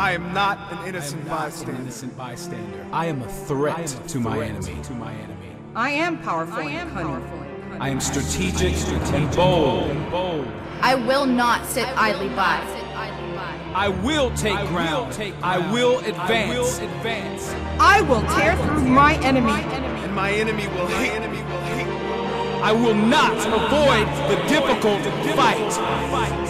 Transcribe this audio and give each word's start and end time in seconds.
I 0.00 0.12
am 0.12 0.32
not 0.32 0.72
an 0.72 0.88
innocent 0.88 1.28
bystander. 1.28 1.82
innocent 1.82 2.16
bystander. 2.16 2.86
I 2.90 3.04
am 3.04 3.20
a 3.20 3.28
threat, 3.28 3.86
to, 4.08 4.18
my 4.18 4.42
enemy. 4.42 4.82
to 4.84 4.94
my 4.94 5.12
enemy. 5.12 5.54
I 5.76 5.90
am 5.90 6.16
powerful 6.22 6.60
and 6.60 6.90
cunning. 6.92 7.78
I 7.78 7.90
am 7.90 8.00
strategic 8.00 8.74
and 9.12 9.36
bold. 9.36 9.90
And 9.90 10.10
bold. 10.10 10.48
I 10.80 10.94
will 10.94 11.26
not 11.26 11.66
sit 11.66 11.86
idly 11.98 12.30
by. 12.30 12.64
I 13.74 13.88
will 13.90 14.34
take 14.36 14.56
I 14.56 14.66
ground. 14.68 15.08
Will 15.08 15.14
take 15.14 15.34
I 15.42 15.58
will 15.70 15.98
advance. 15.98 16.80
I 16.80 16.86
will 16.86 16.90
advance. 16.90 17.54
I 17.78 18.00
will 18.00 18.22
tear 18.38 18.56
through 18.56 18.88
my 18.88 19.16
enemy. 19.16 19.52
And 19.52 20.14
my 20.14 20.32
enemy 20.32 20.66
will 20.68 20.86
hate. 20.86 21.10
Enemy 21.10 21.42
will 21.42 21.60
hate. 21.60 21.86
I 22.62 22.72
will 22.72 22.94
not 22.94 23.36
avoid 23.36 24.06
the 24.30 24.48
difficult 24.48 25.02
fight. 25.36 26.49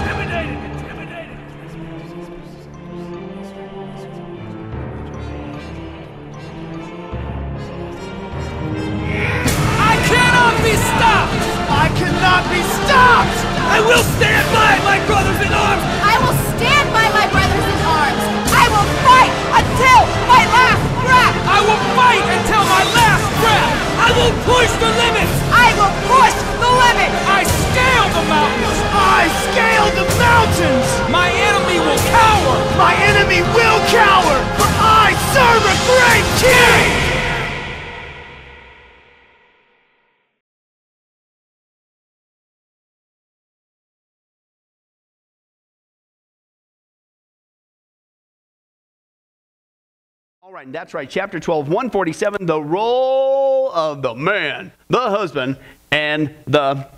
All 50.51 50.55
right, 50.55 50.69
that's 50.69 50.93
right. 50.93 51.09
Chapter 51.09 51.39
12, 51.39 51.69
147, 51.69 52.45
the 52.45 52.61
role 52.61 53.71
of 53.71 54.01
the 54.01 54.13
man, 54.13 54.73
the 54.89 54.99
husband, 54.99 55.55
and 55.91 56.35
the 56.45 56.89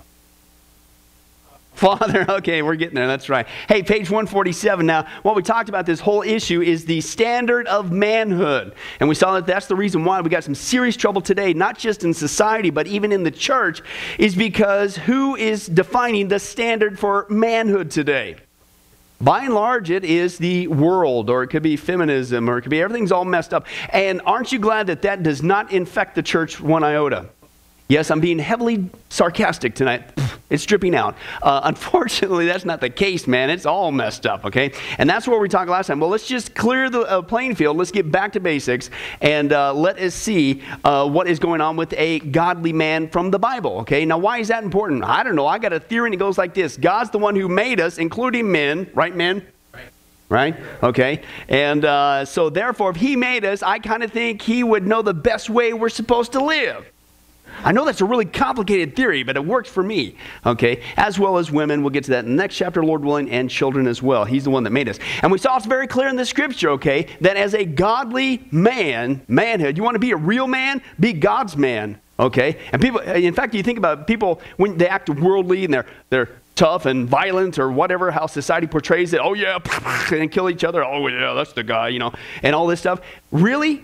father. 1.76 2.26
Okay, 2.30 2.64
we're 2.64 2.74
getting 2.74 2.96
there. 2.96 3.06
That's 3.06 3.30
right. 3.30 3.46
Hey, 3.70 3.84
page 3.84 4.10
147. 4.10 4.88
Now, 4.88 5.06
what 5.22 5.36
we 5.36 5.44
talked 5.44 5.70
about 5.70 5.86
this 5.86 6.00
whole 6.00 6.24
issue 6.24 6.64
is 6.64 6.86
the 6.86 7.00
standard 7.02 7.68
of 7.68 7.92
manhood. 7.92 8.74
And 9.00 9.08
we 9.08 9.14
saw 9.14 9.36
that 9.36 9.46
that's 9.46 9.68
the 9.68 9.76
reason 9.76 10.04
why 10.04 10.20
we 10.22 10.32
got 10.32 10.44
some 10.44 10.56
serious 10.56 10.98
trouble 10.98 11.22
today, 11.22 11.54
not 11.54 11.78
just 11.78 12.04
in 12.04 12.16
society, 12.16 12.72
but 12.72 12.88
even 12.88 13.12
in 13.12 13.22
the 13.22 13.30
church, 13.30 13.84
is 14.18 14.36
because 14.36 14.98
who 14.98 15.36
is 15.36 15.68
defining 15.68 16.28
the 16.28 16.40
standard 16.40 16.98
for 16.98 17.28
manhood 17.30 17.92
today? 17.92 18.38
By 19.24 19.46
and 19.46 19.54
large, 19.54 19.90
it 19.90 20.04
is 20.04 20.38
the 20.38 20.68
world, 20.68 21.30
or 21.30 21.44
it 21.44 21.48
could 21.48 21.64
be 21.64 21.78
feminism, 21.78 22.50
or 22.50 22.58
it 22.58 22.64
could 22.64 22.72
be 22.72 22.82
everything's 22.82 23.14
all 23.14 23.24
messed 23.24 23.54
up. 23.54 23.68
And 23.88 24.22
aren't 24.26 24.52
you 24.52 24.60
glad 24.60 24.88
that 24.88 25.04
that 25.04 25.24
does 25.24 25.42
not 25.42 25.72
infect 25.72 26.16
the 26.16 26.22
church 26.22 26.60
one 26.60 26.84
iota? 26.84 27.30
Yes, 27.90 28.10
I'm 28.10 28.22
being 28.22 28.40
heavily 28.40 28.90
sarcastic 29.10 29.76
tonight. 29.76 30.04
It's 30.50 30.66
dripping 30.66 30.96
out. 30.96 31.16
Uh, 31.42 31.62
unfortunately, 31.66 32.46
that's 32.46 32.64
not 32.64 32.80
the 32.80 32.90
case, 32.90 33.28
man. 33.28 33.50
It's 33.50 33.66
all 33.66 33.92
messed 33.92 34.26
up, 34.26 34.46
okay? 34.46 34.72
And 34.98 35.10
that's 35.10 35.28
where 35.28 35.40
we 35.40 35.50
talked 35.50 35.70
last 35.70 35.88
time. 35.88 36.00
Well, 36.00 36.10
let's 36.10 36.28
just 36.28 36.56
clear 36.56 36.90
the 36.90 37.02
uh, 37.02 37.22
playing 37.22 37.56
field. 37.56 37.76
Let's 37.78 37.92
get 37.92 38.12
back 38.12 38.34
to 38.34 38.40
basics 38.40 38.90
and 39.22 39.52
uh, 39.52 39.74
let 39.74 40.00
us 40.00 40.14
see 40.14 40.64
uh, 40.86 41.10
what 41.10 41.28
is 41.28 41.40
going 41.40 41.60
on 41.60 41.76
with 41.76 41.94
a 41.98 42.20
godly 42.20 42.72
man 42.72 43.10
from 43.10 43.32
the 43.32 43.40
Bible, 43.40 43.80
okay? 43.80 44.06
Now, 44.06 44.18
why 44.18 44.38
is 44.38 44.48
that 44.48 44.64
important? 44.64 45.04
I 45.04 45.24
don't 45.24 45.36
know. 45.36 45.48
I 45.48 45.60
got 45.60 45.74
a 45.74 45.80
theory 45.80 46.08
and 46.08 46.14
it 46.14 46.18
goes 46.18 46.38
like 46.38 46.54
this 46.54 46.78
God's 46.78 47.10
the 47.10 47.20
one 47.20 47.36
who 47.36 47.50
made 47.50 47.80
us, 47.80 47.98
including 47.98 48.52
men, 48.52 48.90
right, 48.94 49.16
men? 49.16 49.46
right? 50.30 50.56
Okay. 50.82 51.22
And 51.48 51.86
uh, 51.86 52.26
so, 52.26 52.50
therefore, 52.50 52.90
if 52.90 52.96
he 52.96 53.16
made 53.16 53.46
us, 53.46 53.62
I 53.62 53.78
kind 53.78 54.02
of 54.04 54.12
think 54.12 54.42
he 54.42 54.64
would 54.64 54.86
know 54.86 55.02
the 55.04 55.14
best 55.14 55.50
way 55.50 55.74
we're 55.74 55.90
supposed 55.90 56.32
to 56.32 56.44
live. 56.44 56.92
I 57.64 57.72
know 57.72 57.86
that's 57.86 58.02
a 58.02 58.06
really 58.06 58.26
complicated 58.26 58.96
theory, 58.96 59.24
but 59.24 59.36
it 59.36 59.46
works 59.46 59.70
for 59.70 59.84
me, 59.84 60.16
okay? 60.46 60.82
As 60.98 61.20
well 61.20 61.38
as 61.38 61.52
women. 61.52 61.82
We'll 61.82 61.92
get 61.92 62.06
to 62.06 62.12
that 62.12 62.26
in 62.26 62.32
the 62.32 62.42
next 62.42 62.56
chapter, 62.56 62.84
Lord 62.84 63.04
willing, 63.04 63.30
and 63.30 63.50
children 63.50 63.88
as 63.88 64.02
well. 64.02 64.26
He's 64.26 64.44
the 64.44 64.50
one 64.50 64.64
that 64.64 64.72
made 64.72 64.90
us. 64.90 65.00
And 65.22 65.32
we 65.32 65.38
saw 65.38 65.58
it's 65.58 65.66
very 65.66 65.88
clear 65.88 66.08
in 66.08 66.16
the 66.16 66.26
scripture, 66.26 66.72
okay, 66.72 67.08
that 67.22 67.38
as 67.38 67.54
a 67.54 67.66
godly 67.66 68.48
man, 68.52 69.22
manhood, 69.28 69.78
you 69.78 69.84
want 69.84 69.96
to 69.96 70.00
be 70.00 70.12
a 70.12 70.18
real 70.18 70.48
man? 70.48 70.82
Be 71.00 71.14
God's 71.14 71.56
man, 71.58 72.00
okay? 72.20 72.58
And 72.72 72.82
people, 72.82 73.00
in 73.02 73.34
fact, 73.34 73.54
you 73.54 73.64
think 73.64 73.78
about 73.78 74.08
people 74.08 74.42
when 74.58 74.78
they 74.78 74.88
act 74.88 75.10
worldly 75.10 75.66
and 75.66 75.74
they're, 75.74 75.86
they're 76.10 76.30
tough 76.56 76.86
and 76.86 77.08
violent 77.08 77.58
or 77.60 77.72
whatever, 77.72 78.12
how 78.12 78.28
society 78.28 78.68
portrays 78.68 79.14
it. 79.14 79.20
Oh, 79.22 79.34
yeah, 79.34 79.60
and 80.12 80.32
kill 80.32 80.50
each 80.50 80.64
other. 80.64 80.84
Oh, 80.84 81.08
yeah, 81.08 81.34
that's 81.34 81.54
the 81.54 81.64
guy, 81.64 81.90
you 81.90 82.00
know, 82.00 82.14
and 82.42 82.56
all 82.56 82.68
this 82.68 82.80
stuff. 82.80 83.02
Really? 83.32 83.84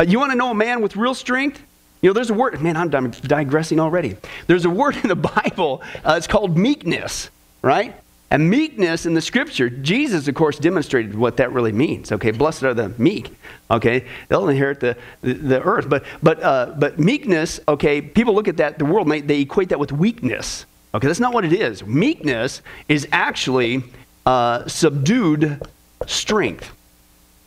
Uh, 0.00 0.04
you 0.04 0.18
want 0.18 0.32
to 0.32 0.38
know 0.38 0.50
a 0.50 0.54
man 0.54 0.80
with 0.80 0.96
real 0.96 1.14
strength? 1.14 1.62
You 2.00 2.10
know, 2.10 2.14
there's 2.14 2.30
a 2.30 2.34
word, 2.34 2.60
man, 2.60 2.76
I'm 2.76 3.10
digressing 3.10 3.80
already. 3.80 4.16
There's 4.46 4.64
a 4.64 4.70
word 4.70 4.96
in 5.02 5.08
the 5.08 5.16
Bible, 5.16 5.82
uh, 6.04 6.14
it's 6.16 6.26
called 6.26 6.56
meekness, 6.56 7.30
right? 7.62 7.94
And 8.30 8.50
meekness 8.50 9.06
in 9.06 9.14
the 9.14 9.22
scripture, 9.22 9.70
Jesus, 9.70 10.28
of 10.28 10.34
course, 10.34 10.58
demonstrated 10.58 11.14
what 11.14 11.38
that 11.38 11.50
really 11.52 11.72
means. 11.72 12.12
Okay, 12.12 12.30
blessed 12.30 12.62
are 12.62 12.74
the 12.74 12.90
meek. 12.98 13.34
Okay, 13.70 14.06
they'll 14.28 14.48
inherit 14.48 14.80
the, 14.80 14.98
the, 15.22 15.32
the 15.32 15.62
earth. 15.62 15.88
But, 15.88 16.04
but, 16.22 16.42
uh, 16.42 16.74
but 16.78 16.98
meekness, 16.98 17.58
okay, 17.66 18.02
people 18.02 18.34
look 18.34 18.46
at 18.46 18.58
that, 18.58 18.78
the 18.78 18.84
world, 18.84 19.08
they, 19.08 19.22
they 19.22 19.40
equate 19.40 19.70
that 19.70 19.78
with 19.78 19.92
weakness. 19.92 20.66
Okay, 20.94 21.06
that's 21.06 21.20
not 21.20 21.32
what 21.32 21.46
it 21.46 21.54
is. 21.54 21.84
Meekness 21.86 22.60
is 22.88 23.08
actually 23.12 23.82
uh, 24.26 24.66
subdued 24.66 25.62
strength. 26.06 26.70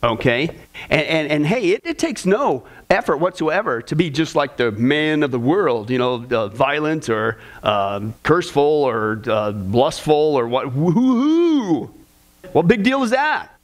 Okay? 0.02 0.48
And, 0.90 1.02
and, 1.02 1.30
and 1.30 1.46
hey, 1.46 1.70
it, 1.70 1.82
it, 1.84 1.98
takes 1.98 2.26
no 2.26 2.64
effort 2.90 3.18
whatsoever 3.18 3.80
to 3.82 3.94
be 3.94 4.10
just 4.10 4.34
like 4.34 4.56
the 4.56 4.72
man 4.72 5.22
of 5.22 5.30
the 5.30 5.38
world, 5.38 5.90
you 5.90 5.98
know, 5.98 6.24
uh, 6.30 6.48
violent 6.48 7.08
or 7.08 7.38
um, 7.62 8.12
curseful 8.24 8.62
or 8.62 9.22
uh, 9.28 9.52
lustful 9.52 10.14
or 10.14 10.48
what. 10.48 10.74
Woohoo! 10.74 11.88
What 12.52 12.66
big 12.66 12.82
deal 12.82 13.04
is 13.04 13.10
that? 13.10 13.56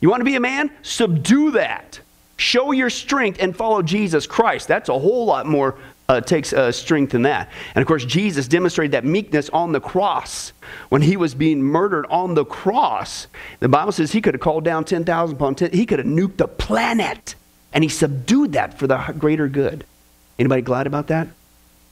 You 0.00 0.08
want 0.08 0.20
to 0.20 0.24
be 0.24 0.36
a 0.36 0.40
man? 0.40 0.70
Subdue 0.82 1.50
that. 1.52 1.98
Show 2.36 2.70
your 2.70 2.88
strength 2.88 3.38
and 3.42 3.54
follow 3.54 3.82
Jesus 3.82 4.26
Christ. 4.26 4.68
That's 4.68 4.88
a 4.88 4.98
whole 4.98 5.26
lot 5.26 5.46
more 5.46 5.76
uh, 6.10 6.20
takes 6.20 6.52
uh, 6.52 6.72
strength 6.72 7.14
in 7.14 7.22
that. 7.22 7.48
And 7.74 7.82
of 7.82 7.86
course, 7.86 8.04
Jesus 8.04 8.48
demonstrated 8.48 8.92
that 8.92 9.04
meekness 9.04 9.48
on 9.50 9.70
the 9.70 9.80
cross. 9.80 10.52
When 10.88 11.02
he 11.02 11.16
was 11.16 11.36
being 11.36 11.62
murdered 11.62 12.04
on 12.10 12.34
the 12.34 12.44
cross, 12.44 13.28
the 13.60 13.68
Bible 13.68 13.92
says 13.92 14.10
he 14.10 14.20
could 14.20 14.34
have 14.34 14.40
called 14.40 14.64
down 14.64 14.84
10,000 14.84 15.36
upon 15.36 15.54
10, 15.54 15.70
he 15.70 15.86
could 15.86 16.00
have 16.00 16.08
nuked 16.08 16.36
the 16.36 16.48
planet. 16.48 17.36
And 17.72 17.84
he 17.84 17.88
subdued 17.88 18.52
that 18.52 18.76
for 18.76 18.88
the 18.88 18.98
greater 19.18 19.46
good. 19.46 19.84
Anybody 20.36 20.62
glad 20.62 20.88
about 20.88 21.06
that? 21.06 21.28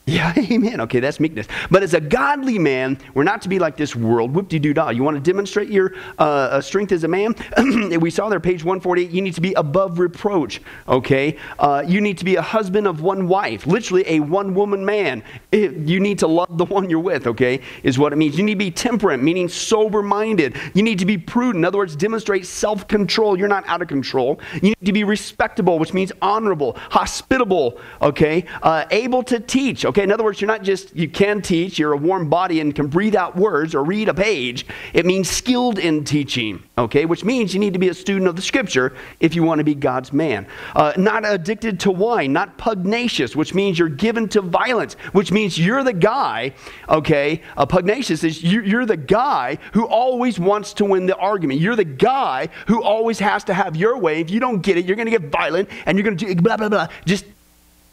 Yeah, 0.09 0.33
amen. 0.39 0.81
Okay, 0.81 1.01
that's 1.01 1.21
meekness. 1.21 1.47
But 1.71 1.83
as 1.83 1.93
a 1.93 2.01
godly 2.01 2.59
man, 2.59 2.99
we're 3.13 3.25
not 3.25 3.43
to 3.43 3.49
be 3.49 3.59
like 3.59 3.77
this 3.77 3.95
world. 3.95 4.35
Whoop 4.35 4.49
de 4.49 4.59
doo 4.59 4.73
dah. 4.73 4.89
You 4.89 5.03
want 5.03 5.17
to 5.17 5.21
demonstrate 5.21 5.69
your 5.69 5.95
uh, 6.19 6.23
uh 6.23 6.61
strength 6.63 6.93
as 6.93 7.05
a 7.05 7.09
man? 7.09 7.35
we 8.01 8.11
saw 8.11 8.31
there, 8.31 8.41
page 8.41 8.65
148, 8.65 9.11
you 9.11 9.21
need 9.21 9.35
to 9.35 9.43
be 9.43 9.53
above 9.55 9.99
reproach. 9.99 10.63
Okay? 10.89 11.37
Uh, 11.59 11.85
you 11.87 12.01
need 12.01 12.17
to 12.19 12.25
be 12.25 12.37
a 12.37 12.43
husband 12.43 12.87
of 12.87 13.03
one 13.03 13.29
wife, 13.29 13.67
literally 13.67 14.05
a 14.07 14.21
one 14.21 14.55
woman 14.55 14.83
man. 14.83 15.23
You 15.53 16.01
need 16.01 16.19
to 16.21 16.27
love 16.27 16.57
the 16.57 16.65
one 16.65 16.89
you're 16.89 17.01
with, 17.01 17.27
okay? 17.27 17.61
Is 17.83 17.99
what 17.99 18.13
it 18.13 18.17
means. 18.17 18.39
You 18.39 18.45
need 18.45 18.55
to 18.55 18.59
be 18.59 18.71
temperate, 18.71 19.23
meaning 19.23 19.49
sober 19.49 20.03
minded. 20.03 20.57
You 20.73 20.83
need 20.83 20.99
to 21.01 21.07
be 21.07 21.19
prudent. 21.19 21.63
In 21.63 21.65
other 21.67 21.79
words, 21.79 21.97
demonstrate 21.97 22.47
self 22.47 22.89
control. 22.89 23.39
You're 23.39 23.49
not 23.49 23.65
out 23.67 23.83
of 23.83 23.89
control. 23.89 24.41
You 24.55 24.71
need 24.71 24.87
to 24.87 24.93
be 24.93 25.05
respectable, 25.05 25.79
which 25.79 25.93
means 25.93 26.13
honorable, 26.23 26.77
hospitable, 26.91 27.79
okay? 28.01 28.47
Uh, 28.63 28.87
able 28.91 29.23
to 29.25 29.39
teach, 29.41 29.85
okay? 29.85 29.98
Okay, 29.99 30.05
in 30.05 30.13
other 30.13 30.23
words, 30.23 30.41
you're 30.41 30.47
not 30.47 30.63
just, 30.63 30.95
you 30.95 31.09
can 31.09 31.43
teach, 31.43 31.77
you're 31.77 31.93
a 31.93 31.97
warm 31.97 32.31
body 32.31 32.61
and 32.61 32.73
can 32.73 32.87
breathe 32.87 33.17
out 33.17 33.35
words 33.35 33.75
or 33.75 33.83
read 33.83 34.09
a 34.09 34.15
page. 34.15 34.65
It 34.95 35.05
means 35.05 35.29
skilled 35.29 35.81
in 35.81 36.05
teaching, 36.05 36.63
okay, 36.79 37.05
which 37.05 37.25
means 37.25 37.53
you 37.53 37.59
need 37.59 37.73
to 37.73 37.81
be 37.81 37.89
a 37.89 37.95
student 37.95 38.29
of 38.29 38.37
the 38.37 38.43
scripture 38.43 38.95
if 39.19 39.35
you 39.35 39.43
want 39.43 39.59
to 39.59 39.65
be 39.65 39.75
God's 39.75 40.13
man. 40.13 40.47
Uh, 40.77 40.93
not 40.97 41.25
addicted 41.29 41.81
to 41.81 41.91
wine, 41.91 42.33
not 42.33 42.57
pugnacious, 42.59 43.35
which 43.35 43.55
means 43.55 43.77
you're 43.77 43.89
given 43.89 44.29
to 44.29 44.41
violence, 44.41 44.95
which 45.11 45.33
means 45.33 45.59
you're 45.59 45.83
the 45.83 45.93
guy, 45.93 46.53
okay, 46.89 47.43
uh, 47.57 47.67
pugnacious 47.67 48.23
is 48.23 48.41
you, 48.41 48.63
you're 48.63 48.87
the 48.87 48.97
guy 48.97 49.59
who 49.73 49.85
always 49.85 50.39
wants 50.39 50.75
to 50.75 50.85
win 50.85 51.07
the 51.07 51.17
argument. 51.17 51.59
You're 51.59 51.75
the 51.75 51.83
guy 51.83 52.51
who 52.69 52.85
always 52.85 53.19
has 53.19 53.43
to 53.43 53.53
have 53.53 53.75
your 53.75 53.99
way. 53.99 54.21
If 54.21 54.31
you 54.31 54.39
don't 54.39 54.61
get 54.61 54.77
it, 54.77 54.85
you're 54.85 54.95
going 54.95 55.11
to 55.11 55.19
get 55.19 55.33
violent 55.33 55.69
and 55.87 55.99
you're 55.99 56.05
going 56.05 56.17
to 56.17 56.25
do 56.25 56.41
blah, 56.41 56.57
blah, 56.57 56.69
blah. 56.69 56.87
Just 57.05 57.25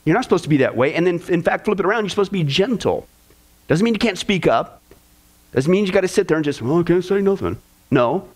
you're 0.06 0.14
not 0.16 0.24
supposed 0.24 0.44
to 0.44 0.50
be 0.50 0.58
that 0.58 0.76
way. 0.76 0.94
And 0.94 1.06
then, 1.06 1.22
in 1.30 1.42
fact, 1.42 1.66
flip 1.66 1.80
it 1.80 1.86
around, 1.86 2.04
you're 2.04 2.10
supposed 2.10 2.30
to 2.30 2.34
be 2.34 2.44
gentle. 2.44 3.08
Doesn't 3.68 3.84
mean 3.84 3.96
you 3.96 4.00
can't 4.00 4.18
speak 4.18 4.48
up. 4.48 4.82
Doesn't 5.52 5.72
mean 5.72 5.86
you 5.86 5.92
got 5.92 6.02
to 6.02 6.08
sit 6.08 6.28
there 6.28 6.38
and 6.38 6.46
just, 6.46 6.62
well, 6.62 6.80
I 6.80 6.84
can't 6.84 7.04
say 7.04 7.22
nothing. 7.22 7.58
No. 7.90 8.30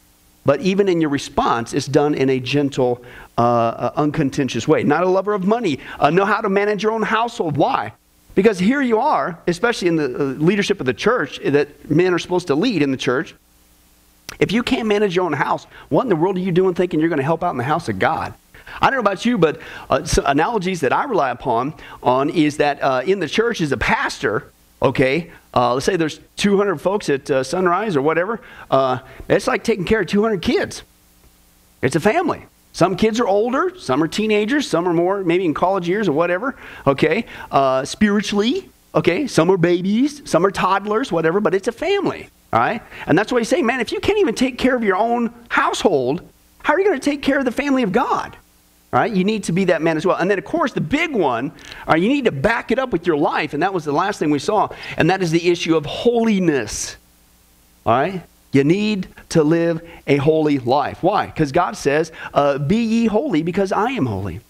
But 0.46 0.62
even 0.62 0.88
in 0.88 1.00
your 1.02 1.10
response, 1.10 1.74
it's 1.74 1.86
done 1.86 2.16
in 2.16 2.30
a 2.30 2.40
gentle, 2.40 3.04
uh, 3.38 3.42
uh, 3.42 3.92
uncontentious 3.98 4.68
way. 4.68 4.84
Not 4.84 5.04
a 5.04 5.10
lover 5.10 5.34
of 5.34 5.46
money. 5.46 5.80
Uh, 6.00 6.10
know 6.10 6.26
how 6.26 6.42
to 6.42 6.50
manage 6.50 6.82
your 6.82 6.92
own 6.92 7.04
household. 7.04 7.58
Why? 7.58 7.94
Because 8.36 8.58
here 8.58 8.82
you 8.82 9.00
are, 9.00 9.38
especially 9.48 9.90
in 9.90 9.96
the 9.98 10.06
uh, 10.06 10.24
leadership 10.36 10.80
of 10.80 10.86
the 10.86 10.94
church, 10.94 11.40
that 11.44 11.90
men 11.90 12.14
are 12.14 12.20
supposed 12.20 12.48
to 12.48 12.56
lead 12.56 12.82
in 12.82 12.90
the 12.90 12.98
church. 12.98 13.36
If 14.40 14.52
you 14.52 14.64
can't 14.64 14.88
manage 14.88 15.16
your 15.16 15.26
own 15.26 15.34
house, 15.34 15.66
what 15.90 16.04
in 16.04 16.10
the 16.10 16.16
world 16.16 16.38
are 16.38 16.42
you 16.42 16.52
doing 16.52 16.74
thinking 16.74 17.00
you're 17.00 17.10
going 17.10 17.18
to 17.18 17.24
help 17.24 17.44
out 17.44 17.52
in 17.52 17.58
the 17.58 17.64
house 17.64 17.90
of 17.90 18.00
God? 18.00 18.34
I 18.82 18.88
don't 18.90 18.96
know 18.96 19.00
about 19.00 19.26
you, 19.26 19.38
but 19.38 19.60
uh, 19.90 20.06
analogies 20.26 20.82
that 20.82 20.94
I 20.94 21.06
rely 21.06 21.32
upon 21.32 21.74
on 22.02 22.30
is 22.30 22.58
that 22.58 22.82
uh, 22.82 23.02
in 23.06 23.20
the 23.20 23.28
church 23.28 23.62
as 23.62 23.72
a 23.72 23.78
pastor, 23.78 24.52
okay, 24.82 25.32
uh, 25.54 25.74
let's 25.74 25.86
say 25.86 25.96
there's 25.96 26.20
200 26.38 26.78
folks 26.80 27.10
at 27.10 27.30
uh, 27.30 27.44
Sunrise 27.44 27.96
or 27.96 28.02
whatever, 28.02 28.42
uh, 28.70 29.00
it's 29.28 29.48
like 29.48 29.64
taking 29.64 29.86
care 29.86 30.02
of 30.02 30.08
200 30.08 30.42
kids. 30.42 30.84
It's 31.82 31.96
a 31.96 32.00
family. 32.00 32.46
Some 32.72 32.96
kids 32.96 33.20
are 33.20 33.28
older, 33.28 33.74
some 33.78 34.02
are 34.04 34.08
teenagers, 34.08 34.68
some 34.68 34.88
are 34.88 34.94
more 34.94 35.24
maybe 35.24 35.44
in 35.46 35.54
college 35.54 35.88
years 35.88 36.08
or 36.08 36.12
whatever, 36.12 36.56
okay, 36.86 37.26
uh, 37.52 37.84
spiritually, 37.84 38.70
okay, 38.94 39.28
some 39.28 39.50
are 39.50 39.58
babies, 39.58 40.22
some 40.30 40.46
are 40.46 40.52
toddlers, 40.52 41.12
whatever, 41.12 41.40
but 41.40 41.56
it's 41.56 41.68
a 41.68 41.72
family, 41.72 42.30
all 42.54 42.60
right? 42.60 42.82
And 43.08 43.18
that's 43.18 43.32
why 43.32 43.40
he's 43.40 43.50
saying, 43.50 43.66
man, 43.66 43.80
if 43.80 43.92
you 43.92 44.00
can't 44.00 44.20
even 44.20 44.36
take 44.36 44.58
care 44.58 44.76
of 44.76 44.84
your 44.84 44.98
own 44.98 45.34
household, 45.50 46.22
how 46.64 46.74
are 46.74 46.80
you 46.80 46.86
going 46.86 47.00
to 47.00 47.04
take 47.04 47.24
care 47.24 47.40
of 47.40 47.46
the 47.46 47.52
family 47.52 47.84
of 47.84 47.92
God? 47.92 48.38
Right, 48.92 49.14
you 49.14 49.24
need 49.24 49.44
to 49.44 49.52
be 49.52 49.66
that 49.66 49.84
man 49.84 49.98
as 49.98 50.06
well. 50.06 50.18
And 50.18 50.32
then, 50.32 50.40
of 50.40 50.46
course, 50.46 50.74
the 50.74 50.82
big 50.82 51.12
one, 51.12 51.52
right, 51.88 52.02
you 52.02 52.10
need 52.10 52.26
to 52.26 52.32
back 52.32 52.72
it 52.72 52.80
up 52.80 52.90
with 52.90 53.06
your 53.06 53.18
life. 53.18 53.54
And 53.54 53.62
that 53.62 53.72
was 53.72 53.86
the 53.86 53.92
last 53.92 54.18
thing 54.18 54.32
we 54.32 54.40
saw. 54.40 54.70
And 54.98 55.12
that 55.12 55.22
is 55.22 55.30
the 55.30 55.48
issue 55.48 55.78
of 55.78 55.86
holiness. 55.86 56.98
All 57.86 57.94
right? 57.94 58.24
You 58.52 58.64
need 58.64 59.08
to 59.30 59.44
live 59.44 59.88
a 60.08 60.18
holy 60.18 60.58
life. 60.58 61.04
Why? 61.04 61.28
Because 61.28 61.52
God 61.52 61.78
says, 61.78 62.12
uh, 62.34 62.58
Be 62.58 62.78
ye 62.78 63.06
holy 63.06 63.44
because 63.44 63.72
I 63.72 63.92
am 63.92 64.08
holy. 64.08 64.42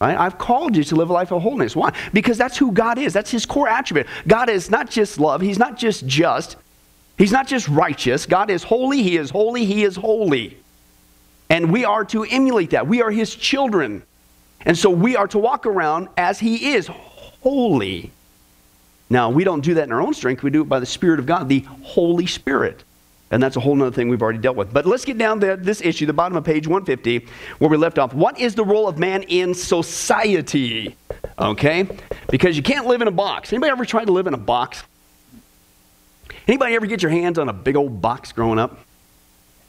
Right? 0.00 0.16
I've 0.16 0.38
called 0.38 0.76
you 0.76 0.84
to 0.84 0.94
live 0.94 1.10
a 1.10 1.12
life 1.12 1.32
of 1.32 1.42
holiness. 1.42 1.74
Why? 1.74 1.92
Because 2.12 2.38
that's 2.38 2.56
who 2.56 2.70
God 2.70 2.98
is. 2.98 3.12
That's 3.12 3.32
his 3.32 3.44
core 3.44 3.68
attribute. 3.68 4.06
God 4.28 4.48
is 4.48 4.70
not 4.70 4.90
just 4.90 5.18
love, 5.18 5.40
he's 5.40 5.58
not 5.58 5.76
just 5.76 6.06
just, 6.06 6.56
he's 7.16 7.32
not 7.32 7.48
just 7.48 7.66
righteous. 7.66 8.26
God 8.26 8.48
is 8.48 8.62
holy, 8.62 9.02
he 9.02 9.16
is 9.16 9.30
holy, 9.30 9.64
he 9.64 9.82
is 9.82 9.96
holy. 9.96 10.56
And 11.50 11.72
we 11.72 11.84
are 11.84 12.04
to 12.06 12.24
emulate 12.24 12.70
that. 12.70 12.86
We 12.86 13.02
are 13.02 13.10
his 13.10 13.34
children. 13.34 14.02
And 14.60 14.76
so 14.76 14.90
we 14.90 15.16
are 15.16 15.28
to 15.28 15.38
walk 15.38 15.66
around 15.66 16.08
as 16.16 16.38
he 16.38 16.72
is 16.72 16.88
holy. 16.88 18.10
Now, 19.10 19.30
we 19.30 19.44
don't 19.44 19.62
do 19.62 19.74
that 19.74 19.84
in 19.84 19.92
our 19.92 20.02
own 20.02 20.12
strength. 20.12 20.42
We 20.42 20.50
do 20.50 20.62
it 20.62 20.68
by 20.68 20.80
the 20.80 20.86
Spirit 20.86 21.18
of 21.18 21.26
God, 21.26 21.48
the 21.48 21.60
Holy 21.82 22.26
Spirit. 22.26 22.84
And 23.30 23.42
that's 23.42 23.56
a 23.56 23.60
whole 23.60 23.80
other 23.82 23.94
thing 23.94 24.08
we've 24.08 24.22
already 24.22 24.38
dealt 24.38 24.56
with. 24.56 24.72
But 24.72 24.86
let's 24.86 25.04
get 25.04 25.18
down 25.18 25.40
to 25.40 25.56
this 25.56 25.80
issue, 25.82 26.06
the 26.06 26.12
bottom 26.12 26.36
of 26.36 26.44
page 26.44 26.66
150, 26.66 27.26
where 27.58 27.70
we 27.70 27.76
left 27.76 27.98
off. 27.98 28.14
What 28.14 28.38
is 28.38 28.54
the 28.54 28.64
role 28.64 28.88
of 28.88 28.98
man 28.98 29.22
in 29.24 29.54
society? 29.54 30.96
Okay? 31.38 31.88
Because 32.30 32.56
you 32.56 32.62
can't 32.62 32.86
live 32.86 33.02
in 33.02 33.08
a 33.08 33.12
box. 33.12 33.52
Anybody 33.52 33.70
ever 33.70 33.84
tried 33.84 34.06
to 34.06 34.12
live 34.12 34.26
in 34.26 34.34
a 34.34 34.38
box? 34.38 34.82
Anybody 36.46 36.74
ever 36.74 36.86
get 36.86 37.02
your 37.02 37.10
hands 37.10 37.38
on 37.38 37.50
a 37.50 37.52
big 37.52 37.76
old 37.76 38.00
box 38.00 38.32
growing 38.32 38.58
up? 38.58 38.78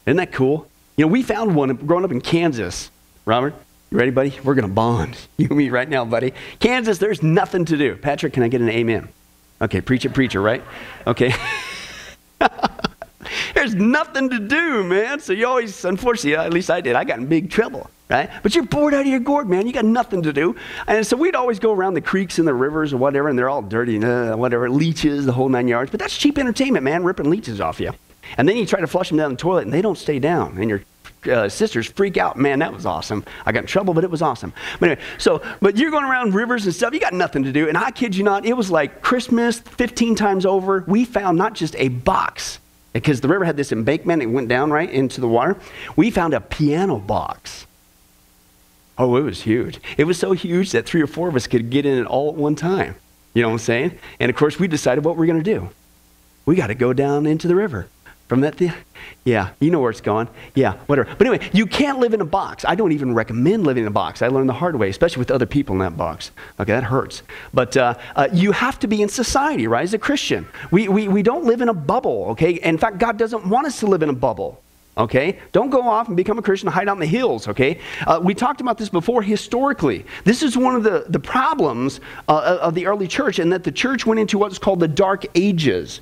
Isn't 0.06 0.16
that 0.16 0.32
cool? 0.32 0.69
You 1.00 1.06
know, 1.06 1.12
we 1.12 1.22
found 1.22 1.54
one 1.54 1.74
growing 1.76 2.04
up 2.04 2.12
in 2.12 2.20
Kansas. 2.20 2.90
Robert, 3.24 3.54
you 3.90 3.96
ready, 3.96 4.10
buddy? 4.10 4.38
We're 4.44 4.54
going 4.54 4.68
to 4.68 4.74
bond. 4.74 5.16
You 5.38 5.46
and 5.48 5.56
me 5.56 5.70
right 5.70 5.88
now, 5.88 6.04
buddy. 6.04 6.34
Kansas, 6.58 6.98
there's 6.98 7.22
nothing 7.22 7.64
to 7.64 7.78
do. 7.78 7.96
Patrick, 7.96 8.34
can 8.34 8.42
I 8.42 8.48
get 8.48 8.60
an 8.60 8.68
amen? 8.68 9.08
Okay, 9.62 9.80
preach 9.80 10.04
it, 10.04 10.12
preacher, 10.12 10.42
right? 10.42 10.62
Okay. 11.06 11.32
there's 13.54 13.74
nothing 13.74 14.28
to 14.28 14.40
do, 14.40 14.84
man. 14.84 15.20
So 15.20 15.32
you 15.32 15.46
always, 15.46 15.86
unfortunately, 15.86 16.36
at 16.36 16.52
least 16.52 16.70
I 16.70 16.82
did, 16.82 16.96
I 16.96 17.04
got 17.04 17.18
in 17.18 17.24
big 17.24 17.48
trouble, 17.48 17.88
right? 18.10 18.28
But 18.42 18.54
you're 18.54 18.66
bored 18.66 18.92
out 18.92 19.00
of 19.00 19.06
your 19.06 19.20
gourd, 19.20 19.48
man. 19.48 19.66
You 19.66 19.72
got 19.72 19.86
nothing 19.86 20.20
to 20.24 20.34
do. 20.34 20.54
And 20.86 21.06
so 21.06 21.16
we'd 21.16 21.34
always 21.34 21.58
go 21.58 21.72
around 21.72 21.94
the 21.94 22.02
creeks 22.02 22.38
and 22.38 22.46
the 22.46 22.52
rivers 22.52 22.92
or 22.92 22.98
whatever, 22.98 23.30
and 23.30 23.38
they're 23.38 23.48
all 23.48 23.62
dirty 23.62 23.96
and 23.96 24.04
uh, 24.04 24.36
whatever, 24.36 24.68
leeches, 24.68 25.24
the 25.24 25.32
whole 25.32 25.48
nine 25.48 25.66
yards. 25.66 25.90
But 25.90 26.00
that's 26.00 26.14
cheap 26.14 26.36
entertainment, 26.36 26.84
man, 26.84 27.04
ripping 27.04 27.30
leeches 27.30 27.58
off 27.58 27.80
you. 27.80 27.92
And 28.36 28.48
then 28.48 28.56
you 28.56 28.66
try 28.66 28.80
to 28.80 28.86
flush 28.86 29.08
them 29.08 29.18
down 29.18 29.32
the 29.32 29.36
toilet 29.36 29.64
and 29.64 29.72
they 29.72 29.82
don't 29.82 29.98
stay 29.98 30.18
down. 30.18 30.58
And 30.58 30.68
your 30.70 30.82
uh, 31.26 31.48
sisters 31.48 31.86
freak 31.86 32.16
out. 32.16 32.36
Man, 32.36 32.60
that 32.60 32.72
was 32.72 32.86
awesome. 32.86 33.24
I 33.44 33.52
got 33.52 33.60
in 33.60 33.66
trouble, 33.66 33.94
but 33.94 34.04
it 34.04 34.10
was 34.10 34.22
awesome. 34.22 34.52
But 34.78 34.90
anyway, 34.90 35.06
so, 35.18 35.42
but 35.60 35.76
you're 35.76 35.90
going 35.90 36.04
around 36.04 36.34
rivers 36.34 36.64
and 36.64 36.74
stuff. 36.74 36.94
You 36.94 37.00
got 37.00 37.12
nothing 37.12 37.44
to 37.44 37.52
do. 37.52 37.68
And 37.68 37.76
I 37.76 37.90
kid 37.90 38.16
you 38.16 38.24
not, 38.24 38.46
it 38.46 38.56
was 38.56 38.70
like 38.70 39.02
Christmas 39.02 39.58
15 39.60 40.14
times 40.14 40.46
over. 40.46 40.84
We 40.86 41.04
found 41.04 41.36
not 41.36 41.54
just 41.54 41.76
a 41.76 41.88
box, 41.88 42.58
because 42.92 43.20
the 43.20 43.28
river 43.28 43.44
had 43.44 43.56
this 43.56 43.72
embankment, 43.72 44.22
it 44.22 44.26
went 44.26 44.48
down 44.48 44.70
right 44.70 44.90
into 44.90 45.20
the 45.20 45.28
water. 45.28 45.56
We 45.96 46.10
found 46.10 46.34
a 46.34 46.40
piano 46.40 46.98
box. 46.98 47.66
Oh, 48.98 49.16
it 49.16 49.22
was 49.22 49.42
huge. 49.42 49.80
It 49.96 50.04
was 50.04 50.18
so 50.18 50.32
huge 50.32 50.72
that 50.72 50.86
three 50.86 51.00
or 51.00 51.06
four 51.06 51.28
of 51.28 51.36
us 51.36 51.46
could 51.46 51.70
get 51.70 51.86
in 51.86 51.98
it 51.98 52.06
all 52.06 52.30
at 52.30 52.34
one 52.34 52.54
time. 52.54 52.96
You 53.32 53.42
know 53.42 53.48
what 53.48 53.54
I'm 53.54 53.58
saying? 53.60 53.98
And 54.18 54.28
of 54.28 54.36
course, 54.36 54.58
we 54.58 54.68
decided 54.68 55.04
what 55.04 55.16
we're 55.16 55.26
going 55.26 55.42
to 55.42 55.54
do. 55.54 55.70
We 56.44 56.56
got 56.56 56.66
to 56.66 56.74
go 56.74 56.92
down 56.92 57.26
into 57.26 57.46
the 57.46 57.54
river. 57.54 57.86
From 58.30 58.42
that, 58.42 58.58
the, 58.58 58.70
yeah, 59.24 59.50
you 59.58 59.72
know 59.72 59.80
where 59.80 59.90
it's 59.90 60.00
going. 60.00 60.28
Yeah, 60.54 60.74
whatever. 60.86 61.12
But 61.18 61.26
anyway, 61.26 61.50
you 61.52 61.66
can't 61.66 61.98
live 61.98 62.14
in 62.14 62.20
a 62.20 62.24
box. 62.24 62.64
I 62.64 62.76
don't 62.76 62.92
even 62.92 63.12
recommend 63.12 63.64
living 63.64 63.82
in 63.82 63.88
a 63.88 63.90
box. 63.90 64.22
I 64.22 64.28
learned 64.28 64.48
the 64.48 64.52
hard 64.52 64.76
way, 64.76 64.88
especially 64.88 65.18
with 65.18 65.32
other 65.32 65.46
people 65.46 65.74
in 65.74 65.80
that 65.80 65.96
box. 65.96 66.30
Okay, 66.60 66.70
that 66.70 66.84
hurts. 66.84 67.24
But 67.52 67.76
uh, 67.76 67.94
uh, 68.14 68.28
you 68.32 68.52
have 68.52 68.78
to 68.78 68.86
be 68.86 69.02
in 69.02 69.08
society, 69.08 69.66
right? 69.66 69.82
As 69.82 69.94
a 69.94 69.98
Christian, 69.98 70.46
we, 70.70 70.86
we, 70.86 71.08
we 71.08 71.24
don't 71.24 71.44
live 71.44 71.60
in 71.60 71.68
a 71.68 71.74
bubble. 71.74 72.26
Okay, 72.28 72.52
in 72.52 72.78
fact, 72.78 72.98
God 72.98 73.18
doesn't 73.18 73.44
want 73.46 73.66
us 73.66 73.80
to 73.80 73.86
live 73.86 74.04
in 74.04 74.10
a 74.10 74.12
bubble. 74.14 74.62
Okay? 74.96 75.40
Don't 75.50 75.70
go 75.70 75.88
off 75.88 76.06
and 76.06 76.16
become 76.16 76.38
a 76.38 76.42
Christian 76.42 76.68
and 76.68 76.74
hide 76.74 76.88
out 76.88 76.94
in 76.94 77.00
the 77.00 77.06
hills, 77.06 77.48
okay? 77.48 77.80
Uh, 78.06 78.20
we 78.22 78.34
talked 78.34 78.60
about 78.60 78.78
this 78.78 78.88
before 78.88 79.22
historically. 79.22 80.04
This 80.22 80.42
is 80.44 80.56
one 80.56 80.76
of 80.76 80.84
the, 80.84 81.06
the 81.08 81.18
problems 81.18 82.00
uh, 82.28 82.58
of 82.60 82.74
the 82.74 82.86
early 82.86 83.08
church, 83.08 83.40
and 83.40 83.52
that 83.52 83.64
the 83.64 83.72
church 83.72 84.06
went 84.06 84.20
into 84.20 84.38
what's 84.38 84.58
called 84.58 84.78
the 84.78 84.88
Dark 84.88 85.24
Ages. 85.34 86.00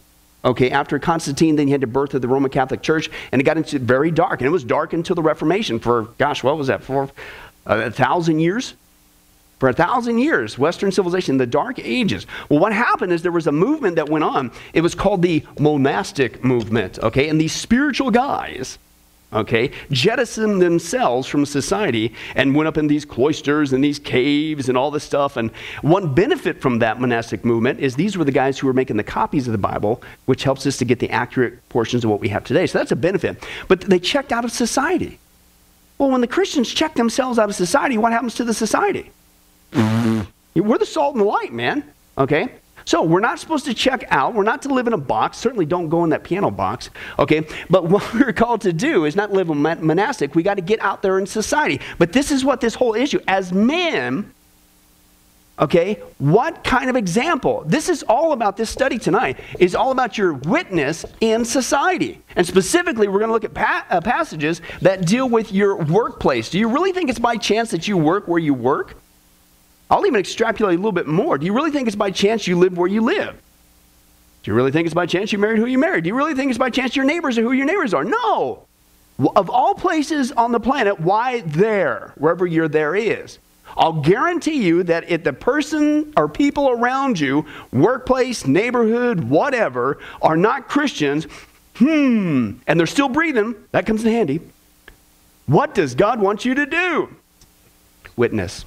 Okay, 0.48 0.70
after 0.70 0.98
Constantine, 0.98 1.56
then 1.56 1.68
you 1.68 1.72
had 1.72 1.82
the 1.82 1.86
birth 1.86 2.14
of 2.14 2.22
the 2.22 2.28
Roman 2.28 2.50
Catholic 2.50 2.80
Church, 2.80 3.10
and 3.32 3.40
it 3.40 3.44
got 3.44 3.58
into 3.58 3.78
very 3.78 4.10
dark, 4.10 4.40
and 4.40 4.48
it 4.48 4.50
was 4.50 4.64
dark 4.64 4.94
until 4.94 5.14
the 5.14 5.22
Reformation 5.22 5.78
for, 5.78 6.04
gosh, 6.16 6.42
what 6.42 6.56
was 6.56 6.68
that, 6.68 6.82
for 6.82 7.10
a 7.66 7.90
thousand 7.90 8.40
years? 8.40 8.72
For 9.58 9.68
a 9.68 9.74
thousand 9.74 10.18
years, 10.18 10.58
Western 10.58 10.90
civilization, 10.90 11.36
the 11.36 11.46
Dark 11.46 11.78
Ages. 11.80 12.26
Well, 12.48 12.60
what 12.60 12.72
happened 12.72 13.12
is 13.12 13.20
there 13.20 13.30
was 13.30 13.46
a 13.46 13.52
movement 13.52 13.96
that 13.96 14.08
went 14.08 14.24
on. 14.24 14.50
It 14.72 14.80
was 14.80 14.94
called 14.94 15.20
the 15.20 15.44
monastic 15.58 16.42
movement, 16.42 16.98
okay? 17.00 17.28
And 17.28 17.38
these 17.38 17.52
spiritual 17.52 18.10
guys, 18.10 18.78
okay, 19.32 19.70
jettisoned 19.90 20.62
themselves 20.62 21.28
from 21.28 21.44
society 21.44 22.14
and 22.34 22.54
went 22.54 22.66
up 22.66 22.78
in 22.78 22.86
these 22.86 23.04
cloisters 23.04 23.72
and 23.72 23.84
these 23.84 23.98
caves 23.98 24.68
and 24.68 24.78
all 24.78 24.90
this 24.90 25.04
stuff. 25.04 25.36
And 25.36 25.50
one 25.82 26.14
benefit 26.14 26.60
from 26.60 26.78
that 26.78 27.00
monastic 27.00 27.44
movement 27.44 27.80
is 27.80 27.94
these 27.94 28.16
were 28.16 28.24
the 28.24 28.32
guys 28.32 28.58
who 28.58 28.66
were 28.66 28.72
making 28.72 28.96
the 28.96 29.04
copies 29.04 29.46
of 29.46 29.52
the 29.52 29.58
Bible, 29.58 30.02
which 30.26 30.44
helps 30.44 30.66
us 30.66 30.78
to 30.78 30.84
get 30.84 30.98
the 30.98 31.10
accurate 31.10 31.68
portions 31.68 32.04
of 32.04 32.10
what 32.10 32.20
we 32.20 32.28
have 32.28 32.44
today. 32.44 32.66
So 32.66 32.78
that's 32.78 32.92
a 32.92 32.96
benefit. 32.96 33.44
But 33.68 33.82
they 33.82 33.98
checked 33.98 34.32
out 34.32 34.44
of 34.44 34.52
society. 34.52 35.18
Well, 35.98 36.10
when 36.10 36.20
the 36.20 36.26
Christians 36.26 36.72
check 36.72 36.94
themselves 36.94 37.38
out 37.38 37.48
of 37.48 37.54
society, 37.54 37.98
what 37.98 38.12
happens 38.12 38.34
to 38.36 38.44
the 38.44 38.54
society? 38.54 39.10
We're 39.74 40.78
the 40.78 40.86
salt 40.86 41.14
and 41.14 41.20
the 41.20 41.28
light, 41.28 41.52
man. 41.52 41.84
Okay? 42.16 42.48
So 42.88 43.02
we're 43.02 43.20
not 43.20 43.38
supposed 43.38 43.66
to 43.66 43.74
check 43.74 44.04
out. 44.08 44.32
We're 44.32 44.44
not 44.44 44.62
to 44.62 44.72
live 44.72 44.86
in 44.86 44.94
a 44.94 44.98
box. 44.98 45.36
Certainly 45.36 45.66
don't 45.66 45.90
go 45.90 46.04
in 46.04 46.10
that 46.10 46.24
piano 46.24 46.50
box. 46.50 46.88
Okay? 47.18 47.46
But 47.68 47.84
what 47.90 48.14
we're 48.14 48.32
called 48.32 48.62
to 48.62 48.72
do 48.72 49.04
is 49.04 49.14
not 49.14 49.30
live 49.30 49.48
monastic. 49.48 50.34
We 50.34 50.42
got 50.42 50.54
to 50.54 50.62
get 50.62 50.80
out 50.80 51.02
there 51.02 51.18
in 51.18 51.26
society. 51.26 51.82
But 51.98 52.14
this 52.14 52.30
is 52.30 52.46
what 52.46 52.62
this 52.62 52.74
whole 52.74 52.94
issue, 52.94 53.20
as 53.28 53.52
men, 53.52 54.32
okay, 55.58 56.00
what 56.16 56.64
kind 56.64 56.88
of 56.88 56.96
example? 56.96 57.62
This 57.66 57.90
is 57.90 58.04
all 58.04 58.32
about 58.32 58.56
this 58.56 58.70
study 58.70 58.96
tonight, 58.96 59.38
is 59.58 59.74
all 59.74 59.90
about 59.90 60.16
your 60.16 60.32
witness 60.32 61.04
in 61.20 61.44
society. 61.44 62.22
And 62.36 62.46
specifically, 62.46 63.06
we're 63.06 63.18
going 63.18 63.28
to 63.28 63.34
look 63.34 63.44
at 63.44 63.52
pa- 63.52 63.84
uh, 63.90 64.00
passages 64.00 64.62
that 64.80 65.04
deal 65.04 65.28
with 65.28 65.52
your 65.52 65.76
workplace. 65.76 66.48
Do 66.48 66.58
you 66.58 66.70
really 66.70 66.92
think 66.92 67.10
it's 67.10 67.18
by 67.18 67.36
chance 67.36 67.70
that 67.72 67.86
you 67.86 67.98
work 67.98 68.28
where 68.28 68.40
you 68.40 68.54
work? 68.54 68.96
I'll 69.90 70.06
even 70.06 70.20
extrapolate 70.20 70.74
a 70.74 70.78
little 70.78 70.92
bit 70.92 71.06
more. 71.06 71.38
Do 71.38 71.46
you 71.46 71.52
really 71.52 71.70
think 71.70 71.86
it's 71.86 71.96
by 71.96 72.10
chance 72.10 72.46
you 72.46 72.58
live 72.58 72.76
where 72.76 72.88
you 72.88 73.00
live? 73.00 73.40
Do 74.42 74.50
you 74.50 74.54
really 74.54 74.70
think 74.70 74.86
it's 74.86 74.94
by 74.94 75.06
chance 75.06 75.32
you 75.32 75.38
married 75.38 75.58
who 75.58 75.66
you 75.66 75.78
married? 75.78 76.04
Do 76.04 76.08
you 76.08 76.14
really 76.14 76.34
think 76.34 76.50
it's 76.50 76.58
by 76.58 76.70
chance 76.70 76.94
your 76.94 77.04
neighbors 77.04 77.38
are 77.38 77.42
who 77.42 77.52
your 77.52 77.66
neighbors 77.66 77.94
are? 77.94 78.04
No. 78.04 78.66
Of 79.34 79.50
all 79.50 79.74
places 79.74 80.30
on 80.32 80.52
the 80.52 80.60
planet, 80.60 81.00
why 81.00 81.40
there, 81.40 82.12
wherever 82.16 82.46
your 82.46 82.68
there 82.68 82.94
is? 82.94 83.38
I'll 83.76 84.00
guarantee 84.00 84.64
you 84.64 84.82
that 84.84 85.10
if 85.10 85.24
the 85.24 85.32
person 85.32 86.12
or 86.16 86.28
people 86.28 86.70
around 86.70 87.18
you, 87.18 87.44
workplace, 87.72 88.46
neighborhood, 88.46 89.20
whatever, 89.24 89.98
are 90.22 90.36
not 90.36 90.68
Christians, 90.68 91.26
hmm, 91.76 92.52
and 92.66 92.78
they're 92.78 92.86
still 92.86 93.08
breathing, 93.08 93.54
that 93.72 93.86
comes 93.86 94.04
in 94.04 94.12
handy. 94.12 94.40
What 95.46 95.74
does 95.74 95.94
God 95.94 96.20
want 96.20 96.44
you 96.44 96.54
to 96.54 96.66
do? 96.66 97.14
Witness, 98.16 98.64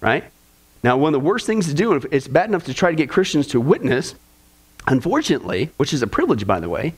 right? 0.00 0.24
Now, 0.82 0.96
one 0.96 1.14
of 1.14 1.20
the 1.20 1.26
worst 1.26 1.46
things 1.46 1.66
to 1.68 1.74
do, 1.74 1.94
if 1.94 2.06
it's 2.10 2.28
bad 2.28 2.48
enough 2.48 2.64
to 2.64 2.74
try 2.74 2.90
to 2.90 2.96
get 2.96 3.08
Christians 3.08 3.46
to 3.48 3.60
witness, 3.60 4.14
unfortunately, 4.86 5.70
which 5.76 5.92
is 5.92 6.02
a 6.02 6.06
privilege, 6.06 6.46
by 6.46 6.60
the 6.60 6.68
way, 6.68 6.94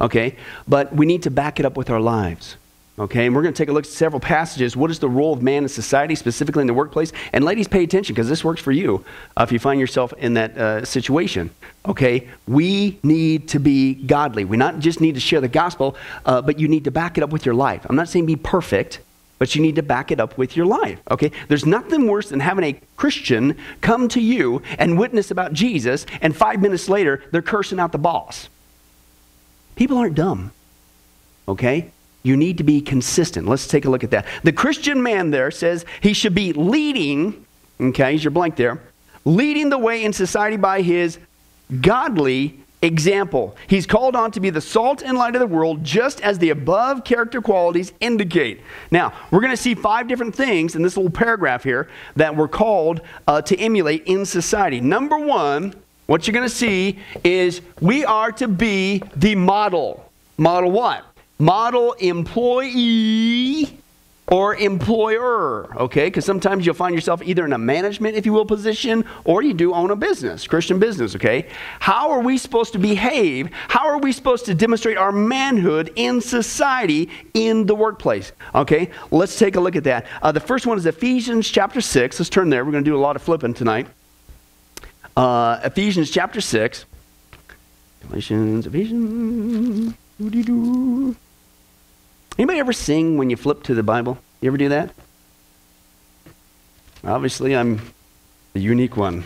okay, 0.00 0.36
but 0.66 0.94
we 0.94 1.06
need 1.06 1.22
to 1.24 1.30
back 1.30 1.60
it 1.60 1.66
up 1.66 1.76
with 1.76 1.90
our 1.90 2.00
lives. 2.00 2.56
Okay, 2.98 3.26
and 3.26 3.36
we're 3.36 3.42
going 3.42 3.52
to 3.52 3.58
take 3.58 3.68
a 3.68 3.72
look 3.72 3.84
at 3.84 3.90
several 3.90 4.20
passages. 4.20 4.74
What 4.74 4.90
is 4.90 5.00
the 5.00 5.08
role 5.08 5.34
of 5.34 5.42
man 5.42 5.64
in 5.64 5.68
society, 5.68 6.14
specifically 6.14 6.62
in 6.62 6.66
the 6.66 6.72
workplace? 6.72 7.12
And 7.34 7.44
ladies, 7.44 7.68
pay 7.68 7.84
attention 7.84 8.14
because 8.14 8.26
this 8.26 8.42
works 8.42 8.62
for 8.62 8.72
you 8.72 9.04
uh, 9.36 9.42
if 9.42 9.52
you 9.52 9.58
find 9.58 9.78
yourself 9.78 10.14
in 10.14 10.32
that 10.34 10.56
uh, 10.56 10.84
situation. 10.86 11.50
Okay, 11.84 12.26
we 12.48 12.98
need 13.02 13.48
to 13.48 13.58
be 13.58 13.92
godly. 13.92 14.46
We 14.46 14.56
not 14.56 14.78
just 14.78 15.02
need 15.02 15.14
to 15.14 15.20
share 15.20 15.42
the 15.42 15.48
gospel, 15.48 15.94
uh, 16.24 16.40
but 16.40 16.58
you 16.58 16.68
need 16.68 16.84
to 16.84 16.90
back 16.90 17.18
it 17.18 17.22
up 17.22 17.28
with 17.28 17.44
your 17.44 17.54
life. 17.54 17.84
I'm 17.86 17.96
not 17.96 18.08
saying 18.08 18.24
be 18.24 18.34
perfect, 18.34 19.00
but 19.38 19.54
you 19.54 19.62
need 19.62 19.76
to 19.76 19.82
back 19.82 20.10
it 20.10 20.20
up 20.20 20.38
with 20.38 20.56
your 20.56 20.66
life. 20.66 21.00
Okay, 21.10 21.30
there's 21.48 21.66
nothing 21.66 22.06
worse 22.06 22.28
than 22.30 22.40
having 22.40 22.64
a 22.64 22.80
Christian 22.96 23.56
come 23.80 24.08
to 24.08 24.20
you 24.20 24.62
and 24.78 24.98
witness 24.98 25.30
about 25.30 25.52
Jesus, 25.52 26.06
and 26.20 26.34
five 26.34 26.60
minutes 26.60 26.88
later 26.88 27.22
they're 27.30 27.42
cursing 27.42 27.78
out 27.78 27.92
the 27.92 27.98
boss. 27.98 28.48
People 29.74 29.98
aren't 29.98 30.14
dumb. 30.14 30.52
Okay? 31.48 31.90
You 32.22 32.36
need 32.36 32.58
to 32.58 32.64
be 32.64 32.80
consistent. 32.80 33.46
Let's 33.46 33.68
take 33.68 33.84
a 33.84 33.90
look 33.90 34.02
at 34.02 34.10
that. 34.10 34.26
The 34.42 34.52
Christian 34.52 35.02
man 35.02 35.30
there 35.30 35.50
says 35.50 35.84
he 36.00 36.12
should 36.12 36.34
be 36.34 36.52
leading, 36.52 37.46
okay, 37.80 38.10
here's 38.10 38.24
your 38.24 38.32
blank 38.32 38.56
there, 38.56 38.80
leading 39.24 39.68
the 39.68 39.78
way 39.78 40.02
in 40.02 40.12
society 40.12 40.56
by 40.56 40.82
his 40.82 41.18
godly 41.80 42.58
example. 42.82 43.56
He's 43.66 43.86
called 43.86 44.14
on 44.14 44.30
to 44.32 44.40
be 44.40 44.50
the 44.50 44.60
salt 44.60 45.02
and 45.02 45.16
light 45.16 45.34
of 45.34 45.40
the 45.40 45.46
world, 45.46 45.82
just 45.82 46.20
as 46.20 46.38
the 46.38 46.50
above 46.50 47.04
character 47.04 47.40
qualities 47.40 47.92
indicate. 48.00 48.60
Now, 48.90 49.12
we're 49.30 49.40
going 49.40 49.52
to 49.52 49.56
see 49.56 49.74
five 49.74 50.08
different 50.08 50.34
things 50.34 50.76
in 50.76 50.82
this 50.82 50.96
little 50.96 51.10
paragraph 51.10 51.64
here 51.64 51.88
that 52.16 52.36
we're 52.36 52.48
called 52.48 53.00
uh, 53.26 53.42
to 53.42 53.58
emulate 53.58 54.04
in 54.06 54.24
society. 54.24 54.80
Number 54.80 55.18
one, 55.18 55.74
what 56.06 56.26
you're 56.26 56.34
going 56.34 56.48
to 56.48 56.54
see 56.54 56.98
is 57.24 57.60
we 57.80 58.04
are 58.04 58.30
to 58.32 58.46
be 58.46 59.02
the 59.16 59.34
model. 59.34 60.10
Model 60.38 60.70
what? 60.70 61.04
model 61.38 61.92
employee 61.94 63.78
or 64.28 64.56
employer, 64.56 65.72
okay? 65.76 66.06
Because 66.06 66.24
sometimes 66.24 66.66
you'll 66.66 66.74
find 66.74 66.94
yourself 66.94 67.22
either 67.22 67.44
in 67.44 67.52
a 67.52 67.58
management, 67.58 68.16
if 68.16 68.26
you 68.26 68.32
will, 68.32 68.44
position, 68.44 69.04
or 69.24 69.42
you 69.42 69.54
do 69.54 69.72
own 69.72 69.90
a 69.92 69.96
business, 69.96 70.46
Christian 70.46 70.80
business, 70.80 71.14
okay? 71.14 71.48
How 71.78 72.10
are 72.10 72.20
we 72.20 72.36
supposed 72.36 72.72
to 72.72 72.78
behave? 72.78 73.50
How 73.68 73.86
are 73.86 73.98
we 73.98 74.10
supposed 74.10 74.46
to 74.46 74.54
demonstrate 74.54 74.96
our 74.96 75.12
manhood 75.12 75.92
in 75.94 76.20
society, 76.20 77.08
in 77.34 77.66
the 77.66 77.74
workplace, 77.74 78.32
okay? 78.54 78.90
Let's 79.12 79.38
take 79.38 79.54
a 79.54 79.60
look 79.60 79.76
at 79.76 79.84
that. 79.84 80.06
Uh, 80.20 80.32
the 80.32 80.40
first 80.40 80.66
one 80.66 80.76
is 80.76 80.86
Ephesians 80.86 81.48
chapter 81.48 81.80
6. 81.80 82.18
Let's 82.18 82.28
turn 82.28 82.50
there. 82.50 82.64
We're 82.64 82.72
going 82.72 82.84
to 82.84 82.90
do 82.90 82.96
a 82.96 82.98
lot 82.98 83.14
of 83.14 83.22
flipping 83.22 83.54
tonight. 83.54 83.86
Uh, 85.16 85.60
Ephesians 85.62 86.10
chapter 86.10 86.40
6. 86.40 86.84
Galatians, 88.08 88.66
Ephesians. 88.66 89.94
Doo-dee-doo. 90.18 91.14
Anybody 92.38 92.58
ever 92.58 92.72
sing 92.72 93.16
when 93.16 93.30
you 93.30 93.36
flip 93.36 93.62
to 93.64 93.74
the 93.74 93.82
Bible? 93.82 94.18
You 94.40 94.48
ever 94.48 94.58
do 94.58 94.68
that? 94.68 94.90
Obviously, 97.02 97.56
I'm 97.56 97.80
the 98.52 98.60
unique 98.60 98.96
one. 98.96 99.24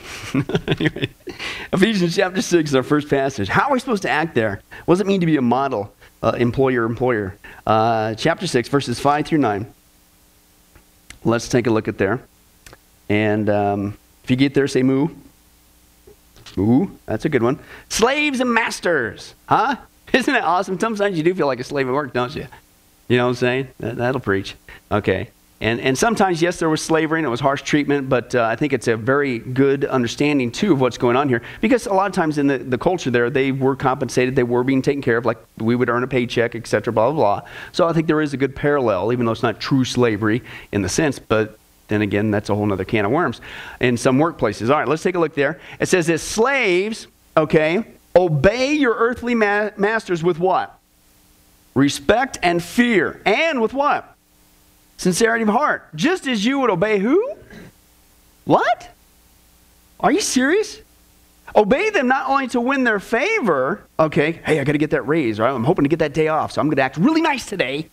anyway, 0.69 1.09
Ephesians 1.73 2.15
chapter 2.15 2.43
6 2.43 2.71
is 2.71 2.75
our 2.75 2.83
first 2.83 3.09
passage. 3.09 3.49
How 3.49 3.69
are 3.69 3.73
we 3.73 3.81
supposed 3.81 4.03
to 4.03 4.11
act 4.11 4.35
there? 4.35 4.61
What 4.85 4.95
does 4.95 5.01
it 5.01 5.07
mean 5.07 5.21
to 5.21 5.27
be 5.27 5.37
a 5.37 5.43
model, 5.43 5.93
uh, 6.23 6.35
employer, 6.39 6.85
employer? 6.85 7.37
Uh, 7.67 8.15
chapter 8.15 8.47
6, 8.47 8.69
verses 8.69 9.01
5 9.01 9.27
through 9.27 9.39
9. 9.39 9.73
Let's 11.25 11.49
take 11.49 11.67
a 11.67 11.71
look 11.71 11.89
at 11.89 11.99
there. 11.99 12.21
And 13.09 13.51
um, 13.51 13.99
if 14.23 14.31
you 14.31 14.37
get 14.37 14.55
there, 14.55 14.69
say 14.69 14.83
moo. 14.83 15.09
Moo, 16.57 16.89
that's 17.07 17.25
a 17.25 17.29
good 17.29 17.43
one. 17.43 17.59
Slaves 17.89 18.41
and 18.41 18.53
masters, 18.53 19.35
huh? 19.49 19.77
Isn't 20.13 20.33
that 20.33 20.45
awesome? 20.45 20.79
Sometimes 20.79 21.17
you 21.17 21.23
do 21.23 21.35
feel 21.35 21.47
like 21.47 21.61
a 21.61 21.65
slave 21.65 21.89
at 21.89 21.93
work, 21.93 22.13
don't 22.13 22.35
you? 22.35 22.47
You 23.11 23.17
know 23.17 23.25
what 23.25 23.31
I'm 23.31 23.35
saying? 23.35 23.69
That, 23.81 23.97
that'll 23.97 24.21
preach. 24.21 24.55
Okay. 24.93 25.31
And, 25.61 25.81
and 25.81 25.99
sometimes, 25.99 26.41
yes, 26.41 26.61
there 26.61 26.71
was 26.71 26.81
slavery 26.81 27.19
and 27.19 27.27
it 27.27 27.29
was 27.29 27.41
harsh 27.41 27.63
treatment, 27.63 28.09
but 28.09 28.37
uh, 28.37 28.45
I 28.45 28.55
think 28.55 28.73
it's 28.73 28.87
a 28.87 28.97
very 28.97 29.41
good 29.41 29.85
understanding, 29.85 30.53
too, 30.53 30.73
of 30.73 30.81
what's 30.81 30.97
going 30.97 31.17
on 31.17 31.29
here. 31.29 31.43
Because 31.61 31.87
a 31.87 31.93
lot 31.93 32.07
of 32.07 32.13
times 32.13 32.39
in 32.39 32.47
the, 32.47 32.59
the 32.59 32.79
culture 32.79 33.11
there, 33.11 33.29
they 33.29 33.51
were 33.51 33.75
compensated, 33.75 34.37
they 34.37 34.45
were 34.45 34.63
being 34.63 34.81
taken 34.81 35.03
care 35.03 35.17
of, 35.17 35.27
like 35.27 35.39
we 35.59 35.75
would 35.75 35.91
earn 35.91 36.05
a 36.05 36.07
paycheck, 36.07 36.55
etc., 36.55 36.93
blah, 36.93 37.11
blah, 37.11 37.41
blah. 37.41 37.49
So 37.73 37.89
I 37.89 37.93
think 37.93 38.07
there 38.07 38.21
is 38.21 38.33
a 38.33 38.37
good 38.37 38.55
parallel, 38.55 39.13
even 39.13 39.27
though 39.27 39.33
it's 39.33 39.43
not 39.43 39.61
true 39.61 39.85
slavery 39.85 40.43
in 40.71 40.83
the 40.83 40.89
sense, 40.89 41.19
but 41.19 41.59
then 41.89 42.03
again, 42.03 42.31
that's 42.31 42.49
a 42.49 42.55
whole 42.55 42.73
other 42.73 42.85
can 42.85 43.05
of 43.05 43.11
worms 43.11 43.41
in 43.81 43.97
some 43.97 44.19
workplaces. 44.19 44.71
All 44.71 44.79
right, 44.79 44.87
let's 44.87 45.03
take 45.03 45.17
a 45.17 45.19
look 45.19 45.35
there. 45.35 45.61
It 45.81 45.87
says, 45.87 46.09
as 46.09 46.23
slaves, 46.23 47.09
okay, 47.37 47.85
obey 48.15 48.75
your 48.75 48.95
earthly 48.95 49.35
ma- 49.35 49.71
masters 49.77 50.23
with 50.23 50.39
what? 50.39 50.80
Respect 51.75 52.39
and 52.43 52.63
fear. 52.63 53.21
And 53.25 53.61
with 53.61 53.73
what? 53.73 54.17
Sincerity 54.97 55.43
of 55.43 55.49
heart. 55.49 55.89
Just 55.95 56.27
as 56.27 56.45
you 56.45 56.59
would 56.61 56.71
obey 56.71 56.99
who? 56.99 57.35
What? 58.45 58.91
Are 59.99 60.13
you 60.13 60.21
serious? 60.21 60.81
Obey 61.55 61.91
them 61.91 62.07
not 62.07 62.29
only 62.29 62.49
to 62.49 62.61
win 62.61 62.85
their 62.85 63.01
favor, 63.01 63.83
okay, 63.99 64.41
hey, 64.45 64.61
I 64.61 64.65
got 64.65 64.73
to 64.73 64.79
get 64.79 64.91
that 64.91 65.07
raise, 65.07 65.39
right? 65.39 65.51
I'm 65.51 65.65
hoping 65.65 65.85
to 65.85 65.89
get 65.89 65.99
that 65.99 66.13
day 66.13 66.29
off, 66.29 66.53
so 66.53 66.61
I'm 66.61 66.69
going 66.69 66.77
to 66.77 66.83
act 66.83 66.97
really 66.97 67.23
nice 67.23 67.47
today. 67.47 67.89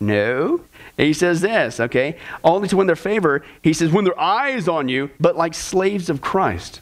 No. 0.00 0.62
He 0.96 1.12
says 1.12 1.40
this, 1.40 1.80
okay, 1.80 2.18
only 2.42 2.68
to 2.68 2.76
win 2.76 2.86
their 2.86 2.96
favor. 2.96 3.44
He 3.62 3.72
says, 3.72 3.90
when 3.92 4.04
their 4.04 4.18
eyes 4.18 4.66
on 4.68 4.88
you, 4.88 5.10
but 5.20 5.36
like 5.36 5.54
slaves 5.54 6.10
of 6.10 6.20
Christ. 6.20 6.80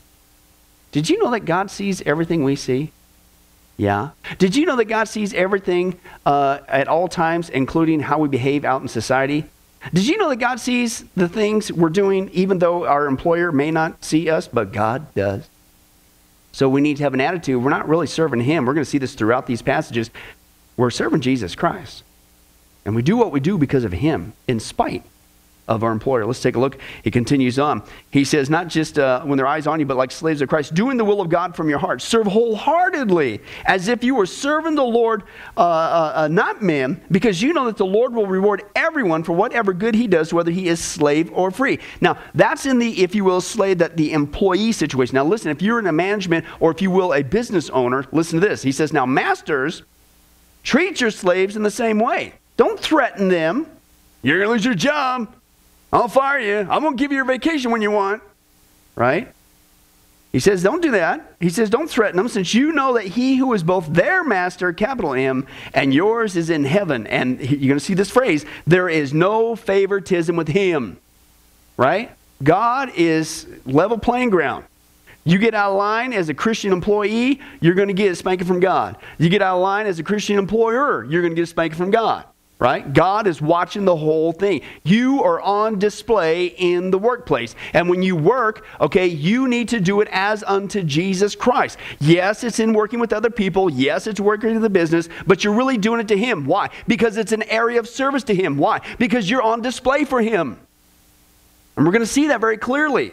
Did 0.93 1.11
you 1.11 1.23
know 1.23 1.31
that 1.31 1.41
God 1.41 1.71
sees 1.71 2.00
everything 2.03 2.43
we 2.43 2.57
see? 2.57 2.93
Yeah. 3.76 4.11
Did 4.38 4.56
you 4.56 4.64
know 4.64 4.76
that 4.76 4.87
God 4.87 5.04
sees 5.04 5.35
everything 5.35 5.99
uh, 6.25 6.61
at 6.68 6.88
all 6.88 7.09
times, 7.09 7.50
including 7.50 8.00
how 8.00 8.18
we 8.18 8.28
behave 8.28 8.64
out 8.64 8.80
in 8.83 8.88
society? 8.88 9.45
Did 9.92 10.06
you 10.06 10.16
know 10.16 10.30
that 10.30 10.37
God 10.37 10.59
sees 10.59 11.04
the 11.14 11.28
things 11.28 11.71
we're 11.71 11.90
doing, 11.90 12.30
even 12.30 12.59
though 12.59 12.87
our 12.87 13.06
employer 13.06 13.52
may 13.52 13.71
not 13.71 14.04
see 14.04 14.30
us, 14.30 14.49
but 14.49 14.73
God 14.73 15.12
does? 15.14 15.49
So 16.52 16.68
we 16.68 16.80
need 16.80 16.97
to 16.97 17.02
have 17.02 17.12
an 17.12 17.21
attitude. 17.21 17.62
We're 17.62 17.71
not 17.71 17.88
really 17.88 18.06
serving 18.06 18.40
Him. 18.40 18.64
We're 18.64 18.75
going 18.75 18.85
to 18.85 18.90
see 18.90 18.99
this 18.99 19.14
throughout 19.14 19.47
these 19.47 19.61
passages. 19.61 20.11
We're 20.76 20.90
serving 20.90 21.21
Jesus 21.21 21.54
Christ. 21.54 22.02
And 22.85 22.97
we 22.97 23.02
do 23.02 23.16
what 23.16 23.30
we 23.30 23.40
do 23.40 23.59
because 23.59 23.85
of 23.85 23.92
Him, 23.92 24.33
in 24.49 24.59
spite 24.59 25.04
of 25.68 25.82
our 25.82 25.92
employer. 25.92 26.25
Let's 26.25 26.40
take 26.40 26.56
a 26.56 26.61
look. 26.61 26.78
He 27.02 27.11
continues 27.11 27.58
on. 27.58 27.82
He 28.11 28.25
says, 28.25 28.49
not 28.49 28.68
just 28.68 28.99
uh, 28.99 29.23
when 29.23 29.37
their 29.37 29.46
eyes 29.46 29.66
on 29.66 29.80
you, 29.80 29.87
but 29.87 29.96
like 29.96 30.12
slaves 30.12 30.40
of 30.40 30.49
Christ, 30.49 30.75
doing 30.75 30.96
the 30.96 31.04
will 31.04 31.20
of 31.20 31.28
God 31.28 31.56
from 31.56 31.68
your 31.68 31.78
heart. 31.78 32.00
Serve 32.00 32.26
wholeheartedly, 32.26 33.40
as 33.64 33.88
if 33.88 34.04
you 34.04 34.14
were 34.14 34.26
serving 34.26 34.76
the 34.76 34.85
Lord, 34.85 35.25
uh, 35.56 35.61
uh, 35.61 36.12
uh, 36.14 36.28
not 36.28 36.62
men, 36.62 37.00
because 37.11 37.42
you 37.42 37.52
know 37.52 37.66
that 37.66 37.76
the 37.76 37.87
Lord 37.87 38.14
will 38.14 38.26
reward 38.26 38.62
everyone 38.75 39.25
for 39.25 39.32
whatever 39.32 39.73
good 39.73 39.94
he 39.94 40.06
does, 40.06 40.32
whether 40.32 40.50
he 40.50 40.68
is 40.68 40.82
slave 40.82 41.30
or 41.32 41.50
free. 41.50 41.78
Now, 42.00 42.18
that's 42.35 42.66
in 42.66 42.78
the, 42.78 43.02
if 43.02 43.14
you 43.14 43.25
will, 43.25 43.40
slave, 43.40 43.78
that 43.78 43.96
the 43.96 44.12
employee 44.12 44.73
situation. 44.73 45.16
Now, 45.16 45.25
listen, 45.25 45.50
if 45.50 45.62
you're 45.62 45.78
in 45.78 45.87
a 45.87 45.92
management 45.92 46.44
or 46.61 46.70
if 46.70 46.80
you 46.80 46.90
will, 46.90 47.12
a 47.12 47.23
business 47.23 47.70
owner, 47.70 48.04
listen 48.12 48.40
to 48.40 48.49
this. 48.49 48.62
He 48.62 48.73
says, 48.73 48.92
now, 48.92 49.04
masters, 49.04 49.82
treat 50.62 51.00
your 51.00 51.11
slaves 51.11 51.56
in 51.56 51.62
the 51.62 51.70
same 51.70 51.99
way. 51.99 52.35
Don't 52.56 52.78
threaten 52.78 53.28
them. 53.28 53.66
You're 54.23 54.38
going 54.38 54.49
to 54.49 54.52
lose 54.52 54.64
your 54.64 54.75
job. 54.75 55.35
I'll 55.93 56.09
fire 56.09 56.38
you. 56.38 56.59
I'm 56.71 56.83
going 56.83 56.97
to 56.97 57.02
give 57.02 57.11
you 57.11 57.16
your 57.16 57.25
vacation 57.25 57.71
when 57.71 57.83
you 57.83 57.90
want. 57.90 58.23
Right? 58.95 59.33
He 60.33 60.40
says, 60.40 60.62
don't 60.62 60.83
do 60.83 60.90
that. 60.90 61.35
He 61.40 61.49
says, 61.49 61.71
don't 61.71 61.88
threaten 61.88 62.19
them, 62.19 62.28
since 62.28 62.52
you 62.52 62.73
know 62.73 62.95
that 62.95 63.05
he 63.05 63.37
who 63.37 63.55
is 63.55 63.62
both 63.62 63.87
their 63.87 64.23
master, 64.23 64.73
capital 64.73 65.14
M, 65.14 65.47
and 65.73 65.95
yours 65.95 66.37
is 66.37 66.50
in 66.50 66.64
heaven. 66.64 67.07
And 67.07 67.40
you're 67.40 67.69
going 67.69 67.78
to 67.78 67.81
see 67.81 67.95
this 67.95 68.11
phrase 68.11 68.45
there 68.66 68.88
is 68.88 69.14
no 69.14 69.57
favoritism 69.57 70.37
with 70.37 70.49
him. 70.49 70.99
Right? 71.78 72.11
God 72.43 72.93
is 72.97 73.47
level 73.64 73.97
playing 73.97 74.31
ground. 74.31 74.64
You 75.25 75.38
get 75.38 75.55
out 75.55 75.73
of 75.73 75.78
line 75.78 76.12
as 76.12 76.28
a 76.28 76.35
Christian 76.35 76.73
employee, 76.73 77.40
you're 77.61 77.75
going 77.75 77.88
to 77.88 77.95
get 77.95 78.12
a 78.12 78.14
spanking 78.14 78.47
from 78.47 78.61
God. 78.61 78.97
You 79.19 79.28
get 79.28 79.43
out 79.43 79.57
of 79.57 79.62
line 79.62 79.87
as 79.87 79.99
a 79.99 80.02
Christian 80.05 80.38
employer, 80.38 81.05
you're 81.05 81.23
going 81.23 81.33
to 81.33 81.37
get 81.37 81.43
a 81.43 81.47
spanking 81.47 81.78
from 81.78 81.90
God. 81.90 82.25
Right? 82.59 82.91
God 82.91 83.27
is 83.27 83.43
watching 83.43 83.85
the 83.85 83.97
whole 83.97 84.33
thing. 84.33 84.63
You 84.83 85.23
are 85.23 85.41
on 85.41 85.79
display 85.79 86.47
in 86.47 86.91
the 86.91 86.99
workplace. 86.99 87.55
And 87.75 87.89
when 87.89 88.03
you 88.03 88.17
work, 88.17 88.65
okay, 88.81 89.07
you 89.07 89.47
need 89.47 89.69
to 89.69 89.81
do 89.81 90.01
it 90.01 90.09
as 90.11 90.43
unto 90.43 90.83
Jesus 90.83 91.35
Christ. 91.35 91.79
Yes, 92.01 92.45
it's 92.45 92.59
in 92.59 92.73
working 92.73 92.99
with 92.99 93.13
other 93.13 93.29
people. 93.29 93.69
Yes, 93.71 94.07
it's 94.07 94.21
working 94.21 94.57
in 94.57 94.63
the 94.63 94.71
business, 94.71 95.09
but 95.27 95.45
you're 95.45 95.53
really 95.53 95.77
doing 95.77 96.01
it 96.01 96.09
to 96.09 96.17
Him. 96.17 96.47
Why? 96.47 96.71
Because 96.87 97.19
it's 97.19 97.33
an 97.33 97.43
area 97.45 97.79
of 97.79 97.89
service 97.89 98.25
to 98.25 98.35
Him. 98.35 98.57
Why? 98.57 98.81
Because 98.99 99.29
you're 99.29 99.43
on 99.43 99.61
display 99.61 100.05
for 100.05 100.23
Him. 100.23 100.59
And 101.77 101.85
we're 101.85 101.93
going 101.93 102.01
to 102.01 102.07
see 102.07 102.29
that 102.29 102.41
very 102.41 102.57
clearly. 102.57 103.13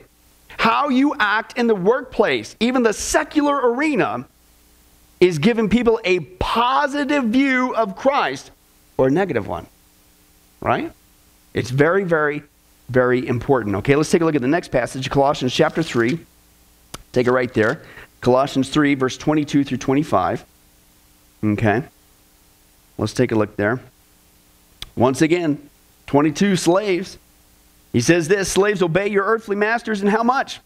How 0.55 0.87
you 0.87 1.15
act 1.19 1.57
in 1.57 1.67
the 1.67 1.75
workplace, 1.75 2.55
even 2.61 2.83
the 2.83 2.93
secular 2.93 3.71
arena, 3.73 4.25
is 5.19 5.37
giving 5.37 5.67
people 5.67 5.99
a 6.05 6.21
positive 6.21 7.25
view 7.25 7.75
of 7.75 7.97
Christ 7.97 8.51
or 8.97 9.07
a 9.07 9.11
negative 9.11 9.47
one. 9.47 9.67
Right? 10.61 10.91
It's 11.53 11.69
very, 11.69 12.03
very, 12.03 12.43
very 12.89 13.27
important. 13.27 13.75
Okay, 13.77 13.95
let's 13.95 14.09
take 14.11 14.21
a 14.21 14.25
look 14.25 14.35
at 14.35 14.41
the 14.41 14.47
next 14.47 14.69
passage, 14.69 15.09
Colossians 15.09 15.53
chapter 15.53 15.83
3. 15.83 16.19
Take 17.11 17.27
it 17.27 17.31
right 17.31 17.53
there. 17.53 17.81
Colossians 18.21 18.69
3, 18.69 18.95
verse 18.95 19.17
22 19.17 19.63
through 19.63 19.77
25. 19.77 20.45
Okay. 21.43 21.83
Let's 22.97 23.13
take 23.13 23.31
a 23.31 23.35
look 23.35 23.55
there. 23.55 23.79
Once 24.95 25.21
again, 25.21 25.69
22 26.07 26.55
slaves. 26.55 27.17
He 27.91 28.01
says 28.01 28.27
this 28.27 28.51
Slaves, 28.51 28.81
obey 28.81 29.07
your 29.07 29.25
earthly 29.25 29.55
masters, 29.55 30.01
and 30.01 30.09
how 30.09 30.23
much? 30.23 30.59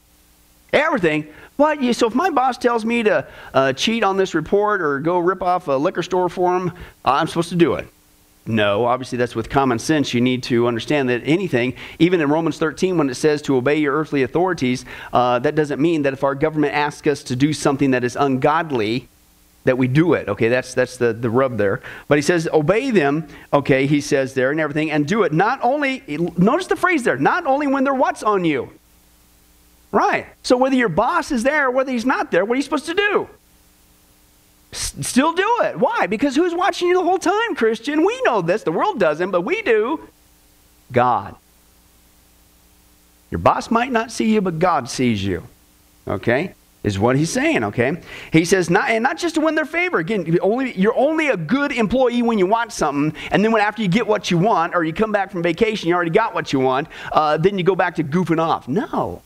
Everything. 0.73 1.27
What? 1.55 1.79
So 1.95 2.07
if 2.07 2.15
my 2.15 2.29
boss 2.29 2.57
tells 2.57 2.85
me 2.85 3.03
to 3.03 3.27
uh, 3.53 3.73
cheat 3.73 4.03
on 4.03 4.17
this 4.17 4.35
report 4.35 4.81
or 4.81 4.99
go 4.99 5.17
rip 5.17 5.41
off 5.41 5.67
a 5.67 5.73
liquor 5.73 6.03
store 6.03 6.29
for 6.29 6.55
him, 6.55 6.71
I'm 7.03 7.27
supposed 7.27 7.49
to 7.49 7.55
do 7.55 7.75
it. 7.75 7.87
No, 8.47 8.85
obviously 8.85 9.17
that's 9.17 9.35
with 9.35 9.49
common 9.49 9.77
sense. 9.77 10.13
You 10.13 10.21
need 10.21 10.41
to 10.43 10.67
understand 10.67 11.09
that 11.09 11.21
anything, 11.25 11.73
even 11.99 12.21
in 12.21 12.29
Romans 12.29 12.57
13, 12.57 12.97
when 12.97 13.09
it 13.09 13.15
says 13.15 13.41
to 13.43 13.57
obey 13.57 13.75
your 13.75 13.93
earthly 13.93 14.23
authorities, 14.23 14.85
uh, 15.11 15.39
that 15.39 15.53
doesn't 15.55 15.81
mean 15.81 16.03
that 16.03 16.13
if 16.13 16.23
our 16.23 16.33
government 16.33 16.73
asks 16.73 17.05
us 17.07 17.23
to 17.23 17.35
do 17.35 17.51
something 17.51 17.91
that 17.91 18.05
is 18.05 18.15
ungodly, 18.15 19.09
that 19.65 19.77
we 19.77 19.89
do 19.89 20.13
it. 20.13 20.29
Okay, 20.29 20.47
that's 20.47 20.73
that's 20.73 20.95
the, 20.95 21.11
the 21.11 21.29
rub 21.29 21.57
there. 21.57 21.81
But 22.07 22.17
he 22.17 22.21
says, 22.21 22.47
obey 22.53 22.89
them, 22.89 23.27
okay, 23.51 23.85
he 23.85 23.99
says 23.99 24.33
there 24.33 24.49
and 24.49 24.61
everything, 24.61 24.91
and 24.91 25.05
do 25.05 25.23
it. 25.23 25.33
Not 25.33 25.59
only, 25.61 26.03
notice 26.37 26.67
the 26.67 26.77
phrase 26.77 27.03
there, 27.03 27.17
not 27.17 27.45
only 27.45 27.67
when 27.67 27.83
they're 27.83 27.93
what's 27.93 28.23
on 28.23 28.45
you. 28.45 28.71
Right. 29.91 30.25
So 30.41 30.57
whether 30.57 30.75
your 30.75 30.89
boss 30.89 31.31
is 31.31 31.43
there 31.43 31.67
or 31.67 31.71
whether 31.71 31.91
he's 31.91 32.05
not 32.05 32.31
there, 32.31 32.45
what 32.45 32.53
are 32.53 32.57
you 32.57 32.63
supposed 32.63 32.85
to 32.87 32.93
do? 32.93 33.27
Still 34.71 35.33
do 35.33 35.59
it. 35.63 35.79
Why? 35.79 36.07
Because 36.07 36.35
who's 36.35 36.53
watching 36.53 36.89
you 36.89 36.95
the 36.95 37.03
whole 37.03 37.19
time, 37.19 37.55
Christian? 37.55 38.05
We 38.05 38.21
know 38.23 38.41
this. 38.41 38.63
The 38.63 38.71
world 38.71 38.99
doesn't, 38.99 39.31
but 39.31 39.41
we 39.41 39.61
do. 39.61 40.07
God. 40.91 41.35
Your 43.29 43.39
boss 43.39 43.69
might 43.69 43.91
not 43.91 44.11
see 44.11 44.33
you, 44.33 44.41
but 44.41 44.59
God 44.59 44.89
sees 44.89 45.23
you. 45.23 45.43
Okay? 46.07 46.53
Is 46.83 46.97
what 46.97 47.17
he's 47.17 47.31
saying, 47.31 47.65
okay? 47.65 48.01
He 48.31 48.45
says, 48.45 48.69
not, 48.69 48.89
and 48.89 49.03
not 49.03 49.17
just 49.17 49.35
to 49.35 49.41
win 49.41 49.55
their 49.55 49.65
favor. 49.65 49.97
Again, 49.97 50.37
only, 50.41 50.77
you're 50.79 50.97
only 50.97 51.27
a 51.27 51.35
good 51.35 51.73
employee 51.73 52.21
when 52.21 52.37
you 52.37 52.45
want 52.45 52.71
something, 52.71 53.19
and 53.31 53.43
then 53.43 53.51
when 53.51 53.61
after 53.61 53.81
you 53.81 53.89
get 53.89 54.07
what 54.07 54.31
you 54.31 54.37
want, 54.37 54.73
or 54.73 54.85
you 54.85 54.93
come 54.93 55.11
back 55.11 55.29
from 55.31 55.43
vacation, 55.43 55.89
you 55.89 55.95
already 55.95 56.11
got 56.11 56.33
what 56.33 56.53
you 56.53 56.59
want, 56.59 56.87
uh, 57.11 57.35
then 57.35 57.57
you 57.57 57.63
go 57.65 57.75
back 57.75 57.95
to 57.95 58.03
goofing 58.05 58.39
off. 58.39 58.69
No. 58.69 59.21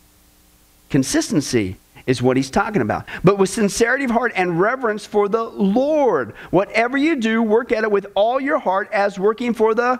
Consistency 0.89 1.77
is 2.05 2.21
what 2.21 2.37
he's 2.37 2.49
talking 2.49 2.81
about. 2.81 3.05
But 3.23 3.37
with 3.37 3.49
sincerity 3.49 4.05
of 4.05 4.11
heart 4.11 4.31
and 4.35 4.59
reverence 4.59 5.05
for 5.05 5.27
the 5.29 5.43
Lord. 5.43 6.33
Whatever 6.49 6.97
you 6.97 7.15
do, 7.15 7.41
work 7.41 7.71
at 7.71 7.83
it 7.83 7.91
with 7.91 8.07
all 8.15 8.39
your 8.39 8.59
heart 8.59 8.89
as 8.91 9.19
working 9.19 9.53
for 9.53 9.73
the 9.73 9.99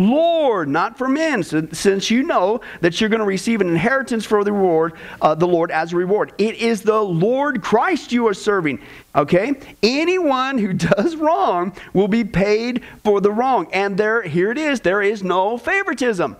Lord, 0.00 0.68
not 0.68 0.96
for 0.96 1.08
men, 1.08 1.42
so, 1.42 1.68
since 1.72 2.10
you 2.10 2.22
know 2.22 2.62
that 2.80 3.00
you're 3.00 3.10
going 3.10 3.20
to 3.20 3.26
receive 3.26 3.60
an 3.60 3.68
inheritance 3.68 4.24
for 4.24 4.42
the 4.44 4.52
reward, 4.52 4.94
uh, 5.20 5.34
the 5.34 5.46
Lord 5.46 5.70
as 5.70 5.92
a 5.92 5.96
reward. 5.96 6.32
It 6.38 6.54
is 6.56 6.80
the 6.80 7.00
Lord 7.00 7.62
Christ 7.62 8.10
you 8.10 8.26
are 8.26 8.34
serving. 8.34 8.80
Okay? 9.14 9.60
Anyone 9.82 10.56
who 10.56 10.72
does 10.72 11.16
wrong 11.16 11.74
will 11.92 12.08
be 12.08 12.24
paid 12.24 12.82
for 13.04 13.20
the 13.20 13.30
wrong. 13.30 13.68
And 13.72 13.98
there, 13.98 14.22
here 14.22 14.50
it 14.50 14.58
is, 14.58 14.80
there 14.80 15.02
is 15.02 15.22
no 15.22 15.58
favoritism. 15.58 16.36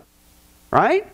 Right? 0.71 1.07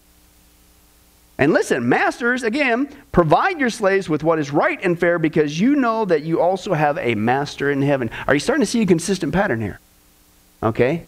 And 1.39 1.53
listen, 1.53 1.87
masters, 1.87 2.43
again, 2.43 2.89
provide 3.11 3.59
your 3.59 3.69
slaves 3.69 4.09
with 4.09 4.23
what 4.23 4.39
is 4.39 4.51
right 4.51 4.79
and 4.83 4.99
fair 4.99 5.19
because 5.19 5.59
you 5.59 5.75
know 5.75 6.03
that 6.05 6.23
you 6.23 6.41
also 6.41 6.73
have 6.73 6.97
a 6.97 7.13
master 7.13 7.71
in 7.71 7.81
heaven. 7.81 8.09
Are 8.27 8.33
you 8.33 8.39
starting 8.39 8.61
to 8.61 8.65
see 8.65 8.81
a 8.81 8.85
consistent 8.87 9.33
pattern 9.33 9.61
here? 9.61 9.79
Okay? 10.63 11.05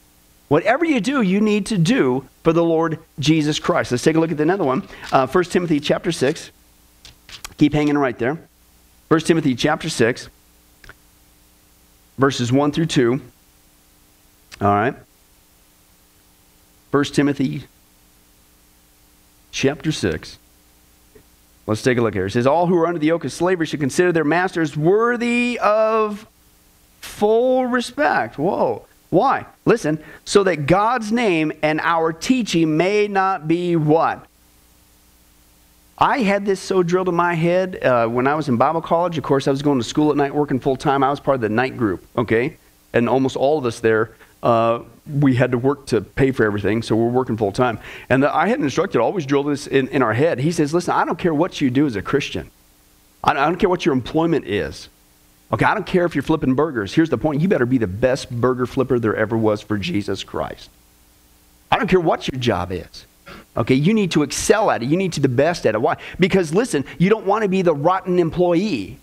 Whatever 0.48 0.86
you 0.86 1.00
do, 1.00 1.22
you 1.22 1.42
need 1.42 1.66
to 1.68 1.78
do 1.78 2.28
for 2.44 2.54
the 2.54 2.64
Lord 2.64 3.00
Jesus 3.20 3.58
Christ. 3.60 3.92
Let's 3.92 4.04
take 4.04 4.16
a 4.16 4.20
look 4.20 4.32
at 4.32 4.40
another 4.40 4.64
one. 4.64 4.88
Uh, 5.12 5.26
1 5.26 5.44
Timothy 5.46 5.80
chapter 5.80 6.12
6. 6.12 6.52
Keep 7.58 7.74
hanging 7.74 7.98
right 7.98 8.18
there. 8.18 8.38
1 9.10 9.20
Timothy 9.22 9.56
chapter 9.56 9.90
6, 9.90 10.30
verses 12.20 12.52
1 12.52 12.72
through 12.72 12.86
2. 12.86 13.22
All 14.62 14.68
right. 14.68 14.96
1 16.92 17.04
Timothy 17.06 17.64
chapter 19.60 19.92
6. 19.92 20.38
Let's 21.68 21.82
take 21.82 21.98
a 21.98 22.02
look 22.02 22.14
here. 22.14 22.28
It 22.28 22.32
says, 22.32 22.48
All 22.48 22.68
who 22.68 22.78
are 22.78 22.88
under 22.88 22.98
the 22.98 23.08
yoke 23.08 23.26
of 23.26 23.34
slavery 23.34 23.66
should 23.66 23.82
consider 23.82 24.14
their 24.14 24.24
masters 24.24 24.78
worthy 24.78 25.60
of 25.62 26.26
full 27.02 27.66
respect. 27.66 28.40
Whoa. 28.40 28.86
Why? 29.10 29.46
Listen, 29.66 30.02
so 30.24 30.44
that 30.44 30.66
God's 30.66 31.12
name 31.12 31.52
and 31.62 31.82
our 31.82 32.14
teaching 32.14 32.78
may 32.78 33.10
not 33.10 33.50
be 33.50 33.76
what? 33.76 34.26
I 35.98 36.20
had 36.20 36.46
this 36.46 36.62
so 36.62 36.82
drilled 36.82 37.10
in 37.10 37.16
my 37.16 37.34
head 37.34 37.84
uh, 37.84 38.08
when 38.08 38.28
I 38.28 38.36
was 38.36 38.48
in 38.48 38.56
Bible 38.56 38.82
college. 38.82 39.18
Of 39.18 39.26
course, 39.26 39.46
I 39.46 39.52
was 39.52 39.62
going 39.62 39.78
to 39.78 39.84
school 39.84 40.10
at 40.12 40.16
night, 40.16 40.34
working 40.34 40.62
full 40.62 40.78
time. 40.78 41.04
I 41.04 41.10
was 41.10 41.20
part 41.20 41.36
of 41.36 41.42
the 41.42 41.50
night 41.50 41.76
group, 41.76 42.06
okay? 42.16 42.56
And 42.94 43.10
almost 43.10 43.36
all 43.36 43.58
of 43.58 43.66
us 43.66 43.82
there 43.82 44.12
uh, 44.42 44.84
we 45.12 45.36
had 45.36 45.52
to 45.52 45.58
work 45.58 45.88
to 45.88 46.02
pay 46.02 46.32
for 46.32 46.46
everything, 46.46 46.82
so 46.82 46.96
we're 46.96 47.10
working 47.10 47.38
full 47.38 47.52
time. 47.52 47.80
And 48.10 48.24
the, 48.24 48.36
I 48.36 48.48
had 48.48 48.60
an 48.60 48.66
instructor 48.66 49.02
always 49.02 49.26
drill 49.26 49.44
this 49.44 49.68
in, 49.68 49.88
in 49.90 50.02
our 50.02 50.14
head. 50.14 50.40
He 50.40 50.52
says, 50.52 50.74
Listen, 50.74 50.94
I 50.94 51.06
don't 51.06 51.20
care 51.20 51.34
what 51.34 51.62
you 51.62 51.70
do 51.70 51.86
as 51.86 51.96
a 51.96 52.02
Christian, 52.02 52.52
I, 53.24 53.32
I 53.32 53.46
don't 53.46 53.58
care 53.58 53.70
what 53.70 53.86
your 53.86 53.94
employment 53.94 54.46
is. 54.48 54.90
Okay, 55.52 55.66
I 55.66 55.74
don't 55.74 55.86
care 55.86 56.06
if 56.06 56.14
you're 56.14 56.22
flipping 56.22 56.54
burgers. 56.54 56.94
Here's 56.94 57.10
the 57.10 57.18
point 57.18 57.42
you 57.42 57.48
better 57.48 57.66
be 57.66 57.80
the 57.80 57.88
best 57.88 58.30
burger 58.30 58.68
flipper 58.68 59.00
there 59.00 59.16
ever 59.16 59.36
was 59.36 59.62
for 59.62 59.78
Jesus 59.80 60.24
Christ. 60.24 60.70
I 61.72 61.78
don't 61.78 61.88
care 61.88 62.00
what 62.00 62.28
your 62.32 62.40
job 62.40 62.72
is. 62.72 63.06
Okay, 63.58 63.76
you 63.76 63.94
need 63.94 64.12
to 64.12 64.24
excel 64.24 64.70
at 64.70 64.84
it. 64.84 64.90
You 64.90 64.98
need 64.98 65.14
to 65.14 65.22
be 65.22 65.28
the 65.28 65.34
best 65.34 65.66
at 65.66 65.76
it. 65.76 65.82
Why? 65.82 65.98
Because 66.20 66.54
listen, 66.54 66.86
you 66.98 67.10
don't 67.10 67.26
want 67.26 67.44
to 67.44 67.50
be 67.50 67.62
the 67.62 67.74
rotten 67.74 68.20
employee. 68.20 69.00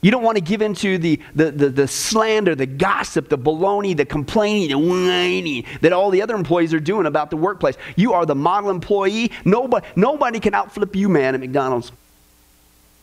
You 0.00 0.10
don't 0.10 0.22
want 0.22 0.36
to 0.36 0.42
give 0.42 0.62
into 0.62 0.98
the, 0.98 1.20
the, 1.34 1.50
the, 1.50 1.68
the, 1.70 1.88
slander, 1.88 2.54
the 2.54 2.66
gossip, 2.66 3.28
the 3.28 3.38
baloney, 3.38 3.96
the 3.96 4.04
complaining, 4.04 4.68
the 4.68 4.78
whining 4.78 5.64
that 5.80 5.92
all 5.92 6.10
the 6.10 6.22
other 6.22 6.34
employees 6.34 6.72
are 6.72 6.80
doing 6.80 7.06
about 7.06 7.30
the 7.30 7.36
workplace. 7.36 7.76
You 7.96 8.12
are 8.12 8.24
the 8.24 8.34
model 8.34 8.70
employee. 8.70 9.32
Nobody, 9.44 9.86
nobody 9.96 10.40
can 10.40 10.52
outflip 10.52 10.94
you, 10.94 11.08
man, 11.08 11.34
at 11.34 11.40
McDonald's. 11.40 11.90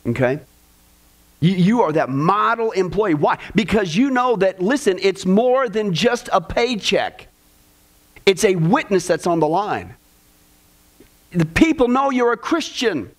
Okay? 0.08 0.40
You, 1.42 1.52
you 1.52 1.82
are 1.82 1.92
that 1.92 2.10
model 2.10 2.72
employee. 2.72 3.14
Why? 3.14 3.40
Because 3.54 3.96
you 3.96 4.10
know 4.10 4.36
that, 4.38 4.62
listen, 4.62 4.98
it's 5.02 5.26
more 5.26 5.68
than 5.68 5.94
just 5.94 6.30
a 6.32 6.40
paycheck, 6.40 7.28
it's 8.26 8.44
a 8.44 8.56
witness 8.56 9.06
that's 9.06 9.28
on 9.28 9.40
the 9.40 9.48
line. 9.48 9.96
The 11.32 11.46
people 11.46 11.88
know 11.88 12.10
you're 12.10 12.32
a 12.32 12.38
Christian. 12.38 13.12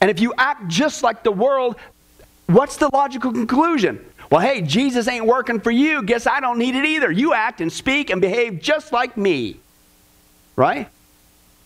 And 0.00 0.10
if 0.10 0.20
you 0.20 0.34
act 0.36 0.68
just 0.68 1.02
like 1.02 1.22
the 1.22 1.32
world, 1.32 1.76
What's 2.48 2.78
the 2.78 2.88
logical 2.90 3.30
conclusion? 3.30 4.02
Well, 4.30 4.40
hey, 4.40 4.62
Jesus 4.62 5.06
ain't 5.06 5.26
working 5.26 5.60
for 5.60 5.70
you. 5.70 6.02
Guess 6.02 6.26
I 6.26 6.40
don't 6.40 6.58
need 6.58 6.74
it 6.74 6.86
either. 6.86 7.10
You 7.10 7.34
act 7.34 7.60
and 7.60 7.70
speak 7.70 8.08
and 8.08 8.22
behave 8.22 8.62
just 8.62 8.90
like 8.90 9.18
me. 9.18 9.58
Right? 10.56 10.88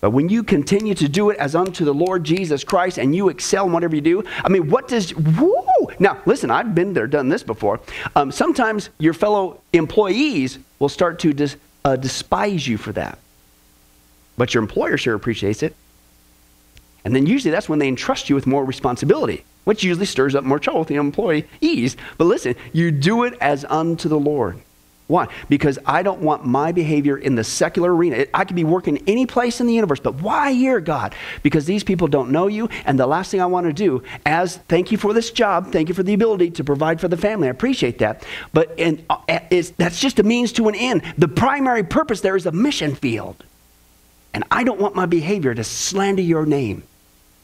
But 0.01 0.11
when 0.11 0.29
you 0.29 0.43
continue 0.43 0.95
to 0.95 1.09
do 1.09 1.31
it 1.31 1.39
as 1.39 1.55
unto 1.55 1.85
the 1.85 1.95
Lord 1.95 2.25
Jesus 2.25 2.65
Christ 2.65 2.99
and 2.99 3.15
you 3.15 3.29
excel 3.29 3.67
in 3.67 3.73
whatever 3.73 3.95
you 3.95 4.01
do, 4.01 4.25
I 4.45 4.49
mean, 4.49 4.71
what 4.71 4.89
does, 4.89 5.15
woo! 5.15 5.63
Now, 6.01 6.21
listen, 6.27 6.51
I've 6.51 6.75
been 6.75 6.95
there, 6.95 7.07
done 7.07 7.29
this 7.29 7.45
before. 7.45 7.79
Um, 8.17 8.33
sometimes 8.33 8.91
your 8.99 9.15
fellow 9.15 9.61
employees 9.73 10.59
will 10.81 10.89
start 10.89 11.21
to 11.21 11.33
dis, 11.33 11.55
uh, 11.85 11.95
despise 11.95 12.67
you 12.67 12.77
for 12.77 12.91
that. 12.93 13.21
But 14.37 14.53
your 14.53 14.65
employer 14.65 14.97
sure 14.97 15.15
appreciates 15.15 15.63
it. 15.63 15.77
And 17.05 17.15
then 17.15 17.27
usually 17.27 17.53
that's 17.53 17.69
when 17.69 17.79
they 17.79 17.87
entrust 17.87 18.29
you 18.29 18.35
with 18.35 18.49
more 18.49 18.65
responsibility 18.65 19.45
which 19.65 19.85
usually 19.85 20.07
stirs 20.07 20.35
up 20.35 20.45
more 20.45 20.59
trouble 20.59 20.81
with 20.81 20.89
the 20.89 20.97
employees. 20.97 21.97
But 22.19 22.25
listen, 22.25 22.55
you 22.73 22.91
do 22.91 23.25
it 23.25 23.35
as 23.41 23.65
unto 23.65 24.09
the 24.09 24.19
Lord. 24.19 24.61
Why? 25.09 25.29
Because 25.51 25.79
I 25.85 26.03
don't 26.03 26.23
want 26.23 26.47
my 26.47 26.73
behavior 26.73 27.19
in 27.19 27.35
the 27.35 27.45
secular 27.45 27.95
arena. 27.95 28.25
I 28.33 28.45
could 28.45 28.57
be 28.57 28.65
working 28.65 29.03
any 29.07 29.27
place 29.27 29.61
in 29.61 29.67
the 29.67 29.75
universe, 29.75 30.01
but 30.01 30.15
why 30.23 30.53
here, 30.53 30.81
God? 30.81 31.15
Because 31.43 31.67
these 31.67 31.85
people 31.85 32.09
don't 32.09 32.31
know 32.31 32.47
you, 32.47 32.71
and 32.87 32.99
the 32.99 33.07
last 33.07 33.31
thing 33.31 33.41
I 33.41 33.47
want 33.47 33.67
to 33.67 33.75
do, 33.75 34.03
as 34.25 34.57
thank 34.69 34.91
you 34.91 34.97
for 34.97 35.13
this 35.13 35.31
job, 35.31 35.71
thank 35.71 35.89
you 35.89 35.95
for 35.95 36.03
the 36.03 36.15
ability 36.15 36.53
to 36.53 36.65
provide 36.65 36.99
for 36.99 37.09
the 37.09 37.19
family. 37.19 37.49
I 37.49 37.51
appreciate 37.51 37.99
that, 37.99 38.25
but 38.55 38.79
and 38.79 39.05
uh, 39.11 39.19
that's 39.77 40.01
just 40.01 40.19
a 40.19 40.23
means 40.23 40.53
to 40.53 40.69
an 40.69 40.75
end. 40.75 41.03
The 41.19 41.29
primary 41.29 41.83
purpose 41.83 42.23
there 42.23 42.37
is 42.37 42.47
a 42.47 42.53
mission 42.53 42.95
field, 42.95 43.45
and 44.33 44.45
I 44.51 44.65
don't 44.65 44.81
want 44.81 44.95
my 44.95 45.05
behavior 45.05 45.55
to 45.55 45.65
slander 45.65 46.23
your 46.23 46.47
name 46.47 46.85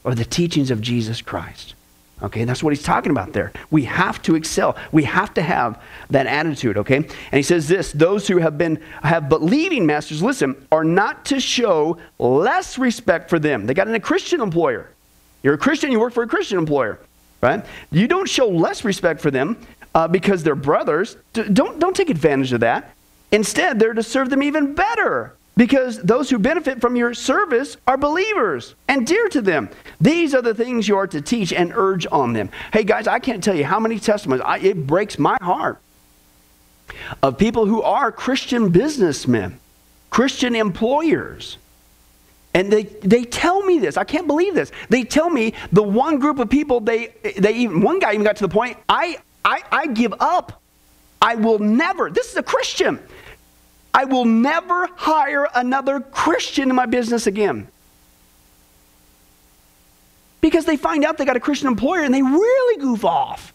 or 0.03 0.15
the 0.15 0.25
teachings 0.25 0.71
of 0.71 0.81
Jesus 0.81 1.21
Christ. 1.21 1.75
Okay, 2.21 2.43
that's 2.43 2.61
what 2.61 2.73
he's 2.73 2.83
talking 2.83 3.11
about 3.11 3.31
there. 3.31 3.53
We 3.71 3.83
have 3.85 4.21
to 4.23 4.35
excel. 4.35 4.75
We 4.91 5.03
have 5.05 5.33
to 5.35 5.41
have 5.41 5.81
that 6.09 6.27
attitude, 6.27 6.77
okay? 6.77 6.97
And 6.97 7.07
he 7.31 7.43
says 7.43 7.67
this, 7.67 7.93
those 7.93 8.27
who 8.27 8.39
have 8.39 8.57
been 8.57 8.81
have 9.01 9.29
believing 9.29 9.85
masters, 9.85 10.21
listen, 10.21 10.67
are 10.71 10.83
not 10.83 11.25
to 11.25 11.39
show 11.39 11.97
less 12.17 12.77
respect 12.77 13.29
for 13.29 13.39
them. 13.39 13.65
They 13.65 13.73
got 13.73 13.87
in 13.87 13.95
a 13.95 13.99
Christian 13.99 14.41
employer. 14.41 14.89
You're 15.43 15.53
a 15.53 15.57
Christian, 15.57 15.91
you 15.91 15.99
work 15.99 16.13
for 16.13 16.23
a 16.23 16.27
Christian 16.27 16.57
employer, 16.57 16.99
right? 17.41 17.65
You 17.89 18.07
don't 18.07 18.27
show 18.27 18.49
less 18.49 18.83
respect 18.83 19.21
for 19.21 19.31
them 19.31 19.57
uh, 19.95 20.09
because 20.09 20.43
they're 20.43 20.55
brothers. 20.55 21.15
Don't, 21.31 21.79
don't 21.79 21.95
take 21.95 22.09
advantage 22.09 22.51
of 22.51 22.59
that. 22.59 22.93
Instead, 23.31 23.79
they're 23.79 23.93
to 23.93 24.03
serve 24.03 24.29
them 24.29 24.43
even 24.43 24.75
better 24.75 25.35
because 25.59 26.01
those 26.01 26.29
who 26.29 26.39
benefit 26.39 26.79
from 26.79 26.95
your 26.95 27.13
service 27.13 27.75
are 27.85 27.97
believers 27.97 28.75
and 28.87 29.05
dear 29.05 29.27
to 29.27 29.41
them. 29.41 29.69
These 29.99 30.33
are 30.33 30.41
the 30.41 30.53
things 30.53 30.87
you 30.87 30.95
are 30.95 31.07
to 31.07 31.19
teach 31.19 31.51
and 31.51 31.73
urge 31.75 32.07
on 32.09 32.31
them. 32.31 32.49
Hey, 32.71 32.85
guys, 32.85 33.07
I 33.07 33.19
can't 33.19 33.43
tell 33.43 33.53
you 33.53 33.65
how 33.65 33.77
many 33.77 33.99
testimonies, 33.99 34.41
I, 34.45 34.59
it 34.59 34.87
breaks 34.87 35.19
my 35.19 35.37
heart 35.41 35.81
of 37.21 37.37
people 37.37 37.65
who 37.65 37.81
are 37.81 38.09
Christian 38.09 38.69
businessmen, 38.69 39.59
Christian 40.09 40.55
employers. 40.55 41.57
And 42.53 42.71
they, 42.71 42.83
they 42.83 43.25
tell 43.25 43.61
me 43.61 43.79
this. 43.79 43.97
I 43.97 44.05
can't 44.05 44.27
believe 44.27 44.55
this. 44.55 44.71
They 44.87 45.03
tell 45.03 45.29
me 45.29 45.55
the 45.73 45.83
one 45.83 46.19
group 46.19 46.39
of 46.39 46.49
people, 46.49 46.79
they, 46.79 47.07
they 47.37 47.51
even, 47.55 47.81
one 47.81 47.99
guy 47.99 48.13
even 48.13 48.23
got 48.23 48.37
to 48.37 48.47
the 48.47 48.53
point, 48.53 48.77
I, 48.87 49.17
I, 49.43 49.61
I 49.69 49.87
give 49.87 50.13
up. 50.21 50.61
I 51.21 51.35
will 51.35 51.59
never, 51.59 52.09
this 52.09 52.31
is 52.31 52.37
a 52.37 52.43
Christian. 52.43 52.97
I 53.93 54.05
will 54.05 54.25
never 54.25 54.87
hire 54.95 55.47
another 55.55 55.99
Christian 55.99 56.69
in 56.69 56.75
my 56.75 56.85
business 56.85 57.27
again. 57.27 57.67
Because 60.41 60.65
they 60.65 60.77
find 60.77 61.03
out 61.03 61.17
they 61.17 61.25
got 61.25 61.35
a 61.35 61.41
Christian 61.41 61.67
employer 61.67 62.03
and 62.03 62.13
they 62.13 62.21
really 62.21 62.81
goof 62.81 63.03
off. 63.03 63.53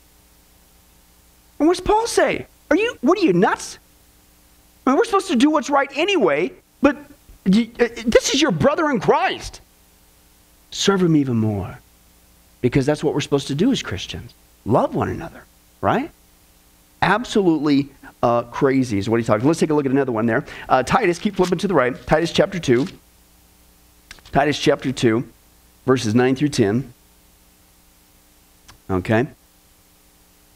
And 1.59 1.69
what's 1.69 1.81
Paul 1.81 2.07
say? 2.07 2.47
Are 2.71 2.77
you, 2.77 2.99
what 3.01 3.19
are 3.19 3.23
you, 3.23 3.33
nuts? 3.33 3.79
I 4.87 4.91
mean, 4.91 4.99
we're 4.99 5.05
supposed 5.05 5.29
to 5.29 5.37
do 5.37 5.51
what's 5.51 5.71
right 5.71 5.91
anyway, 5.95 6.53
but 6.83 6.97
you, 7.45 7.71
uh, 7.81 7.89
this 8.07 8.35
is 8.35 8.43
your 8.43 8.51
brother 8.51 8.91
in 8.91 9.01
Christ. 9.01 9.61
Serve 10.71 11.03
him 11.03 11.17
even 11.17 11.37
more. 11.37 11.79
Because 12.61 12.85
that's 12.87 13.05
what 13.05 13.15
we're 13.15 13.21
supposed 13.21 13.49
to 13.49 13.55
do 13.55 13.73
as 13.73 13.83
Christians. 13.83 14.35
Love 14.67 14.95
one 14.95 15.09
another, 15.09 15.45
right? 15.81 16.11
Absolutely 17.01 17.91
uh, 18.25 18.43
crazy 18.45 18.97
is 18.97 19.07
what 19.07 19.21
he's 19.21 19.27
talking. 19.27 19.47
Let's 19.47 19.61
take 19.61 19.69
a 19.69 19.75
look 19.75 19.85
at 19.85 19.93
another 19.93 20.11
one 20.11 20.25
there. 20.25 20.47
Uh, 20.67 20.83
Titus, 20.83 21.19
keep 21.19 21.37
flipping 21.37 21.59
to 21.59 21.69
the 21.69 21.75
right. 21.75 21.95
Titus 22.07 22.33
chapter 22.33 22.59
2. 22.59 22.87
Titus 24.33 24.59
chapter 24.59 24.91
2, 24.91 25.29
verses 25.85 26.15
9 26.15 26.35
through 26.35 26.49
10. 26.49 26.93
Okay. 28.89 29.27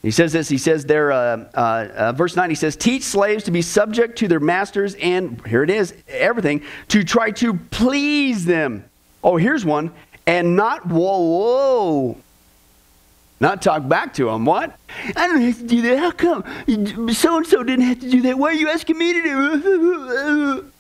He 0.00 0.11
says 0.11 0.33
this. 0.33 0.48
He 0.48 0.57
says 0.57 0.87
there, 0.87 1.12
uh, 1.12 1.44
uh, 1.54 1.88
uh, 1.94 2.12
verse 2.12 2.37
9, 2.37 2.48
he 2.48 2.57
says, 2.57 2.74
Teach 2.74 3.02
slaves 3.02 3.44
to 3.44 3.50
be 3.50 3.61
subject 3.61 4.16
to 4.18 4.28
their 4.28 4.40
masters 4.40 4.94
and, 4.94 5.44
here 5.46 5.62
it 5.62 5.70
is, 5.70 5.92
everything, 6.09 6.62
to 6.88 7.04
try 7.04 7.31
to 7.33 7.52
please 7.52 8.46
them. 8.46 8.83
Oh, 9.22 9.37
here's 9.37 9.66
one. 9.66 9.92
And 10.26 10.57
not, 10.57 10.87
whoa, 10.87 11.20
whoa, 11.20 12.16
not 13.40 13.62
talk 13.62 13.88
back 13.88 14.14
to 14.14 14.29
him. 14.29 14.44
What? 14.44 14.77
I 15.16 15.29
don't 15.29 15.40
have 15.40 15.59
to 15.59 15.64
do 15.64 15.83
that. 15.83 15.98
How 15.98 16.11
come? 16.11 16.42
So 17.12 17.37
and 17.37 17.46
so 17.46 17.62
didn't 17.62 17.87
have 17.87 18.01
to 18.01 18.11
do 18.11 18.22
that. 18.22 18.38
Why 18.38 18.48
are 18.48 18.55
you 18.55 18.68
asking 18.68 18.98
me 18.98 19.12
to 19.12 19.22
do? 19.22 20.72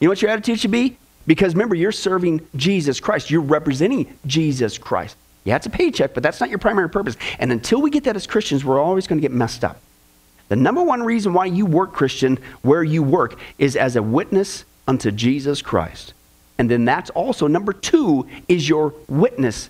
You 0.00 0.06
know 0.06 0.10
what 0.10 0.22
your 0.22 0.30
attitude 0.30 0.60
should 0.60 0.70
be? 0.70 0.96
Because 1.26 1.54
remember, 1.54 1.74
you're 1.74 1.92
serving 1.92 2.40
Jesus 2.56 3.00
Christ. 3.00 3.30
You're 3.30 3.42
representing 3.42 4.18
Jesus 4.26 4.78
Christ. 4.78 5.16
Yeah, 5.44 5.56
it's 5.56 5.66
a 5.66 5.70
paycheck, 5.70 6.14
but 6.14 6.22
that's 6.22 6.40
not 6.40 6.48
your 6.48 6.58
primary 6.58 6.88
purpose. 6.88 7.16
And 7.38 7.52
until 7.52 7.82
we 7.82 7.90
get 7.90 8.04
that 8.04 8.16
as 8.16 8.26
Christians, 8.26 8.64
we're 8.64 8.80
always 8.80 9.06
going 9.06 9.18
to 9.18 9.22
get 9.22 9.32
messed 9.32 9.64
up. 9.64 9.78
The 10.48 10.56
number 10.56 10.82
one 10.82 11.02
reason 11.02 11.34
why 11.34 11.46
you 11.46 11.66
work, 11.66 11.92
Christian, 11.92 12.38
where 12.62 12.82
you 12.82 13.02
work, 13.02 13.38
is 13.58 13.76
as 13.76 13.96
a 13.96 14.02
witness 14.02 14.64
unto 14.86 15.10
Jesus 15.10 15.60
Christ. 15.60 16.14
And 16.56 16.70
then 16.70 16.86
that's 16.86 17.10
also 17.10 17.46
number 17.46 17.72
two 17.72 18.26
is 18.48 18.68
your 18.68 18.94
witness 19.08 19.68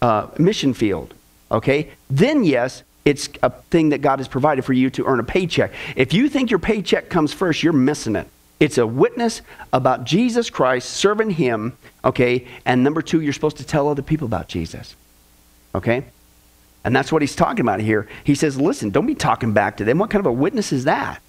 uh, 0.00 0.28
mission 0.38 0.72
field. 0.72 1.14
Okay? 1.50 1.90
Then, 2.10 2.44
yes, 2.44 2.82
it's 3.04 3.28
a 3.42 3.50
thing 3.50 3.90
that 3.90 4.02
God 4.02 4.18
has 4.18 4.28
provided 4.28 4.64
for 4.64 4.72
you 4.72 4.90
to 4.90 5.04
earn 5.04 5.20
a 5.20 5.24
paycheck. 5.24 5.72
If 5.94 6.12
you 6.12 6.28
think 6.28 6.50
your 6.50 6.58
paycheck 6.58 7.08
comes 7.08 7.32
first, 7.32 7.62
you're 7.62 7.72
missing 7.72 8.16
it. 8.16 8.28
It's 8.58 8.78
a 8.78 8.86
witness 8.86 9.42
about 9.72 10.04
Jesus 10.04 10.50
Christ, 10.50 10.90
serving 10.90 11.30
Him, 11.30 11.76
okay? 12.04 12.46
And 12.64 12.82
number 12.82 13.02
two, 13.02 13.20
you're 13.20 13.32
supposed 13.32 13.58
to 13.58 13.64
tell 13.64 13.88
other 13.88 14.02
people 14.02 14.26
about 14.26 14.48
Jesus, 14.48 14.96
okay? 15.74 16.04
And 16.84 16.94
that's 16.94 17.12
what 17.12 17.20
he's 17.20 17.34
talking 17.36 17.60
about 17.60 17.80
here. 17.80 18.08
He 18.22 18.34
says, 18.34 18.60
listen, 18.60 18.90
don't 18.90 19.06
be 19.06 19.14
talking 19.14 19.52
back 19.52 19.76
to 19.78 19.84
them. 19.84 19.98
What 19.98 20.08
kind 20.08 20.20
of 20.20 20.26
a 20.26 20.32
witness 20.32 20.72
is 20.72 20.84
that? 20.84 21.20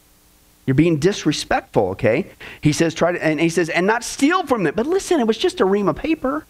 You're 0.65 0.75
being 0.75 0.99
disrespectful, 0.99 1.89
okay? 1.89 2.27
He 2.61 2.71
says, 2.73 2.93
try 2.93 3.11
to, 3.11 3.23
and 3.23 3.39
he 3.39 3.49
says, 3.49 3.69
and 3.69 3.87
not 3.87 4.03
steal 4.03 4.45
from 4.45 4.63
them. 4.63 4.73
But 4.75 4.85
listen, 4.85 5.19
it 5.19 5.27
was 5.27 5.37
just 5.37 5.59
a 5.59 5.65
ream 5.65 5.87
of 5.87 5.95
paper, 5.95 6.45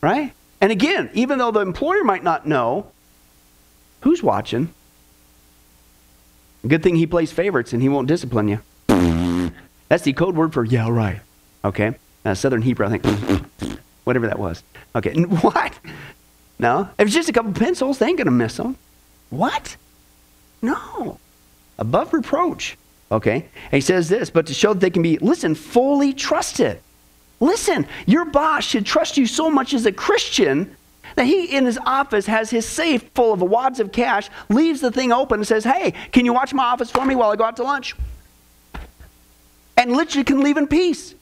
right? 0.00 0.32
And 0.64 0.72
again, 0.72 1.10
even 1.12 1.36
though 1.36 1.50
the 1.50 1.60
employer 1.60 2.02
might 2.04 2.24
not 2.24 2.46
know, 2.46 2.90
who's 4.00 4.22
watching? 4.22 4.72
Good 6.66 6.82
thing 6.82 6.96
he 6.96 7.06
plays 7.06 7.30
favorites 7.30 7.74
and 7.74 7.82
he 7.82 7.90
won't 7.90 8.08
discipline 8.08 8.48
you. 8.48 8.60
That's 9.90 10.04
the 10.04 10.14
code 10.14 10.34
word 10.34 10.54
for 10.54 10.64
yeah, 10.64 10.88
right. 10.88 11.20
Okay? 11.66 11.96
Uh, 12.24 12.32
Southern 12.32 12.62
Hebrew, 12.62 12.86
I 12.86 12.96
think. 12.96 13.78
Whatever 14.04 14.26
that 14.26 14.38
was. 14.38 14.62
Okay. 14.96 15.12
What? 15.42 15.78
No. 16.58 16.88
If 16.98 17.08
it's 17.08 17.14
just 17.14 17.28
a 17.28 17.34
couple 17.34 17.52
pencils, 17.52 17.98
they 17.98 18.06
ain't 18.06 18.16
going 18.16 18.24
to 18.24 18.30
miss 18.30 18.56
them. 18.56 18.78
What? 19.28 19.76
No. 20.62 21.18
Above 21.76 22.14
reproach. 22.14 22.78
Okay? 23.12 23.34
And 23.64 23.72
he 23.72 23.82
says 23.82 24.08
this, 24.08 24.30
but 24.30 24.46
to 24.46 24.54
show 24.54 24.72
that 24.72 24.80
they 24.80 24.88
can 24.88 25.02
be, 25.02 25.18
listen, 25.18 25.54
fully 25.54 26.14
trusted. 26.14 26.80
Listen, 27.44 27.86
your 28.06 28.24
boss 28.24 28.64
should 28.64 28.86
trust 28.86 29.18
you 29.18 29.26
so 29.26 29.50
much 29.50 29.74
as 29.74 29.84
a 29.84 29.92
Christian 29.92 30.74
that 31.14 31.26
he 31.26 31.44
in 31.44 31.66
his 31.66 31.78
office 31.84 32.24
has 32.24 32.48
his 32.48 32.66
safe 32.66 33.10
full 33.14 33.34
of 33.34 33.42
wads 33.42 33.80
of 33.80 33.92
cash, 33.92 34.30
leaves 34.48 34.80
the 34.80 34.90
thing 34.90 35.12
open 35.12 35.40
and 35.40 35.46
says, 35.46 35.62
Hey, 35.62 35.92
can 36.10 36.24
you 36.24 36.32
watch 36.32 36.54
my 36.54 36.64
office 36.64 36.90
for 36.90 37.04
me 37.04 37.14
while 37.14 37.30
I 37.30 37.36
go 37.36 37.44
out 37.44 37.56
to 37.56 37.62
lunch? 37.62 37.94
And 39.76 39.92
literally 39.92 40.24
can 40.24 40.40
leave 40.40 40.56
in 40.56 40.66
peace 40.66 41.14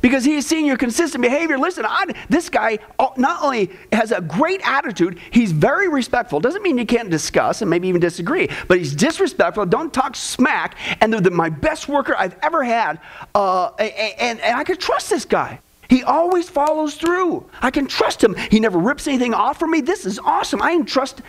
because 0.00 0.24
he 0.24 0.34
has 0.34 0.46
seen 0.46 0.66
your 0.66 0.76
consistent 0.76 1.22
behavior. 1.22 1.58
Listen, 1.58 1.84
I, 1.86 2.06
this 2.28 2.48
guy 2.48 2.78
uh, 2.98 3.08
not 3.16 3.42
only 3.42 3.70
has 3.92 4.12
a 4.12 4.20
great 4.20 4.60
attitude, 4.64 5.18
he's 5.30 5.52
very 5.52 5.88
respectful. 5.88 6.40
Doesn't 6.40 6.62
mean 6.62 6.78
you 6.78 6.86
can't 6.86 7.10
discuss 7.10 7.62
and 7.62 7.70
maybe 7.70 7.88
even 7.88 8.00
disagree, 8.00 8.48
but 8.68 8.78
he's 8.78 8.94
disrespectful. 8.94 9.66
Don't 9.66 9.92
talk 9.92 10.16
smack. 10.16 10.76
And 11.00 11.12
they're 11.12 11.20
the, 11.20 11.30
my 11.30 11.48
best 11.48 11.88
worker 11.88 12.14
I've 12.16 12.36
ever 12.42 12.62
had. 12.64 13.00
Uh, 13.34 13.68
and, 13.78 14.40
and 14.40 14.56
I 14.56 14.64
can 14.64 14.76
trust 14.76 15.10
this 15.10 15.24
guy. 15.24 15.60
He 15.88 16.02
always 16.02 16.48
follows 16.48 16.94
through. 16.94 17.48
I 17.60 17.70
can 17.70 17.86
trust 17.86 18.22
him. 18.22 18.34
He 18.50 18.58
never 18.60 18.78
rips 18.78 19.06
anything 19.06 19.34
off 19.34 19.58
from 19.58 19.70
me. 19.70 19.80
This 19.80 20.06
is 20.06 20.18
awesome. 20.18 20.62
I 20.62 20.74
can 20.74 20.86
trust. 20.86 21.20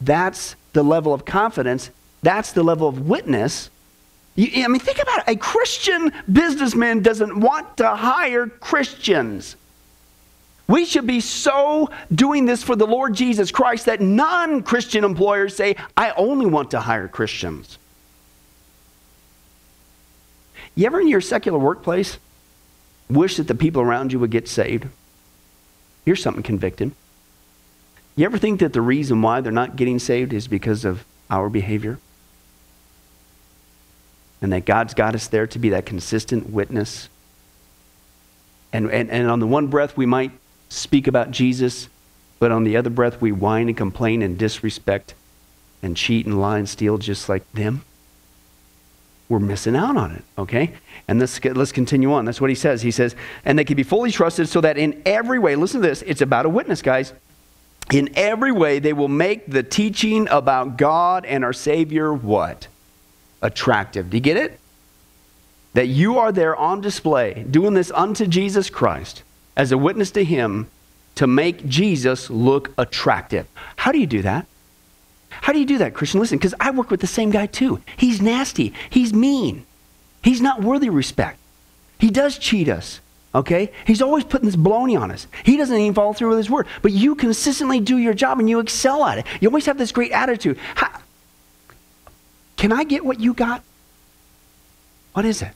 That's 0.00 0.56
the 0.72 0.82
level 0.82 1.14
of 1.14 1.24
confidence. 1.24 1.90
That's 2.22 2.52
the 2.52 2.62
level 2.62 2.88
of 2.88 3.06
witness 3.06 3.70
you, 4.36 4.64
I 4.64 4.68
mean, 4.68 4.80
think 4.80 5.00
about 5.00 5.20
it. 5.20 5.24
A 5.28 5.36
Christian 5.36 6.12
businessman 6.30 7.02
doesn't 7.02 7.38
want 7.38 7.76
to 7.76 7.94
hire 7.94 8.46
Christians. 8.46 9.56
We 10.66 10.84
should 10.84 11.06
be 11.06 11.20
so 11.20 11.90
doing 12.12 12.46
this 12.46 12.62
for 12.62 12.74
the 12.74 12.86
Lord 12.86 13.14
Jesus 13.14 13.50
Christ 13.50 13.86
that 13.86 14.00
non 14.00 14.62
Christian 14.62 15.04
employers 15.04 15.54
say, 15.54 15.76
I 15.96 16.12
only 16.12 16.46
want 16.46 16.70
to 16.72 16.80
hire 16.80 17.06
Christians. 17.06 17.78
You 20.74 20.86
ever 20.86 21.00
in 21.00 21.08
your 21.08 21.20
secular 21.20 21.58
workplace 21.58 22.18
wish 23.08 23.36
that 23.36 23.46
the 23.46 23.54
people 23.54 23.82
around 23.82 24.12
you 24.12 24.18
would 24.18 24.30
get 24.30 24.48
saved? 24.48 24.86
Here's 26.04 26.22
something 26.22 26.42
convicted. 26.42 26.92
You 28.16 28.24
ever 28.24 28.38
think 28.38 28.60
that 28.60 28.72
the 28.72 28.80
reason 28.80 29.22
why 29.22 29.40
they're 29.40 29.52
not 29.52 29.76
getting 29.76 29.98
saved 29.98 30.32
is 30.32 30.48
because 30.48 30.84
of 30.84 31.04
our 31.30 31.48
behavior? 31.48 31.98
And 34.44 34.52
that 34.52 34.66
God's 34.66 34.92
got 34.92 35.14
us 35.14 35.26
there 35.26 35.46
to 35.46 35.58
be 35.58 35.70
that 35.70 35.86
consistent 35.86 36.50
witness. 36.50 37.08
And, 38.74 38.90
and, 38.90 39.10
and 39.10 39.30
on 39.30 39.40
the 39.40 39.46
one 39.46 39.68
breath, 39.68 39.96
we 39.96 40.04
might 40.04 40.32
speak 40.68 41.06
about 41.06 41.30
Jesus, 41.30 41.88
but 42.40 42.52
on 42.52 42.64
the 42.64 42.76
other 42.76 42.90
breath, 42.90 43.22
we 43.22 43.32
whine 43.32 43.68
and 43.68 43.76
complain 43.76 44.20
and 44.20 44.36
disrespect 44.36 45.14
and 45.82 45.96
cheat 45.96 46.26
and 46.26 46.38
lie 46.38 46.58
and 46.58 46.68
steal 46.68 46.98
just 46.98 47.26
like 47.26 47.50
them, 47.52 47.86
we're 49.30 49.38
missing 49.38 49.74
out 49.74 49.96
on 49.96 50.10
it, 50.12 50.24
okay? 50.36 50.74
And 51.08 51.18
let's, 51.18 51.42
let's 51.42 51.72
continue 51.72 52.12
on. 52.12 52.26
That's 52.26 52.38
what 52.40 52.50
he 52.50 52.56
says. 52.56 52.82
He 52.82 52.90
says, 52.90 53.16
and 53.46 53.58
they 53.58 53.64
can 53.64 53.78
be 53.78 53.82
fully 53.82 54.10
trusted 54.10 54.46
so 54.46 54.60
that 54.60 54.76
in 54.76 55.00
every 55.06 55.38
way, 55.38 55.56
listen 55.56 55.80
to 55.80 55.88
this, 55.88 56.02
it's 56.02 56.20
about 56.20 56.44
a 56.44 56.50
witness, 56.50 56.82
guys. 56.82 57.14
In 57.90 58.10
every 58.14 58.52
way, 58.52 58.78
they 58.78 58.92
will 58.92 59.08
make 59.08 59.46
the 59.46 59.62
teaching 59.62 60.28
about 60.28 60.76
God 60.76 61.24
and 61.24 61.44
our 61.44 61.54
Savior 61.54 62.12
what? 62.12 62.68
Attractive. 63.44 64.10
Do 64.10 64.16
you 64.16 64.20
get 64.22 64.36
it? 64.36 64.58
That 65.74 65.86
you 65.86 66.18
are 66.18 66.32
there 66.32 66.56
on 66.56 66.80
display, 66.80 67.44
doing 67.48 67.74
this 67.74 67.92
unto 67.92 68.26
Jesus 68.26 68.70
Christ 68.70 69.22
as 69.56 69.70
a 69.70 69.78
witness 69.78 70.10
to 70.12 70.24
Him 70.24 70.68
to 71.14 71.26
make 71.26 71.66
Jesus 71.68 72.30
look 72.30 72.72
attractive. 72.76 73.46
How 73.76 73.92
do 73.92 73.98
you 73.98 74.06
do 74.06 74.22
that? 74.22 74.46
How 75.30 75.52
do 75.52 75.58
you 75.58 75.66
do 75.66 75.78
that, 75.78 75.94
Christian? 75.94 76.20
Listen, 76.20 76.38
because 76.38 76.54
I 76.58 76.70
work 76.70 76.90
with 76.90 77.00
the 77.00 77.06
same 77.06 77.30
guy 77.30 77.46
too. 77.46 77.80
He's 77.96 78.22
nasty. 78.22 78.72
He's 78.90 79.12
mean. 79.12 79.66
He's 80.22 80.40
not 80.40 80.62
worthy 80.62 80.88
of 80.88 80.94
respect. 80.94 81.38
He 81.98 82.10
does 82.10 82.38
cheat 82.38 82.68
us. 82.68 83.00
Okay? 83.34 83.72
He's 83.86 84.00
always 84.00 84.24
putting 84.24 84.46
this 84.46 84.56
baloney 84.56 84.98
on 84.98 85.10
us. 85.10 85.26
He 85.44 85.56
doesn't 85.56 85.76
even 85.76 85.92
follow 85.92 86.12
through 86.12 86.30
with 86.30 86.38
his 86.38 86.50
word. 86.50 86.66
But 86.82 86.92
you 86.92 87.14
consistently 87.14 87.80
do 87.80 87.98
your 87.98 88.14
job 88.14 88.38
and 88.38 88.48
you 88.48 88.60
excel 88.60 89.04
at 89.04 89.18
it. 89.18 89.26
You 89.40 89.48
always 89.48 89.66
have 89.66 89.76
this 89.76 89.92
great 89.92 90.12
attitude. 90.12 90.56
How, 90.76 91.00
can 92.56 92.72
I 92.72 92.84
get 92.84 93.04
what 93.04 93.20
you 93.20 93.34
got? 93.34 93.62
What 95.12 95.24
is 95.24 95.42
it? 95.42 95.52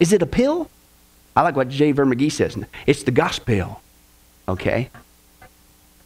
Is 0.00 0.12
it 0.12 0.22
a 0.22 0.26
pill? 0.26 0.70
I 1.34 1.42
like 1.42 1.56
what 1.56 1.68
J. 1.68 1.92
Vernon 1.92 2.16
McGee 2.16 2.32
says. 2.32 2.56
It's 2.86 3.02
the 3.04 3.10
gospel. 3.10 3.80
Okay? 4.48 4.90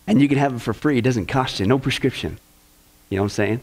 And 0.07 0.21
you 0.21 0.29
can 0.29 0.39
have 0.39 0.55
it 0.55 0.61
for 0.61 0.73
free. 0.73 0.99
It 0.99 1.03
doesn't 1.03 1.27
cost 1.27 1.61
you. 1.61 1.67
No 1.67 1.79
prescription. 1.79 2.39
You 3.09 3.17
know 3.17 3.23
what 3.23 3.27
I'm 3.27 3.31
saying? 3.31 3.61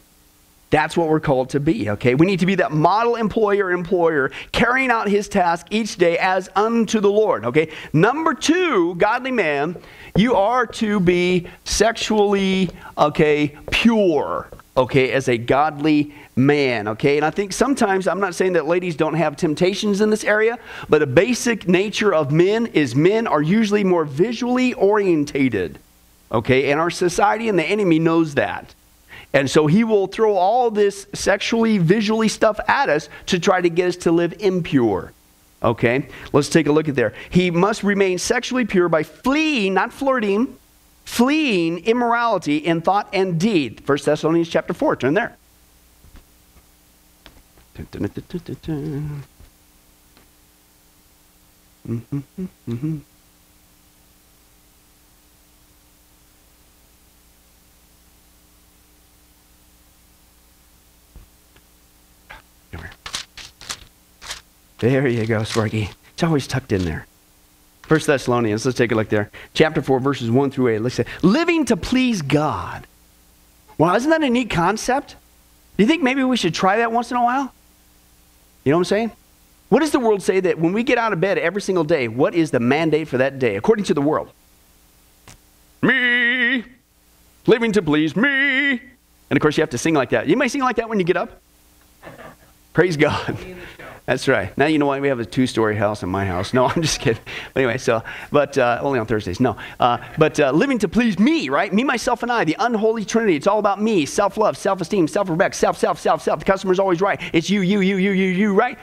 That's 0.70 0.96
what 0.96 1.08
we're 1.08 1.20
called 1.20 1.50
to 1.50 1.60
be, 1.60 1.90
okay? 1.90 2.14
We 2.14 2.26
need 2.26 2.38
to 2.40 2.46
be 2.46 2.54
that 2.56 2.70
model 2.70 3.16
employer 3.16 3.72
employer 3.72 4.30
carrying 4.52 4.90
out 4.90 5.08
his 5.08 5.28
task 5.28 5.66
each 5.70 5.96
day 5.96 6.16
as 6.18 6.48
unto 6.54 7.00
the 7.00 7.10
Lord, 7.10 7.44
okay? 7.44 7.72
Number 7.92 8.34
2, 8.34 8.94
godly 8.94 9.32
man, 9.32 9.76
you 10.14 10.36
are 10.36 10.66
to 10.66 11.00
be 11.00 11.48
sexually, 11.64 12.70
okay, 12.96 13.58
pure, 13.72 14.48
okay, 14.76 15.12
as 15.12 15.28
a 15.28 15.36
godly 15.36 16.14
man, 16.36 16.88
okay? 16.88 17.16
And 17.16 17.26
I 17.26 17.30
think 17.30 17.52
sometimes, 17.52 18.06
I'm 18.06 18.20
not 18.20 18.34
saying 18.34 18.54
that 18.54 18.66
ladies 18.66 18.96
don't 18.96 19.14
have 19.14 19.36
temptations 19.36 20.00
in 20.00 20.10
this 20.10 20.24
area, 20.24 20.58
but 20.88 21.02
a 21.02 21.06
basic 21.06 21.68
nature 21.68 22.14
of 22.14 22.30
men 22.32 22.66
is 22.66 22.94
men 22.94 23.26
are 23.26 23.42
usually 23.42 23.84
more 23.84 24.04
visually 24.04 24.74
orientated, 24.74 25.78
okay? 26.30 26.70
And 26.70 26.80
our 26.80 26.90
society 26.90 27.48
and 27.48 27.58
the 27.58 27.64
enemy 27.64 27.98
knows 27.98 28.34
that. 28.34 28.74
And 29.32 29.48
so 29.48 29.66
he 29.66 29.84
will 29.84 30.06
throw 30.06 30.34
all 30.34 30.70
this 30.70 31.06
sexually, 31.14 31.78
visually 31.78 32.28
stuff 32.28 32.58
at 32.66 32.88
us 32.88 33.08
to 33.26 33.38
try 33.38 33.60
to 33.60 33.70
get 33.70 33.88
us 33.88 33.96
to 33.98 34.12
live 34.12 34.34
impure. 34.40 35.12
Okay? 35.62 36.08
Let's 36.32 36.48
take 36.48 36.66
a 36.66 36.72
look 36.72 36.88
at 36.88 36.96
there. 36.96 37.14
He 37.28 37.50
must 37.50 37.82
remain 37.82 38.18
sexually 38.18 38.64
pure 38.64 38.88
by 38.88 39.02
fleeing, 39.02 39.74
not 39.74 39.92
flirting, 39.92 40.56
fleeing 41.10 41.84
immorality 41.84 42.58
in 42.58 42.80
thought 42.80 43.08
and 43.12 43.38
deed. 43.38 43.82
1 43.86 43.98
Thessalonians 44.04 44.48
chapter 44.48 44.72
4. 44.72 44.96
Turn 44.96 45.14
there. 45.14 45.36
Mm-hmm, 51.88 52.20
mm-hmm. 52.68 52.98
There 64.78 65.06
you 65.06 65.26
go, 65.26 65.44
Sparky. 65.44 65.90
It's 66.14 66.22
always 66.22 66.46
tucked 66.46 66.72
in 66.72 66.84
there. 66.84 67.06
First 67.90 68.06
Thessalonians, 68.06 68.64
let's 68.64 68.78
take 68.78 68.92
a 68.92 68.94
look 68.94 69.08
there. 69.08 69.32
Chapter 69.52 69.82
4, 69.82 69.98
verses 69.98 70.30
1 70.30 70.52
through 70.52 70.68
8. 70.68 70.78
Let's 70.78 70.94
say, 70.94 71.06
living 71.22 71.64
to 71.64 71.76
please 71.76 72.22
God. 72.22 72.86
Well, 73.78 73.92
isn't 73.96 74.08
that 74.08 74.22
a 74.22 74.30
neat 74.30 74.48
concept? 74.48 75.16
Do 75.76 75.82
you 75.82 75.88
think 75.88 76.00
maybe 76.00 76.22
we 76.22 76.36
should 76.36 76.54
try 76.54 76.76
that 76.76 76.92
once 76.92 77.10
in 77.10 77.16
a 77.16 77.24
while? 77.24 77.52
You 78.62 78.70
know 78.70 78.76
what 78.76 78.82
I'm 78.82 78.84
saying? 78.84 79.10
What 79.70 79.80
does 79.80 79.90
the 79.90 79.98
world 79.98 80.22
say 80.22 80.38
that 80.38 80.56
when 80.56 80.72
we 80.72 80.84
get 80.84 80.98
out 80.98 81.12
of 81.12 81.20
bed 81.20 81.36
every 81.36 81.60
single 81.60 81.82
day, 81.82 82.06
what 82.06 82.32
is 82.32 82.52
the 82.52 82.60
mandate 82.60 83.08
for 83.08 83.18
that 83.18 83.40
day, 83.40 83.56
according 83.56 83.86
to 83.86 83.94
the 83.94 84.02
world? 84.02 84.30
Me. 85.82 86.62
Living 87.46 87.72
to 87.72 87.82
please 87.82 88.14
me. 88.14 88.70
And 88.70 89.36
of 89.36 89.40
course, 89.40 89.56
you 89.56 89.62
have 89.62 89.70
to 89.70 89.78
sing 89.78 89.94
like 89.94 90.10
that. 90.10 90.28
You 90.28 90.36
may 90.36 90.46
sing 90.46 90.60
like 90.60 90.76
that 90.76 90.88
when 90.88 91.00
you 91.00 91.04
get 91.04 91.16
up. 91.16 91.42
Praise 92.72 92.96
God. 92.96 93.36
That's 94.06 94.26
right. 94.26 94.56
Now 94.58 94.66
you 94.66 94.78
know 94.78 94.86
why 94.86 94.98
we 94.98 95.06
have 95.06 95.20
a 95.20 95.24
two-story 95.24 95.76
house 95.76 96.02
in 96.02 96.08
my 96.08 96.24
house. 96.26 96.52
No, 96.52 96.66
I'm 96.68 96.82
just 96.82 97.00
kidding. 97.00 97.22
But 97.54 97.60
anyway, 97.60 97.78
so 97.78 98.02
but 98.32 98.58
uh, 98.58 98.80
only 98.82 98.98
on 98.98 99.06
Thursdays. 99.06 99.38
No, 99.38 99.56
uh, 99.78 99.98
but 100.18 100.40
uh, 100.40 100.50
living 100.50 100.78
to 100.80 100.88
please 100.88 101.18
me, 101.18 101.48
right? 101.48 101.72
Me, 101.72 101.84
myself, 101.84 102.22
and 102.24 102.32
I, 102.32 102.44
the 102.44 102.56
unholy 102.58 103.04
Trinity. 103.04 103.36
It's 103.36 103.46
all 103.46 103.60
about 103.60 103.80
me: 103.80 104.06
self-love, 104.06 104.56
self-esteem, 104.56 105.06
self-respect, 105.06 105.54
self, 105.54 105.78
self, 105.78 106.00
self, 106.00 106.22
self. 106.22 106.40
The 106.40 106.44
customer's 106.44 106.80
always 106.80 107.00
right. 107.00 107.20
It's 107.32 107.50
you, 107.50 107.60
you, 107.60 107.80
you, 107.80 107.96
you, 107.96 108.10
you, 108.10 108.26
you, 108.26 108.54
right? 108.54 108.78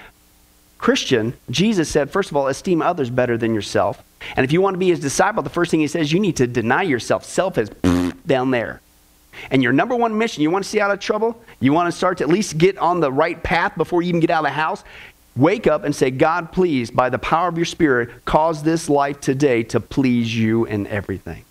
Christian, 0.77 1.33
Jesus 1.49 1.89
said, 1.89 2.11
first 2.11 2.29
of 2.29 2.37
all, 2.37 2.47
esteem 2.47 2.81
others 2.81 3.09
better 3.09 3.37
than 3.37 3.53
yourself. 3.55 4.03
And 4.35 4.43
if 4.43 4.51
you 4.51 4.61
want 4.61 4.75
to 4.75 4.77
be 4.77 4.89
his 4.89 4.99
disciple, 4.99 5.41
the 5.43 5.49
first 5.49 5.71
thing 5.71 5.79
he 5.79 5.87
says, 5.87 6.11
you 6.11 6.19
need 6.19 6.37
to 6.37 6.47
deny 6.47 6.83
yourself. 6.83 7.25
Self 7.25 7.57
is 7.57 7.69
down 8.27 8.51
there. 8.51 8.81
And 9.51 9.63
your 9.63 9.73
number 9.73 9.95
one 9.95 10.17
mission, 10.17 10.43
you 10.43 10.51
want 10.51 10.63
to 10.63 10.69
see 10.69 10.79
out 10.79 10.91
of 10.91 10.99
trouble? 10.99 11.39
You 11.59 11.73
want 11.73 11.91
to 11.91 11.97
start 11.97 12.17
to 12.19 12.23
at 12.23 12.29
least 12.29 12.57
get 12.57 12.77
on 12.77 12.99
the 12.99 13.11
right 13.11 13.41
path 13.41 13.75
before 13.77 14.01
you 14.01 14.09
even 14.09 14.19
get 14.19 14.29
out 14.29 14.39
of 14.39 14.45
the 14.45 14.51
house? 14.51 14.83
Wake 15.35 15.67
up 15.67 15.83
and 15.83 15.95
say, 15.95 16.09
God, 16.09 16.51
please, 16.51 16.89
by 16.89 17.09
the 17.09 17.19
power 17.19 17.47
of 17.47 17.57
your 17.57 17.65
Spirit, 17.65 18.25
cause 18.25 18.63
this 18.63 18.89
life 18.89 19.19
today 19.19 19.63
to 19.63 19.79
please 19.79 20.35
you 20.35 20.65
in 20.65 20.87
everything. 20.87 21.45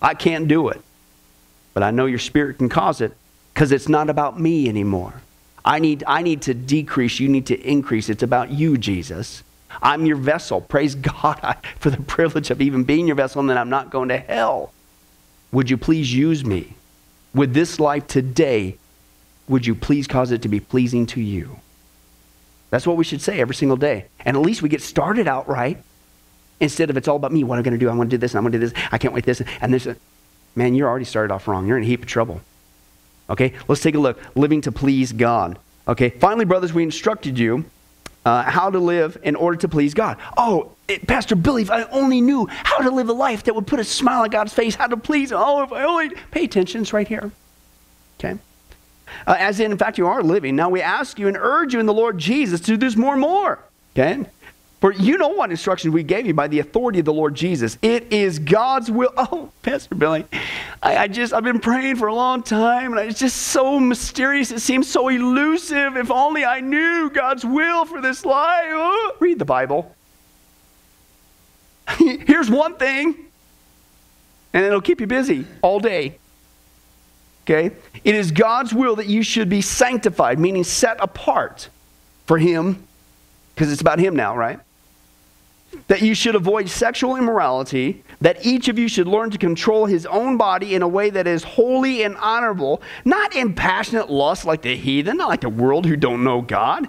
I 0.00 0.14
can't 0.14 0.48
do 0.48 0.68
it, 0.68 0.80
but 1.74 1.82
I 1.82 1.90
know 1.90 2.06
your 2.06 2.18
Spirit 2.18 2.58
can 2.58 2.70
cause 2.70 3.02
it 3.02 3.12
because 3.52 3.70
it's 3.70 3.88
not 3.88 4.08
about 4.08 4.40
me 4.40 4.68
anymore. 4.68 5.20
I 5.64 5.78
need, 5.78 6.04
I 6.06 6.22
need 6.22 6.42
to 6.42 6.54
decrease, 6.54 7.20
you 7.20 7.28
need 7.28 7.46
to 7.46 7.60
increase. 7.60 8.08
It's 8.08 8.22
about 8.22 8.50
you, 8.50 8.78
Jesus. 8.78 9.42
I'm 9.82 10.06
your 10.06 10.16
vessel. 10.16 10.62
Praise 10.62 10.94
God 10.94 11.58
for 11.78 11.90
the 11.90 12.02
privilege 12.02 12.50
of 12.50 12.62
even 12.62 12.84
being 12.84 13.06
your 13.06 13.16
vessel 13.16 13.40
and 13.40 13.50
that 13.50 13.58
I'm 13.58 13.68
not 13.68 13.90
going 13.90 14.08
to 14.08 14.16
hell. 14.16 14.72
Would 15.52 15.68
you 15.68 15.76
please 15.76 16.12
use 16.12 16.44
me? 16.44 16.74
With 17.38 17.54
this 17.54 17.78
life 17.78 18.08
today, 18.08 18.78
would 19.48 19.64
you 19.64 19.76
please 19.76 20.08
cause 20.08 20.32
it 20.32 20.42
to 20.42 20.48
be 20.48 20.58
pleasing 20.58 21.06
to 21.06 21.20
you? 21.20 21.60
That's 22.70 22.84
what 22.84 22.96
we 22.96 23.04
should 23.04 23.22
say 23.22 23.40
every 23.40 23.54
single 23.54 23.76
day. 23.76 24.06
And 24.24 24.36
at 24.36 24.42
least 24.42 24.60
we 24.60 24.68
get 24.68 24.82
started 24.82 25.28
out 25.28 25.48
right 25.48 25.80
instead 26.58 26.90
of 26.90 26.96
it's 26.96 27.06
all 27.06 27.14
about 27.14 27.30
me. 27.30 27.44
What 27.44 27.54
am 27.54 27.60
I 27.60 27.62
going 27.62 27.74
to 27.74 27.78
do? 27.78 27.88
I'm 27.88 27.94
going 27.94 28.08
to 28.08 28.16
do 28.16 28.18
this 28.18 28.32
and 28.32 28.38
I'm 28.38 28.42
going 28.42 28.54
to 28.54 28.58
do 28.58 28.66
this. 28.66 28.84
I 28.90 28.98
can't 28.98 29.14
wait 29.14 29.24
this. 29.24 29.40
And 29.60 29.72
a, 29.72 29.96
man, 30.56 30.74
you're 30.74 30.88
already 30.88 31.04
started 31.04 31.32
off 31.32 31.46
wrong. 31.46 31.68
You're 31.68 31.76
in 31.76 31.84
a 31.84 31.86
heap 31.86 32.02
of 32.02 32.08
trouble. 32.08 32.40
Okay, 33.30 33.52
let's 33.68 33.82
take 33.82 33.94
a 33.94 34.00
look. 34.00 34.18
Living 34.34 34.60
to 34.62 34.72
please 34.72 35.12
God. 35.12 35.60
Okay, 35.86 36.10
finally, 36.10 36.44
brothers, 36.44 36.72
we 36.72 36.82
instructed 36.82 37.38
you 37.38 37.66
uh, 38.28 38.42
how 38.42 38.68
to 38.68 38.78
live 38.78 39.16
in 39.22 39.34
order 39.34 39.56
to 39.56 39.68
please 39.68 39.94
God. 39.94 40.18
Oh, 40.36 40.72
it, 40.86 41.06
Pastor 41.06 41.34
Billy, 41.34 41.62
if 41.62 41.70
I 41.70 41.84
only 41.84 42.20
knew 42.20 42.46
how 42.50 42.78
to 42.78 42.90
live 42.90 43.08
a 43.08 43.14
life 43.14 43.44
that 43.44 43.54
would 43.54 43.66
put 43.66 43.80
a 43.80 43.84
smile 43.84 44.22
on 44.22 44.28
God's 44.28 44.52
face, 44.52 44.74
how 44.74 44.86
to 44.86 44.98
please. 44.98 45.32
Oh, 45.32 45.62
if 45.62 45.72
I 45.72 45.84
only 45.84 46.10
pay 46.30 46.44
attention, 46.44 46.82
it's 46.82 46.92
right 46.92 47.08
here. 47.08 47.30
Okay. 48.18 48.38
Uh, 49.26 49.36
as 49.38 49.60
in, 49.60 49.72
in 49.72 49.78
fact, 49.78 49.96
you 49.96 50.06
are 50.06 50.22
living. 50.22 50.56
Now 50.56 50.68
we 50.68 50.82
ask 50.82 51.18
you 51.18 51.26
and 51.26 51.38
urge 51.38 51.72
you 51.72 51.80
in 51.80 51.86
the 51.86 51.94
Lord 51.94 52.18
Jesus 52.18 52.60
to 52.60 52.66
do 52.66 52.76
this 52.76 52.96
more 52.96 53.14
and 53.14 53.20
more. 53.22 53.60
Okay? 53.96 54.26
For 54.80 54.92
you 54.92 55.18
know 55.18 55.28
what 55.28 55.50
instructions 55.50 55.92
we 55.92 56.04
gave 56.04 56.26
you 56.26 56.34
by 56.34 56.46
the 56.46 56.60
authority 56.60 57.00
of 57.00 57.04
the 57.04 57.12
Lord 57.12 57.34
Jesus. 57.34 57.76
It 57.82 58.12
is 58.12 58.38
God's 58.38 58.90
will. 58.90 59.12
Oh, 59.30 59.50
Pastor 59.62 59.94
Billy, 59.96 60.24
I, 60.82 60.96
I, 60.96 61.08
just, 61.08 61.34
I've 61.34 61.42
been 61.42 61.58
praying 61.58 61.96
for 61.96 62.06
a 62.06 62.14
long 62.14 62.42
time, 62.42 62.96
and 62.96 63.10
it's 63.10 63.18
just 63.18 63.36
so 63.36 63.80
mysterious. 63.80 64.52
It 64.52 64.60
seems 64.60 64.88
so 64.88 65.08
elusive. 65.08 65.96
If 65.96 66.10
only 66.10 66.44
I 66.44 66.60
knew 66.60 67.10
God's 67.10 67.44
will 67.44 67.84
for 67.84 68.00
this 68.00 68.24
life. 68.24 68.68
Oh, 68.70 69.16
read 69.18 69.38
the 69.38 69.44
Bible. 69.44 69.94
Here's 71.98 72.48
one 72.48 72.76
thing, 72.76 73.16
and 74.52 74.64
it'll 74.64 74.80
keep 74.80 75.00
you 75.00 75.06
busy 75.06 75.46
all 75.62 75.80
day. 75.80 76.18
Okay? 77.44 77.74
It 78.04 78.14
is 78.14 78.30
God's 78.30 78.72
will 78.72 78.96
that 78.96 79.06
you 79.06 79.22
should 79.22 79.48
be 79.48 79.60
sanctified, 79.60 80.38
meaning 80.38 80.64
set 80.64 80.98
apart 81.00 81.68
for 82.26 82.38
Him, 82.38 82.86
because 83.54 83.72
it's 83.72 83.80
about 83.80 83.98
Him 83.98 84.14
now, 84.14 84.36
right? 84.36 84.60
That 85.88 86.02
you 86.02 86.14
should 86.14 86.34
avoid 86.34 86.68
sexual 86.68 87.16
immorality, 87.16 88.02
that 88.20 88.44
each 88.44 88.68
of 88.68 88.78
you 88.78 88.88
should 88.88 89.06
learn 89.06 89.30
to 89.30 89.38
control 89.38 89.86
his 89.86 90.06
own 90.06 90.36
body 90.36 90.74
in 90.74 90.82
a 90.82 90.88
way 90.88 91.10
that 91.10 91.26
is 91.26 91.44
holy 91.44 92.02
and 92.02 92.16
honorable, 92.16 92.82
not 93.04 93.34
in 93.34 93.54
passionate 93.54 94.10
lust 94.10 94.44
like 94.44 94.62
the 94.62 94.76
heathen, 94.76 95.18
not 95.18 95.28
like 95.28 95.42
the 95.42 95.48
world 95.48 95.86
who 95.86 95.96
don't 95.96 96.24
know 96.24 96.40
God. 96.40 96.88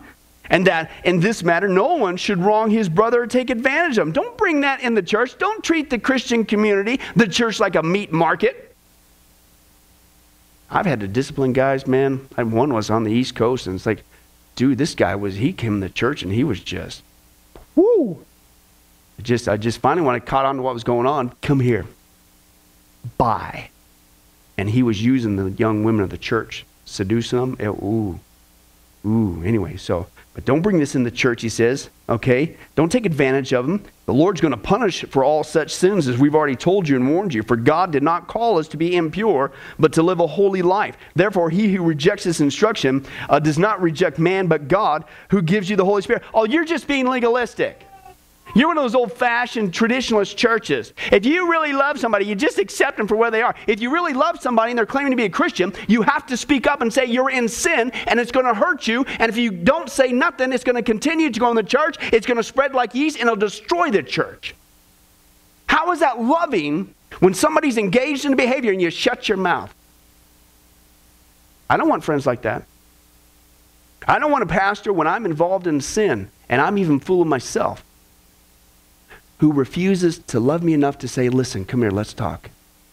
And 0.49 0.65
that 0.67 0.91
in 1.03 1.19
this 1.19 1.43
matter, 1.43 1.67
no 1.67 1.95
one 1.95 2.17
should 2.17 2.39
wrong 2.39 2.71
his 2.71 2.89
brother 2.89 3.21
or 3.23 3.27
take 3.27 3.49
advantage 3.49 3.97
of 3.97 4.07
him. 4.07 4.13
Don't 4.13 4.37
bring 4.37 4.61
that 4.61 4.81
in 4.81 4.95
the 4.95 5.03
church. 5.03 5.37
Don't 5.37 5.63
treat 5.63 5.89
the 5.89 5.99
Christian 5.99 6.43
community, 6.43 6.99
the 7.15 7.27
church, 7.27 7.59
like 7.59 7.75
a 7.75 7.83
meat 7.83 8.11
market. 8.11 8.75
I've 10.71 10.85
had 10.85 11.01
to 11.01 11.07
discipline 11.07 11.53
guys, 11.53 11.85
man. 11.85 12.27
One 12.35 12.73
was 12.73 12.89
on 12.89 13.03
the 13.03 13.11
East 13.11 13.35
Coast, 13.35 13.67
and 13.67 13.75
it's 13.75 13.85
like, 13.85 14.03
dude, 14.55 14.77
this 14.77 14.95
guy 14.95 15.15
was, 15.15 15.35
he 15.35 15.53
came 15.53 15.81
to 15.81 15.89
church 15.89 16.23
and 16.23 16.31
he 16.31 16.43
was 16.43 16.59
just, 16.59 17.03
whoo. 17.75 18.25
Just, 19.21 19.47
I 19.47 19.57
just 19.57 19.79
finally, 19.79 20.05
when 20.05 20.15
I 20.15 20.19
caught 20.19 20.45
on 20.45 20.57
to 20.57 20.61
what 20.61 20.73
was 20.73 20.83
going 20.83 21.07
on, 21.07 21.33
come 21.41 21.59
here. 21.59 21.85
Bye. 23.17 23.69
And 24.57 24.69
he 24.69 24.83
was 24.83 25.03
using 25.03 25.35
the 25.35 25.51
young 25.51 25.83
women 25.83 26.03
of 26.03 26.09
the 26.09 26.17
church, 26.17 26.65
seducing 26.85 27.39
them. 27.39 27.57
It, 27.59 27.69
ooh. 27.69 28.19
Ooh. 29.05 29.41
Anyway, 29.43 29.77
so 29.77 30.07
but 30.39 30.45
don't 30.45 30.61
bring 30.61 30.79
this 30.79 30.95
in 30.95 31.03
the 31.03 31.11
church, 31.11 31.41
he 31.41 31.49
says, 31.49 31.89
okay? 32.07 32.55
Don't 32.75 32.89
take 32.89 33.05
advantage 33.05 33.51
of 33.51 33.67
them. 33.67 33.83
The 34.05 34.13
Lord's 34.13 34.39
going 34.39 34.53
to 34.53 34.57
punish 34.57 35.03
for 35.03 35.21
all 35.21 35.43
such 35.43 35.75
sins, 35.75 36.07
as 36.07 36.17
we've 36.17 36.33
already 36.33 36.55
told 36.55 36.87
you 36.87 36.95
and 36.95 37.09
warned 37.09 37.33
you. 37.33 37.43
For 37.43 37.57
God 37.57 37.91
did 37.91 38.03
not 38.03 38.27
call 38.27 38.57
us 38.57 38.69
to 38.69 38.77
be 38.77 38.95
impure, 38.95 39.51
but 39.79 39.91
to 39.93 40.01
live 40.01 40.21
a 40.21 40.27
holy 40.27 40.61
life. 40.61 40.95
Therefore, 41.13 41.49
he 41.49 41.73
who 41.73 41.83
rejects 41.83 42.23
this 42.23 42.39
instruction 42.39 43.05
uh, 43.27 43.39
does 43.39 43.59
not 43.59 43.81
reject 43.81 44.17
man, 44.17 44.47
but 44.47 44.69
God, 44.69 45.03
who 45.29 45.41
gives 45.41 45.69
you 45.69 45.75
the 45.75 45.83
Holy 45.83 46.03
Spirit. 46.03 46.23
Oh, 46.33 46.45
you're 46.45 46.63
just 46.63 46.87
being 46.87 47.07
legalistic. 47.07 47.85
You're 48.55 48.67
one 48.67 48.77
of 48.77 48.83
those 48.83 48.95
old 48.95 49.13
fashioned 49.13 49.71
traditionalist 49.71 50.35
churches. 50.35 50.93
If 51.11 51.25
you 51.25 51.49
really 51.49 51.71
love 51.71 51.99
somebody, 51.99 52.25
you 52.25 52.35
just 52.35 52.57
accept 52.57 52.97
them 52.97 53.07
for 53.07 53.15
where 53.15 53.29
they 53.29 53.41
are. 53.41 53.55
If 53.67 53.79
you 53.79 53.91
really 53.91 54.13
love 54.13 54.41
somebody 54.41 54.71
and 54.71 54.77
they're 54.77 54.85
claiming 54.85 55.11
to 55.11 55.17
be 55.17 55.25
a 55.25 55.29
Christian, 55.29 55.73
you 55.87 56.01
have 56.01 56.25
to 56.27 56.37
speak 56.37 56.65
up 56.65 56.81
and 56.81 56.91
say 56.91 57.05
you're 57.05 57.29
in 57.29 57.47
sin 57.47 57.91
and 58.07 58.19
it's 58.19 58.31
going 58.31 58.47
to 58.47 58.53
hurt 58.53 58.87
you. 58.87 59.05
And 59.19 59.29
if 59.29 59.37
you 59.37 59.51
don't 59.51 59.89
say 59.89 60.11
nothing, 60.11 60.51
it's 60.51 60.63
going 60.63 60.75
to 60.75 60.81
continue 60.81 61.29
to 61.29 61.39
go 61.39 61.49
in 61.49 61.55
the 61.55 61.63
church. 61.63 61.97
It's 62.11 62.25
going 62.25 62.37
to 62.37 62.43
spread 62.43 62.73
like 62.73 62.95
yeast 62.95 63.17
and 63.17 63.27
it'll 63.27 63.35
destroy 63.35 63.91
the 63.91 64.03
church. 64.03 64.55
How 65.67 65.91
is 65.91 65.99
that 65.99 66.19
loving 66.19 66.93
when 67.19 67.35
somebody's 67.35 67.77
engaged 67.77 68.25
in 68.25 68.35
behavior 68.35 68.71
and 68.71 68.81
you 68.81 68.89
shut 68.89 69.29
your 69.29 69.37
mouth? 69.37 69.73
I 71.69 71.77
don't 71.77 71.87
want 71.87 72.03
friends 72.03 72.25
like 72.25 72.41
that. 72.41 72.63
I 74.07 74.17
don't 74.17 74.31
want 74.31 74.43
a 74.43 74.47
pastor 74.47 74.91
when 74.91 75.05
I'm 75.05 75.25
involved 75.25 75.67
in 75.67 75.81
sin 75.81 76.31
and 76.47 76.59
I'm 76.59 76.79
even 76.79 76.99
fooling 76.99 77.29
myself 77.29 77.83
who 79.39 79.51
refuses 79.51 80.19
to 80.19 80.39
love 80.39 80.63
me 80.63 80.73
enough 80.73 80.97
to 80.99 81.07
say, 81.07 81.29
Listen, 81.29 81.65
come 81.65 81.81
here, 81.81 81.91
let's 81.91 82.13
talk. 82.13 82.49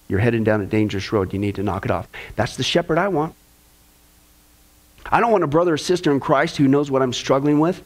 You're 0.09 0.21
heading 0.21 0.45
down 0.45 0.61
a 0.61 0.67
dangerous 0.67 1.13
road. 1.13 1.33
You 1.33 1.39
need 1.39 1.57
to 1.57 1.63
knock 1.63 1.85
it 1.85 1.91
off. 1.91 2.09
That's 2.37 2.57
the 2.57 2.63
shepherd 2.63 2.99
I 2.99 3.09
want. 3.09 3.35
I 5.11 5.21
don't 5.21 5.33
want 5.33 5.45
a 5.45 5.49
brother 5.49 5.75
or 5.75 5.79
sister 5.79 6.13
in 6.13 6.21
Christ 6.21 6.57
who 6.57 6.69
knows 6.69 6.91
what 6.91 7.03
I'm 7.03 7.13
struggling 7.13 7.59
with. 7.59 7.85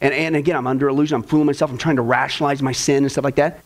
And, 0.00 0.12
and 0.12 0.36
again, 0.36 0.56
I'm 0.56 0.66
under 0.66 0.88
illusion. 0.88 1.16
I'm 1.16 1.22
fooling 1.22 1.46
myself. 1.46 1.70
I'm 1.70 1.78
trying 1.78 1.96
to 1.96 2.02
rationalize 2.02 2.62
my 2.62 2.72
sin 2.72 3.04
and 3.04 3.10
stuff 3.10 3.24
like 3.24 3.36
that. 3.36 3.60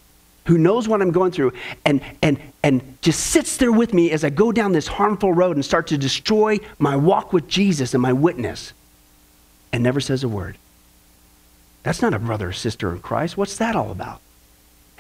Who 0.46 0.57
knows 0.57 0.88
what 0.88 1.03
I'm 1.03 1.11
going 1.11 1.33
through 1.33 1.53
and, 1.85 2.01
and, 2.23 2.40
and 2.62 2.99
just 3.03 3.20
sits 3.20 3.59
there 3.59 3.73
with 3.73 3.92
me 3.92 4.11
as 4.11 4.25
I 4.25 4.31
go 4.31 4.53
down 4.53 4.73
this 4.73 4.87
harmful 4.87 5.33
road 5.33 5.57
and 5.57 5.64
start 5.64 5.88
to 5.88 5.99
destroy 5.99 6.59
my 6.79 6.96
walk 6.96 7.33
with 7.33 7.46
Jesus 7.46 7.92
and 7.92 8.03
my 8.03 8.12
witness 8.12 8.73
and 9.73 9.83
never 9.83 10.01
says 10.01 10.25
a 10.25 10.29
word. 10.29 10.57
That's 11.83 12.03
not 12.03 12.14
a 12.14 12.19
brother 12.19 12.49
or 12.49 12.53
sister 12.53 12.93
in 12.93 13.01
Christ. 13.01 13.37
What's 13.37 13.57
that 13.57 13.77
all 13.77 13.90
about? 13.90 14.21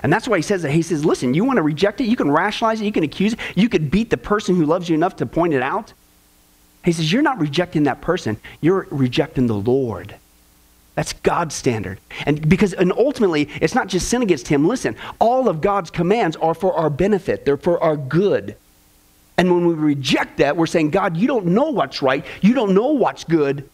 And 0.02 0.12
that's 0.12 0.26
why 0.26 0.38
he 0.38 0.42
says 0.42 0.62
that. 0.62 0.70
He 0.70 0.82
says, 0.82 1.04
listen, 1.04 1.34
you 1.34 1.44
want 1.44 1.58
to 1.58 1.62
reject 1.62 2.00
it? 2.00 2.04
You 2.04 2.16
can 2.16 2.30
rationalize 2.30 2.80
it. 2.80 2.86
You 2.86 2.92
can 2.92 3.04
accuse 3.04 3.34
it. 3.34 3.38
You 3.54 3.68
could 3.68 3.90
beat 3.90 4.08
the 4.08 4.16
person 4.16 4.56
who 4.56 4.64
loves 4.64 4.88
you 4.88 4.94
enough 4.94 5.16
to 5.16 5.26
point 5.26 5.52
it 5.52 5.62
out. 5.62 5.92
He 6.84 6.92
says, 6.92 7.12
you're 7.12 7.20
not 7.20 7.38
rejecting 7.38 7.82
that 7.82 8.00
person. 8.00 8.38
You're 8.62 8.86
rejecting 8.90 9.46
the 9.46 9.54
Lord. 9.54 10.14
That's 10.94 11.12
God's 11.12 11.54
standard. 11.54 12.00
And 12.26 12.48
because, 12.48 12.72
and 12.72 12.92
ultimately, 12.92 13.48
it's 13.60 13.74
not 13.74 13.88
just 13.88 14.08
sin 14.08 14.22
against 14.22 14.48
him. 14.48 14.66
Listen, 14.66 14.96
all 15.18 15.48
of 15.48 15.60
God's 15.60 15.90
commands 15.90 16.36
are 16.36 16.54
for 16.54 16.72
our 16.72 16.90
benefit, 16.90 17.44
they're 17.44 17.56
for 17.56 17.82
our 17.82 17.96
good. 17.96 18.56
And 19.36 19.50
when 19.50 19.66
we 19.66 19.74
reject 19.74 20.38
that, 20.38 20.56
we're 20.56 20.66
saying, 20.66 20.90
God, 20.90 21.16
you 21.16 21.26
don't 21.26 21.46
know 21.46 21.70
what's 21.70 22.02
right. 22.02 22.24
You 22.42 22.52
don't 22.52 22.74
know 22.74 22.88
what's 22.88 23.24
good, 23.24 23.68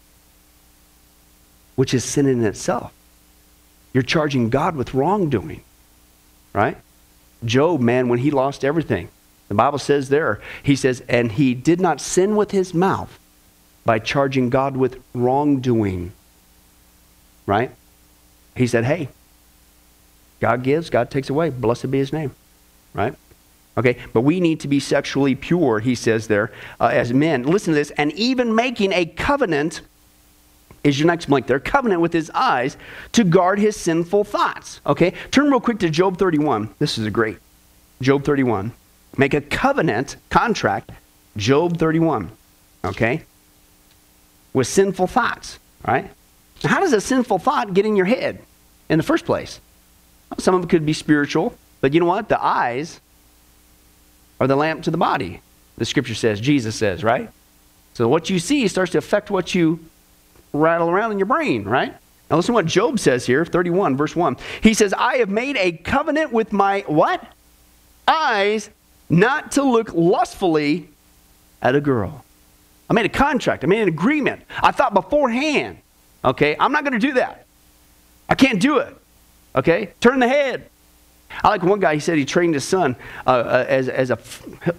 which 1.75 1.95
is 1.95 2.05
sin 2.05 2.27
in 2.27 2.45
itself. 2.45 2.93
You're 3.97 4.03
charging 4.03 4.51
God 4.51 4.77
with 4.77 4.93
wrongdoing, 4.93 5.63
right? 6.53 6.77
Job, 7.47 7.81
man, 7.81 8.09
when 8.09 8.19
he 8.19 8.31
lost 8.31 8.63
everything, 8.63 9.09
the 9.49 9.55
Bible 9.55 9.79
says 9.79 10.11
there, 10.11 10.39
he 10.63 10.77
says, 10.77 11.03
and 11.09 11.33
he 11.33 11.55
did 11.55 11.81
not 11.81 12.03
sin 12.03 12.37
with 12.37 12.51
his 12.51 12.75
mouth 12.75 13.19
by 13.87 13.99
charging 13.99 14.51
God 14.51 14.77
with 14.77 15.03
wrongdoing, 15.15 16.13
right? 17.47 17.71
He 18.55 18.67
said, 18.67 18.85
hey, 18.85 19.09
God 20.41 20.63
gives, 20.63 20.91
God 20.91 21.11
takes 21.11 21.31
away. 21.31 21.49
Blessed 21.49 21.91
be 21.91 21.97
his 21.97 22.13
name, 22.13 22.35
right? 22.93 23.15
Okay, 23.79 23.97
but 24.13 24.21
we 24.21 24.41
need 24.41 24.61
to 24.61 24.69
be 24.69 24.79
sexually 24.79 25.35
pure, 25.35 25.81
he 25.81 25.95
says 25.95 26.29
there, 26.29 26.53
uh, 26.79 26.89
as 26.89 27.15
men. 27.15 27.45
Listen 27.45 27.73
to 27.73 27.79
this, 27.79 27.93
and 27.93 28.13
even 28.13 28.55
making 28.55 28.93
a 28.93 29.07
covenant 29.07 29.81
is 30.87 30.99
your 30.99 31.07
next 31.07 31.27
blank 31.27 31.47
there. 31.47 31.59
Covenant 31.59 32.01
with 32.01 32.13
his 32.13 32.31
eyes 32.31 32.77
to 33.13 33.25
guard 33.25 33.59
his 33.59 33.77
sinful 33.77 34.25
thoughts. 34.25 34.81
Okay? 34.87 35.13
Turn 35.31 35.51
real 35.51 35.61
quick 35.61 35.81
to 35.81 35.91
Job 35.91 36.17
31. 36.17 36.75
This 36.79 36.97
is 36.97 37.07
a 37.07 37.11
great. 37.11 37.39
Job 38.01 38.25
31. 38.25 38.73
Make 39.19 39.35
a 39.35 39.41
covenant, 39.41 40.17
contract, 40.31 40.91
Job 41.37 41.79
31. 41.79 42.31
Okay? 42.85 43.23
With 44.53 44.67
sinful 44.67 45.09
thoughts. 45.09 45.59
Right? 45.87 46.11
Now, 46.63 46.71
how 46.71 46.81
does 46.81 46.93
a 46.93 47.01
sinful 47.01 47.39
thought 47.39 47.75
get 47.75 47.85
in 47.85 47.97
your 47.97 48.07
head 48.07 48.41
in 48.89 48.99
the 48.99 49.05
first 49.05 49.25
place? 49.25 49.61
Some 50.39 50.55
of 50.55 50.65
it 50.65 50.71
could 50.71 50.87
be 50.87 50.93
spiritual, 50.93 51.57
but 51.81 51.95
you 51.95 52.01
know 52.01 52.07
what? 52.07 52.29
The 52.29 52.43
eyes 52.43 53.01
are 54.41 54.47
the 54.47 54.57
lamp 54.57 54.83
to 54.85 54.91
the 54.91 54.97
body. 54.97 55.41
The 55.79 55.85
scripture 55.85 56.15
says, 56.15 56.41
Jesus 56.41 56.75
says, 56.75 57.05
right? 57.05 57.31
So 57.95 58.09
what 58.09 58.31
you 58.31 58.39
see 58.39 58.67
starts 58.69 58.93
to 58.93 58.99
affect 58.99 59.31
what 59.31 59.55
you 59.55 59.81
rattle 60.53 60.91
around 60.91 61.13
in 61.13 61.19
your 61.19 61.27
brain, 61.27 61.65
right? 61.65 61.95
Now 62.31 62.37
listen 62.37 62.53
to 62.53 62.55
what 62.55 62.67
Job 62.67 62.99
says 62.99 63.27
here, 63.27 63.45
31, 63.45 63.97
verse 63.97 64.17
1. 64.17 64.37
He 64.63 64.75
says, 64.75 64.93
I 64.93 65.17
have 65.17 65.29
made 65.29 65.57
a 65.57 65.73
covenant 65.73 66.33
with 66.33 66.53
my 66.53 66.85
what? 66.87 67.25
Eyes 68.09 68.71
not 69.09 69.53
to 69.53 69.63
look 69.63 69.93
lustfully 69.95 70.89
at 71.63 71.75
a 71.75 71.81
girl. 71.81 72.25
I 72.91 72.95
made 72.95 73.07
a 73.07 73.11
contract. 73.11 73.65
I 73.65 73.67
made 73.67 73.83
an 73.83 73.89
agreement. 73.89 74.43
I 74.63 74.73
thought 74.73 74.95
beforehand, 74.95 75.79
okay, 76.25 76.57
I'm 76.59 76.73
not 76.73 76.85
going 76.85 76.99
to 76.99 77.07
do 77.07 77.15
that. 77.15 77.47
I 78.29 78.35
can't 78.35 78.61
do 78.61 78.79
it. 78.79 78.97
Okay? 79.55 79.93
Turn 80.01 80.19
the 80.19 80.29
head. 80.29 80.69
I 81.43 81.49
like 81.49 81.63
one 81.63 81.81
guy, 81.81 81.95
he 81.95 82.01
said 82.01 82.19
he 82.19 82.25
trained 82.25 82.55
his 82.55 82.65
son 82.65 82.97
uh, 83.27 83.31
uh, 83.31 83.65
as, 83.69 83.89
as 83.89 84.11
a, 84.11 84.19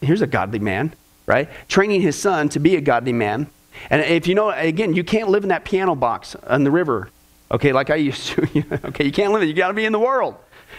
here's 0.02 0.22
a 0.22 0.28
godly 0.28 0.60
man, 0.60 0.94
right? 1.26 1.50
Training 1.68 2.02
his 2.02 2.18
son 2.18 2.50
to 2.50 2.60
be 2.60 2.76
a 2.76 2.82
godly 2.82 3.14
man 3.14 3.48
and 3.90 4.02
if 4.02 4.28
you 4.28 4.36
know, 4.36 4.50
again, 4.50 4.96
you 4.96 5.04
can't 5.04 5.30
live 5.30 5.44
in 5.44 5.50
that 5.50 5.66
piano 5.66 5.96
box 5.96 6.36
on 6.36 6.64
the 6.64 6.72
river, 6.72 7.10
okay, 7.52 7.74
like 7.74 7.90
I 7.90 7.96
used 7.96 8.28
to. 8.28 8.64
okay, 8.86 9.06
you 9.06 9.12
can't 9.12 9.34
live 9.34 9.44
it. 9.44 9.48
You 9.48 9.54
got 9.54 9.70
to 9.70 9.74
be 9.74 9.86
in 9.86 9.92
the 9.92 10.00
world, 10.00 10.36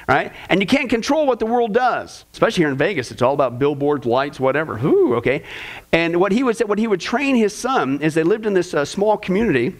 right? 0.08 0.32
And 0.48 0.60
you 0.60 0.66
can't 0.66 0.90
control 0.90 1.26
what 1.26 1.38
the 1.38 1.46
world 1.46 1.74
does, 1.74 2.24
especially 2.32 2.62
here 2.62 2.70
in 2.70 2.76
Vegas. 2.76 3.10
It's 3.10 3.22
all 3.22 3.34
about 3.34 3.58
billboards, 3.58 4.06
lights, 4.06 4.38
whatever. 4.38 4.76
Whoo, 4.76 5.16
okay. 5.16 5.44
And 5.92 6.20
what 6.20 6.32
he 6.32 6.42
would 6.42 6.56
say, 6.56 6.64
what 6.64 6.78
he 6.78 6.86
would 6.86 7.00
train 7.00 7.36
his 7.36 7.56
son 7.56 8.00
is 8.00 8.14
they 8.14 8.22
lived 8.22 8.46
in 8.46 8.54
this 8.54 8.74
uh, 8.74 8.84
small 8.84 9.16
community 9.16 9.74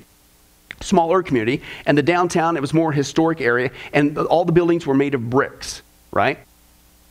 smaller 0.81 1.23
community, 1.25 1.63
and 1.87 1.99
the 1.99 2.03
downtown, 2.03 2.57
it 2.57 2.61
was 2.61 2.73
more 2.73 2.93
historic 2.93 3.41
area, 3.41 3.71
and 3.93 4.17
all 4.17 4.45
the 4.45 4.53
buildings 4.53 4.87
were 4.87 4.95
made 4.95 5.15
of 5.15 5.29
bricks, 5.29 5.83
right? 6.13 6.39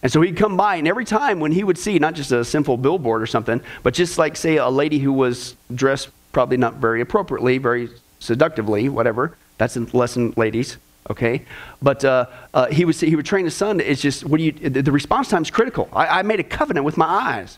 And 0.04 0.12
so 0.12 0.22
he'd 0.22 0.38
come 0.38 0.56
by, 0.58 0.76
and 0.76 0.88
every 0.88 1.06
time 1.06 1.40
when 1.40 1.52
he 1.52 1.64
would 1.64 1.78
see 1.78 1.98
not 1.98 2.14
just 2.14 2.32
a 2.32 2.46
simple 2.46 2.78
billboard 2.78 3.22
or 3.22 3.26
something, 3.26 3.62
but 3.82 3.94
just 3.94 4.18
like, 4.18 4.38
say, 4.38 4.58
a 4.58 4.70
lady 4.70 5.00
who 5.00 5.12
was 5.12 5.56
dressed 5.74 6.10
probably 6.32 6.58
not 6.58 6.76
very 6.76 7.02
appropriately, 7.02 7.58
very 7.58 7.90
seductively, 8.20 8.90
whatever. 8.90 9.36
That's 9.58 9.76
a 9.76 9.82
lesson, 9.98 10.34
ladies, 10.38 10.78
okay? 11.10 11.46
But 11.82 12.06
uh, 12.06 12.28
uh, 12.54 12.68
he, 12.68 12.86
would 12.86 12.96
say, 12.96 13.10
he 13.10 13.16
would 13.16 13.26
train 13.26 13.46
his 13.46 13.56
son. 13.56 13.80
It's 13.80 14.02
just, 14.02 14.24
what 14.24 14.38
do 14.38 14.44
you, 14.44 14.52
the, 14.52 14.84
the 14.84 14.92
response 14.92 15.30
time 15.30 15.42
is 15.42 15.50
critical. 15.50 15.90
I, 15.92 16.20
I, 16.20 16.22
made 16.22 16.40
a 16.40 16.44
covenant 16.44 16.86
with 16.86 16.96
my 16.96 17.08
eyes, 17.08 17.58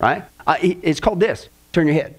right? 0.00 0.24
I, 0.44 0.78
it's 0.82 0.98
called 0.98 1.20
this 1.20 1.48
turn 1.72 1.86
your 1.86 1.94
head. 1.94 2.18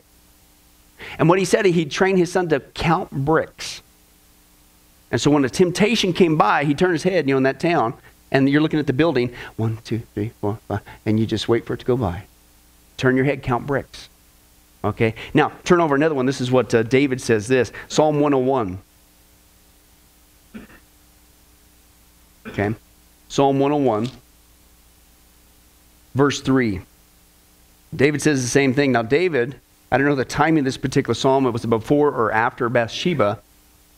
And 1.19 1.27
what 1.27 1.39
he 1.39 1.45
said, 1.45 1.65
he'd 1.65 1.91
train 1.91 2.15
his 2.15 2.31
son 2.31 2.47
to 2.49 2.59
count 2.59 3.11
bricks. 3.11 3.81
And 5.11 5.19
so 5.19 5.29
when 5.29 5.43
a 5.43 5.49
temptation 5.49 6.13
came 6.13 6.37
by, 6.37 6.63
he 6.63 6.73
turned 6.73 6.93
his 6.93 7.03
head, 7.03 7.27
you 7.27 7.33
know, 7.33 7.37
in 7.37 7.43
that 7.43 7.59
town, 7.59 7.95
and 8.31 8.49
you're 8.49 8.61
looking 8.61 8.79
at 8.79 8.87
the 8.87 8.93
building 8.93 9.33
one, 9.57 9.77
two, 9.83 9.99
three, 10.13 10.31
four, 10.41 10.59
five, 10.67 10.81
and 11.05 11.19
you 11.19 11.25
just 11.25 11.49
wait 11.49 11.65
for 11.65 11.73
it 11.73 11.79
to 11.81 11.85
go 11.85 11.97
by. 11.97 12.23
Turn 12.97 13.15
your 13.15 13.25
head, 13.25 13.43
count 13.43 13.67
bricks. 13.67 14.09
Okay? 14.83 15.15
Now, 15.33 15.51
turn 15.63 15.81
over 15.81 15.95
another 15.95 16.15
one. 16.15 16.25
This 16.25 16.41
is 16.41 16.51
what 16.51 16.73
uh, 16.73 16.83
David 16.83 17.21
says 17.21 17.47
this 17.47 17.71
Psalm 17.87 18.19
101. 18.19 18.79
Okay? 22.47 22.73
Psalm 23.27 23.59
101, 23.59 24.09
verse 26.15 26.41
3. 26.41 26.81
David 27.95 28.21
says 28.21 28.41
the 28.41 28.47
same 28.47 28.73
thing. 28.73 28.91
Now, 28.91 29.03
David, 29.03 29.59
I 29.91 29.97
don't 29.97 30.07
know 30.07 30.15
the 30.15 30.25
timing 30.25 30.59
of 30.59 30.65
this 30.65 30.77
particular 30.77 31.13
psalm, 31.13 31.45
it 31.45 31.51
was 31.51 31.65
before 31.65 32.09
or 32.09 32.31
after 32.31 32.67
Bathsheba. 32.69 33.41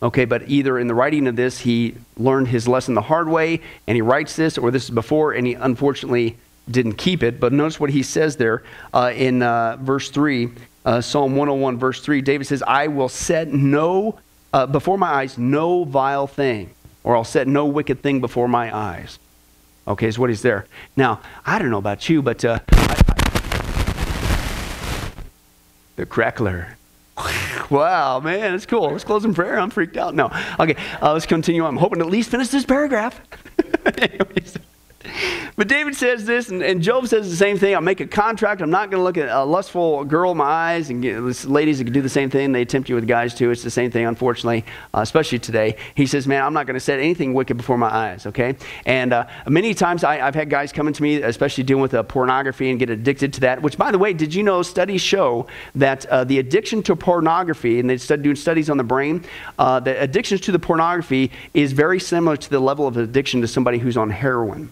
Okay, 0.03 0.25
but 0.25 0.49
either 0.49 0.77
in 0.77 0.87
the 0.87 0.93
writing 0.93 1.27
of 1.27 1.37
this, 1.37 1.59
he 1.59 1.95
learned 2.17 2.49
his 2.49 2.67
lesson 2.67 2.93
the 2.93 3.01
hard 3.01 3.29
way 3.29 3.61
and 3.87 3.95
he 3.95 4.01
writes 4.01 4.35
this, 4.35 4.57
or 4.57 4.69
this 4.69 4.83
is 4.83 4.89
before 4.89 5.31
and 5.31 5.47
he 5.47 5.53
unfortunately 5.53 6.37
didn't 6.69 6.95
keep 6.95 7.23
it. 7.23 7.39
But 7.39 7.53
notice 7.53 7.79
what 7.79 7.89
he 7.89 8.03
says 8.03 8.35
there 8.35 8.63
uh, 8.93 9.13
in 9.15 9.41
uh, 9.41 9.77
verse 9.77 10.09
3, 10.09 10.49
uh, 10.83 10.99
Psalm 10.99 11.37
101, 11.37 11.77
verse 11.77 12.01
3. 12.01 12.21
David 12.21 12.47
says, 12.47 12.61
I 12.67 12.87
will 12.87 13.07
set 13.07 13.47
no, 13.47 14.19
uh, 14.51 14.65
before 14.65 14.97
my 14.97 15.07
eyes, 15.07 15.37
no 15.37 15.85
vile 15.85 16.27
thing, 16.27 16.71
or 17.05 17.15
I'll 17.15 17.23
set 17.23 17.47
no 17.47 17.65
wicked 17.65 18.03
thing 18.03 18.19
before 18.19 18.49
my 18.49 18.75
eyes. 18.75 19.19
Okay, 19.87 20.07
is 20.07 20.19
what 20.19 20.29
he's 20.29 20.41
there. 20.41 20.65
Now, 20.97 21.21
I 21.45 21.59
don't 21.59 21.69
know 21.69 21.77
about 21.77 22.09
you, 22.09 22.21
but 22.21 22.43
uh, 22.43 22.59
I, 22.71 23.01
I, 23.07 23.13
the 25.95 26.05
crackler. 26.05 26.77
Wow, 27.69 28.19
man, 28.19 28.51
that's 28.51 28.65
cool. 28.65 28.91
Let's 28.91 29.03
close 29.03 29.25
in 29.25 29.33
prayer. 29.33 29.57
I'm 29.57 29.69
freaked 29.69 29.97
out. 29.97 30.13
No. 30.13 30.29
Okay, 30.59 30.75
uh, 31.01 31.13
let's 31.13 31.25
continue. 31.25 31.65
I'm 31.65 31.77
hoping 31.77 31.99
to 31.99 32.05
at 32.05 32.11
least 32.11 32.29
finish 32.29 32.49
this 32.49 32.65
paragraph. 32.65 33.19
Anyways. 33.97 34.57
But 35.55 35.67
David 35.67 35.95
says 35.95 36.25
this, 36.25 36.49
and, 36.49 36.63
and, 36.63 36.81
Job 36.81 37.07
says 37.07 37.29
the 37.29 37.35
same 37.35 37.57
thing. 37.57 37.75
I'll 37.75 37.81
make 37.81 37.99
a 37.99 38.07
contract. 38.07 38.61
I'm 38.61 38.71
not 38.71 38.89
going 38.89 38.99
to 38.99 39.03
look 39.03 39.17
at 39.17 39.29
a 39.29 39.43
lustful 39.43 40.03
girl 40.03 40.31
in 40.31 40.37
my 40.37 40.45
eyes. 40.45 40.89
And 40.89 41.01
get, 41.01 41.19
ladies 41.45 41.77
that 41.77 41.83
can 41.83 41.93
do 41.93 42.01
the 42.01 42.09
same 42.09 42.29
thing. 42.29 42.51
They 42.51 42.65
tempt 42.65 42.89
you 42.89 42.95
with 42.95 43.07
guys 43.07 43.35
too. 43.35 43.51
It's 43.51 43.63
the 43.63 43.69
same 43.69 43.91
thing, 43.91 44.05
unfortunately, 44.05 44.65
uh, 44.93 45.01
especially 45.01 45.39
today. 45.39 45.75
He 45.95 46.07
says, 46.07 46.25
Man, 46.27 46.43
I'm 46.43 46.53
not 46.53 46.65
going 46.65 46.75
to 46.75 46.79
set 46.79 46.99
anything 46.99 47.33
wicked 47.33 47.57
before 47.57 47.77
my 47.77 47.93
eyes, 47.93 48.25
okay? 48.25 48.55
And 48.85 49.13
uh, 49.13 49.27
many 49.47 49.73
times 49.73 50.03
I, 50.03 50.15
have 50.17 50.35
had 50.35 50.49
guys 50.49 50.71
coming 50.71 50.93
to 50.93 51.03
me, 51.03 51.21
especially 51.21 51.63
dealing 51.63 51.81
with 51.81 51.93
uh, 51.93 52.03
pornography, 52.03 52.69
and 52.71 52.79
get 52.79 52.89
addicted 52.89 53.33
to 53.33 53.39
that. 53.41 53.61
Which, 53.61 53.77
by 53.77 53.91
the 53.91 53.99
way, 53.99 54.13
did 54.13 54.33
you 54.33 54.43
know 54.43 54.63
studies 54.63 55.01
show 55.01 55.47
that 55.75 56.05
uh, 56.07 56.23
the 56.23 56.39
addiction 56.39 56.81
to 56.83 56.95
pornography, 56.95 57.79
and 57.79 57.89
they 57.89 57.97
started 57.97 58.23
doing 58.23 58.35
studies 58.35 58.69
on 58.69 58.77
the 58.77 58.83
brain, 58.83 59.23
uh, 59.59 59.79
the 59.79 60.01
addictions 60.01 60.41
to 60.41 60.51
the 60.51 60.59
pornography 60.59 61.31
is 61.53 61.73
very 61.73 61.99
similar 61.99 62.37
to 62.37 62.49
the 62.49 62.59
level 62.59 62.87
of 62.87 62.97
addiction 62.97 63.41
to 63.41 63.47
somebody 63.47 63.77
who's 63.77 63.97
on 63.97 64.09
heroin. 64.09 64.71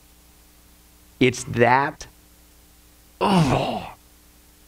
It's 1.22 1.44
that 1.44 2.08
oh, 3.22 3.94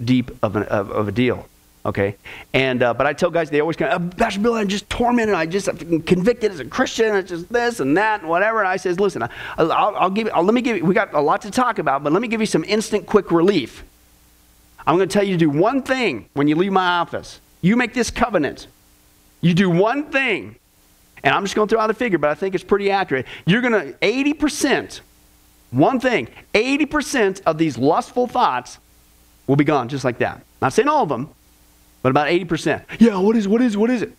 deep 0.01 0.31
of, 0.43 0.55
an, 0.55 0.63
of, 0.63 0.91
of 0.91 1.07
a 1.07 1.11
deal. 1.11 1.49
Okay, 1.85 2.15
and 2.53 2.81
uh, 2.81 2.93
but 2.93 3.05
I 3.05 3.11
tell 3.11 3.29
guys 3.29 3.49
they 3.49 3.59
always 3.59 3.75
kind 3.75 3.91
of, 3.91 4.17
Pastor 4.17 4.39
Bill, 4.39 4.53
I'm 4.53 4.69
just 4.69 4.89
tormented. 4.89 5.35
I 5.35 5.45
just 5.45 5.67
I'm 5.67 6.01
convicted 6.03 6.51
as 6.51 6.61
a 6.61 6.65
Christian. 6.65 7.13
It's 7.15 7.29
just 7.29 7.51
this 7.51 7.81
and 7.81 7.97
that 7.97 8.21
and 8.21 8.29
whatever. 8.29 8.59
And 8.59 8.69
I 8.69 8.77
says, 8.77 9.01
listen, 9.01 9.27
I'll, 9.57 9.71
I'll 9.71 10.09
give. 10.09 10.29
I'll, 10.33 10.43
let 10.43 10.53
me 10.53 10.61
give. 10.61 10.77
You, 10.77 10.85
we 10.85 10.93
got 10.93 11.13
a 11.13 11.19
lot 11.19 11.41
to 11.41 11.51
talk 11.51 11.79
about, 11.79 12.03
but 12.03 12.13
let 12.13 12.21
me 12.21 12.29
give 12.29 12.39
you 12.39 12.47
some 12.47 12.63
instant, 12.63 13.05
quick 13.05 13.31
relief. 13.31 13.83
I'm 14.85 14.95
going 14.95 15.09
to 15.09 15.13
tell 15.13 15.25
you 15.25 15.33
to 15.33 15.37
do 15.37 15.49
one 15.49 15.81
thing 15.81 16.29
when 16.33 16.47
you 16.47 16.55
leave 16.55 16.71
my 16.71 16.99
office. 16.99 17.41
You 17.61 17.75
make 17.75 17.93
this 17.93 18.11
covenant. 18.11 18.67
You 19.41 19.53
do 19.53 19.69
one 19.69 20.05
thing, 20.05 20.55
and 21.23 21.33
I'm 21.33 21.43
just 21.43 21.55
going 21.55 21.67
to 21.67 21.75
throw 21.75 21.81
out 21.81 21.89
a 21.89 21.93
figure, 21.93 22.17
but 22.17 22.29
I 22.29 22.35
think 22.35 22.55
it's 22.55 22.63
pretty 22.63 22.91
accurate. 22.91 23.25
You're 23.45 23.61
going 23.61 23.73
to 23.73 23.95
80 24.01 24.33
percent 24.35 25.01
one 25.73 25.99
thing 25.99 26.27
80% 26.53 27.41
of 27.45 27.57
these 27.57 27.77
lustful 27.77 28.27
thoughts 28.27 28.77
will 29.47 29.55
be 29.55 29.63
gone 29.63 29.89
just 29.89 30.05
like 30.05 30.19
that. 30.19 30.41
Not 30.61 30.73
saying 30.73 30.87
all 30.87 31.03
of 31.03 31.09
them, 31.09 31.29
but 32.01 32.09
about 32.09 32.27
80%. 32.27 32.83
Yeah, 32.99 33.17
what 33.17 33.35
is, 33.35 33.47
what 33.47 33.61
is, 33.61 33.75
what 33.75 33.89
is 33.89 34.01
it? 34.01 34.13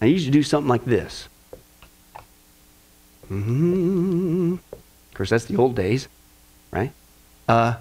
I 0.00 0.06
you 0.06 0.18
to 0.20 0.30
do 0.30 0.42
something 0.42 0.68
like 0.68 0.84
this. 0.84 1.28
Mm-hmm. 3.30 4.54
Of 4.54 5.14
course, 5.14 5.30
that's 5.30 5.44
the 5.44 5.56
old 5.56 5.76
days, 5.76 6.08
right? 6.70 6.92
Uh, 7.48 7.74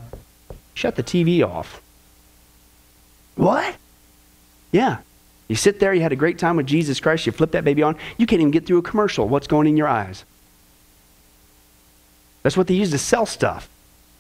shut 0.73 0.95
the 0.95 1.03
TV 1.03 1.47
off. 1.47 1.81
What? 3.35 3.75
Yeah. 4.71 4.97
You 5.47 5.55
sit 5.55 5.79
there, 5.79 5.93
you 5.93 6.01
had 6.01 6.11
a 6.11 6.17
great 6.17 6.37
time 6.37 6.57
with 6.57 6.67
Jesus 6.67 6.99
Christ, 6.99 7.25
you 7.25 7.31
flip 7.31 7.51
that 7.51 7.63
baby 7.63 7.81
on, 7.81 7.95
you 8.17 8.27
can't 8.27 8.41
even 8.41 8.51
get 8.51 8.67
through 8.67 8.77
a 8.77 8.83
commercial. 8.83 9.27
What's 9.27 9.47
going 9.47 9.65
in 9.65 9.77
your 9.77 9.87
eyes? 9.87 10.25
That's 12.49 12.57
what 12.57 12.65
they 12.65 12.73
use 12.73 12.89
to 12.89 12.97
sell 12.97 13.27
stuff, 13.27 13.69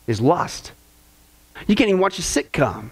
is 0.05 0.21
lust. 0.21 0.71
You 1.65 1.75
can't 1.75 1.89
even 1.89 1.99
watch 1.99 2.19
a 2.19 2.21
sitcom. 2.21 2.91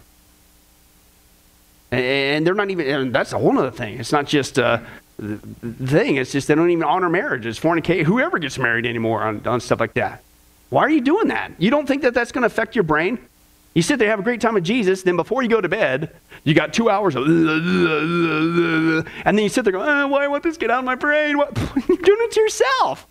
And 1.92 2.44
they're 2.44 2.56
not 2.56 2.72
even, 2.72 3.12
that's 3.12 3.34
a 3.34 3.38
whole 3.38 3.56
other 3.60 3.70
thing. 3.70 4.00
It's 4.00 4.12
not 4.12 4.26
just 4.26 4.58
uh, 4.58 4.80
a 5.22 5.38
thing, 5.86 6.16
it's 6.16 6.32
just 6.32 6.48
they 6.48 6.56
don't 6.56 6.72
even 6.72 6.84
honor 6.84 7.08
marriages, 7.08 7.60
fornicate, 7.60 8.06
whoever 8.06 8.40
gets 8.40 8.58
married 8.58 8.88
anymore 8.88 9.22
on, 9.22 9.46
on 9.46 9.60
stuff 9.62 9.80
like 9.80 9.94
that. 9.94 10.24
Why 10.72 10.82
are 10.82 10.90
you 10.90 11.02
doing 11.02 11.28
that? 11.28 11.52
You 11.60 11.70
don't 11.70 11.86
think 11.86 12.02
that 12.02 12.16
that's 12.16 12.32
going 12.32 12.42
to 12.42 12.48
affect 12.48 12.76
your 12.76 12.82
brain? 12.82 13.20
You 13.76 13.84
sit 13.84 14.00
there, 14.00 14.10
have 14.10 14.18
a 14.18 14.24
great 14.24 14.42
time 14.42 14.56
with 14.56 14.64
Jesus, 14.64 15.04
then 15.04 15.18
before 15.18 15.44
you 15.44 15.50
go 15.50 15.62
to 15.62 15.70
bed, 15.70 16.16
you 16.46 16.56
got 16.56 16.74
two 16.74 16.90
hours 16.90 17.14
of, 17.14 17.28
and 17.28 19.06
then 19.24 19.44
you 19.44 19.50
sit 19.50 19.66
there 19.66 19.72
going, 19.72 19.88
oh, 19.88 20.08
why 20.08 20.24
I 20.24 20.28
want 20.30 20.42
this 20.42 20.58
get 20.58 20.72
out 20.72 20.80
of 20.80 20.86
my 20.86 20.96
brain? 20.96 21.38
What? 21.38 21.56
You're 21.88 21.98
doing 21.98 22.22
it 22.22 22.32
to 22.32 22.40
yourself. 22.40 23.06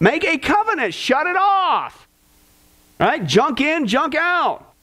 Make 0.00 0.24
a 0.24 0.38
covenant, 0.38 0.94
shut 0.94 1.26
it 1.26 1.36
off. 1.36 2.06
Right? 2.98 3.24
Junk 3.24 3.60
in, 3.60 3.86
junk 3.86 4.14
out. 4.14 4.74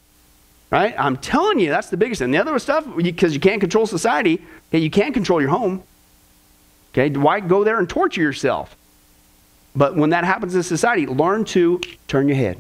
Right? 0.72 0.94
I'm 0.98 1.18
telling 1.18 1.60
you, 1.60 1.70
that's 1.70 1.90
the 1.90 1.98
biggest 1.98 2.20
thing. 2.20 2.32
The 2.32 2.38
other 2.38 2.58
stuff, 2.60 2.86
because 2.98 3.32
you, 3.32 3.36
you 3.36 3.40
can't 3.40 3.62
control 3.62 3.86
society, 3.86 4.42
okay, 4.70 4.80
you 4.80 4.90
can't 4.90 5.14
control 5.14 5.40
your 5.40 5.52
home. 5.52 5.84
Okay, 6.92 7.10
why 7.10 7.40
go 7.42 7.64
there 7.64 7.80
and 7.80 7.90
torture 7.90 8.22
yourself? 8.22 8.76
But 9.76 9.96
when 9.96 10.12
that 10.12 10.24
happens 10.24 10.56
in 10.56 10.64
society, 10.64 11.06
learn 11.06 11.44
to 11.46 11.82
turn 12.08 12.28
your 12.28 12.38
head, 12.38 12.58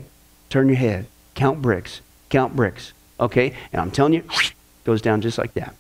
turn 0.49 0.68
your 0.68 0.78
head, 0.78 1.08
count 1.36 1.62
bricks, 1.62 2.01
count 2.30 2.56
bricks. 2.56 2.93
Okay, 3.20 3.53
and 3.72 3.82
I'm 3.82 3.91
telling 3.91 4.14
you, 4.14 4.24
goes 4.86 5.01
down 5.01 5.22
just 5.22 5.38
like 5.38 5.53
that. 5.53 5.74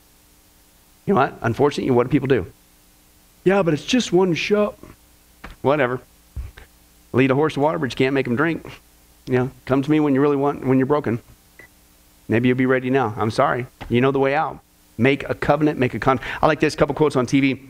You 1.05 1.13
know 1.13 1.19
what? 1.19 1.37
Unfortunately, 1.41 1.91
what 1.91 2.05
do 2.05 2.09
people 2.09 2.27
do? 2.27 2.51
Yeah, 3.43 3.61
but 3.61 3.73
it's 3.73 3.85
just 3.85 4.11
one 4.11 4.33
shot. 4.33 4.77
Whatever 5.61 6.01
lead 7.15 7.31
a 7.31 7.35
horse 7.35 7.53
to 7.55 7.59
water, 7.59 7.79
but 7.79 7.91
you 7.91 7.95
can't 7.95 8.13
make 8.13 8.27
him 8.27 8.35
drink. 8.35 8.63
You 9.25 9.37
know, 9.37 9.51
come 9.65 9.81
to 9.81 9.89
me 9.89 9.99
when 9.99 10.13
you 10.13 10.21
really 10.21 10.35
want, 10.35 10.65
when 10.65 10.77
you're 10.77 10.85
broken. 10.85 11.19
Maybe 12.27 12.47
you'll 12.47 12.57
be 12.57 12.65
ready 12.65 12.89
now. 12.89 13.13
I'm 13.17 13.31
sorry. 13.31 13.65
You 13.89 14.01
know 14.01 14.11
the 14.11 14.19
way 14.19 14.35
out. 14.35 14.59
Make 14.97 15.27
a 15.27 15.33
covenant, 15.33 15.79
make 15.79 15.93
a 15.93 15.99
con. 15.99 16.19
I 16.41 16.47
like 16.47 16.59
this. 16.59 16.75
Couple 16.75 16.95
quotes 16.95 17.15
on 17.15 17.25
TV. 17.25 17.69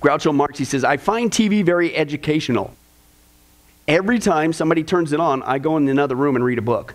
Groucho 0.00 0.34
Marx, 0.34 0.58
he 0.58 0.64
says, 0.64 0.84
I 0.84 0.96
find 0.96 1.30
TV 1.30 1.64
very 1.64 1.94
educational. 1.94 2.74
Every 3.86 4.18
time 4.18 4.52
somebody 4.52 4.82
turns 4.82 5.12
it 5.12 5.20
on, 5.20 5.42
I 5.42 5.58
go 5.58 5.76
in 5.76 5.88
another 5.88 6.14
room 6.14 6.34
and 6.36 6.44
read 6.44 6.58
a 6.58 6.62
book. 6.62 6.94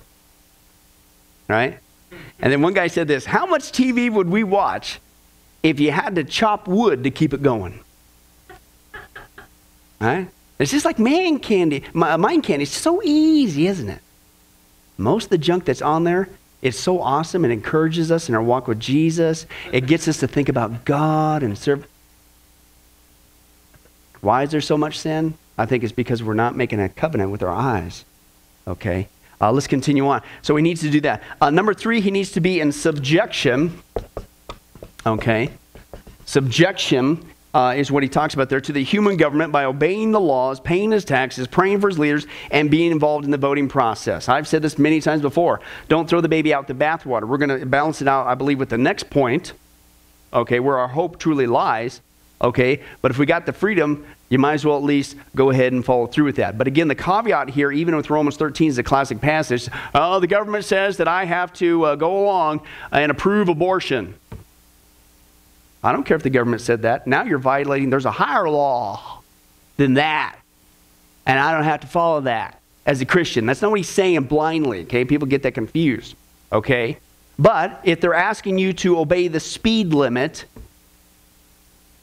Right? 1.48 1.80
And 2.40 2.52
then 2.52 2.62
one 2.62 2.74
guy 2.74 2.88
said 2.88 3.08
this 3.08 3.26
How 3.26 3.46
much 3.46 3.72
TV 3.72 4.12
would 4.12 4.30
we 4.30 4.44
watch 4.44 5.00
if 5.64 5.80
you 5.80 5.92
had 5.92 6.16
to 6.16 6.24
chop 6.24 6.68
wood 6.68 7.04
to 7.04 7.12
keep 7.12 7.34
it 7.34 7.42
going? 7.42 7.80
Right? 10.00 10.28
It's 10.60 10.72
just 10.72 10.86
like 10.86 11.00
man 11.00 11.40
candy, 11.40 11.84
mind 11.94 12.44
candy. 12.44 12.64
It's 12.64 12.76
so 12.76 13.02
easy, 13.04 13.68
isn't 13.68 13.90
it? 13.90 14.00
Most 14.98 15.26
of 15.26 15.30
the 15.30 15.38
junk 15.38 15.66
that's 15.66 15.82
on 15.82 16.04
there, 16.04 16.30
it's 16.62 16.80
so 16.80 17.00
awesome. 17.02 17.46
It 17.46 17.52
encourages 17.52 18.12
us 18.12 18.30
in 18.30 18.36
our 18.36 18.42
walk 18.42 18.68
with 18.68 18.80
Jesus. 18.80 19.46
It 19.72 19.86
gets 19.86 20.08
us 20.08 20.18
to 20.22 20.28
think 20.28 20.50
about 20.50 20.86
God 20.86 21.44
and 21.44 21.58
serve. 21.58 21.86
Why 24.22 24.44
is 24.44 24.52
there 24.52 24.62
so 24.62 24.78
much 24.78 24.98
sin? 24.98 25.36
I 25.58 25.68
think 25.68 25.84
it's 25.84 25.94
because 25.94 26.24
we're 26.24 26.34
not 26.34 26.56
making 26.56 26.80
a 26.80 26.90
covenant 26.90 27.32
with 27.32 27.44
our 27.44 27.52
eyes. 27.52 28.06
Okay? 28.68 29.08
Uh, 29.40 29.52
let's 29.52 29.68
continue 29.68 30.08
on. 30.08 30.24
So 30.42 30.56
he 30.56 30.64
needs 30.64 30.82
to 30.82 30.90
do 30.90 31.00
that. 31.02 31.22
Uh, 31.40 31.52
number 31.52 31.76
three, 31.76 32.02
he 32.02 32.10
needs 32.10 32.32
to 32.32 32.42
be 32.42 32.60
in 32.60 32.72
subjection. 32.72 33.82
Okay? 35.06 35.52
Subjection 36.26 37.24
uh, 37.54 37.74
is 37.76 37.92
what 37.92 38.04
he 38.04 38.10
talks 38.10 38.34
about 38.34 38.50
there 38.50 38.62
to 38.62 38.72
the 38.72 38.84
human 38.84 39.18
government 39.18 39.52
by 39.52 39.66
obeying 39.66 40.12
the 40.12 40.20
laws, 40.20 40.60
paying 40.60 40.92
his 40.92 41.06
taxes, 41.06 41.48
praying 41.48 41.80
for 41.80 41.90
his 41.90 41.98
leaders, 41.98 42.28
and 42.52 42.70
being 42.70 42.92
involved 42.92 43.26
in 43.26 43.32
the 43.32 43.38
voting 43.38 43.68
process. 43.68 44.30
I've 44.30 44.48
said 44.48 44.62
this 44.62 44.78
many 44.78 45.02
times 45.02 45.22
before. 45.22 45.62
Don't 45.88 46.10
throw 46.10 46.22
the 46.22 46.30
baby 46.30 46.54
out 46.54 46.68
the 46.68 46.74
bathwater. 46.74 47.28
We're 47.28 47.38
going 47.38 47.60
to 47.60 47.66
balance 47.66 48.02
it 48.02 48.08
out, 48.08 48.28
I 48.28 48.36
believe, 48.36 48.60
with 48.60 48.70
the 48.70 48.78
next 48.78 49.10
point, 49.10 49.54
okay, 50.34 50.60
where 50.60 50.78
our 50.78 50.90
hope 50.90 51.20
truly 51.20 51.48
lies, 51.48 52.02
okay? 52.42 52.82
But 53.02 53.12
if 53.12 53.18
we 53.18 53.26
got 53.26 53.46
the 53.46 53.54
freedom, 53.54 54.06
you 54.30 54.38
might 54.38 54.54
as 54.54 54.66
well 54.66 54.78
at 54.78 54.84
least 54.84 55.16
go 55.36 55.50
ahead 55.50 55.72
and 55.72 55.84
follow 55.84 56.06
through 56.06 56.26
with 56.26 56.36
that. 56.36 56.58
But 56.58 56.68
again, 56.68 56.90
the 56.90 56.96
caveat 56.96 57.50
here, 57.50 57.72
even 57.72 57.96
with 57.96 58.10
Romans 58.10 58.36
13, 58.36 58.70
is 58.70 58.78
a 58.78 58.84
classic 58.84 59.22
passage. 59.22 59.70
Oh, 59.96 60.20
the 60.20 60.28
government 60.28 60.66
says 60.66 60.98
that 60.98 61.08
I 61.08 61.26
have 61.26 61.54
to 61.54 61.86
uh, 61.86 61.96
go 61.96 62.24
along 62.24 62.62
and 62.92 63.10
approve 63.10 63.48
abortion. 63.48 64.16
I 65.88 65.94
don't 65.94 66.04
care 66.04 66.18
if 66.18 66.24
the 66.24 66.30
government 66.30 66.62
said 66.62 66.82
that. 66.82 67.08
Now 67.08 67.24
you're 67.24 67.40
violating, 67.40 67.90
there's 67.90 68.04
a 68.04 68.12
higher 68.12 68.50
law 68.50 69.22
than 69.78 69.94
that. 69.94 70.38
And 71.26 71.40
I 71.40 71.54
don't 71.54 71.64
have 71.64 71.80
to 71.80 71.88
follow 71.88 72.20
that 72.22 72.60
as 72.86 73.00
a 73.00 73.06
Christian. 73.06 73.46
That's 73.46 73.62
not 73.62 73.72
what 73.72 73.80
he's 73.80 73.88
saying 73.88 74.24
blindly, 74.24 74.82
okay? 74.82 75.06
People 75.06 75.30
get 75.30 75.44
that 75.44 75.54
confused, 75.54 76.16
okay? 76.52 76.98
But 77.40 77.80
if 77.86 78.02
they're 78.02 78.14
asking 78.14 78.58
you 78.58 78.74
to 78.74 79.00
obey 79.00 79.30
the 79.30 79.40
speed 79.40 79.94
limit, 79.94 80.44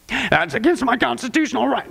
that's 0.09 0.55
against 0.55 0.83
my 0.83 0.97
constitutional 0.97 1.69
right. 1.69 1.91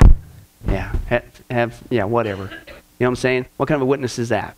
yeah, 0.66 0.92
have, 1.06 1.42
have, 1.48 1.80
yeah, 1.90 2.02
whatever. 2.02 2.42
You 2.42 2.48
know 2.48 2.72
what 2.98 3.06
I'm 3.06 3.16
saying? 3.16 3.46
What 3.56 3.68
kind 3.68 3.76
of 3.76 3.82
a 3.82 3.86
witness 3.86 4.18
is 4.18 4.30
that? 4.30 4.56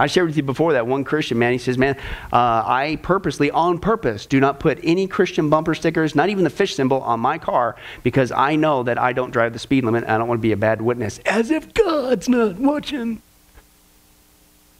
I 0.00 0.06
shared 0.06 0.28
with 0.28 0.36
you 0.36 0.44
before 0.44 0.74
that 0.74 0.86
one 0.86 1.02
Christian 1.02 1.38
man. 1.38 1.52
He 1.52 1.58
says, 1.58 1.76
"Man, 1.76 1.96
uh, 2.32 2.62
I 2.64 3.00
purposely, 3.02 3.50
on 3.50 3.78
purpose, 3.80 4.26
do 4.26 4.38
not 4.38 4.60
put 4.60 4.78
any 4.84 5.08
Christian 5.08 5.50
bumper 5.50 5.74
stickers, 5.74 6.14
not 6.14 6.28
even 6.28 6.44
the 6.44 6.50
fish 6.50 6.76
symbol, 6.76 7.00
on 7.00 7.18
my 7.18 7.36
car 7.36 7.74
because 8.04 8.30
I 8.30 8.54
know 8.54 8.84
that 8.84 8.96
I 8.96 9.12
don't 9.12 9.32
drive 9.32 9.52
the 9.52 9.58
speed 9.58 9.84
limit. 9.84 10.04
I 10.04 10.16
don't 10.16 10.28
want 10.28 10.38
to 10.38 10.42
be 10.42 10.52
a 10.52 10.56
bad 10.56 10.80
witness, 10.80 11.18
as 11.26 11.50
if 11.50 11.74
God's 11.74 12.28
not 12.28 12.56
watching." 12.56 13.20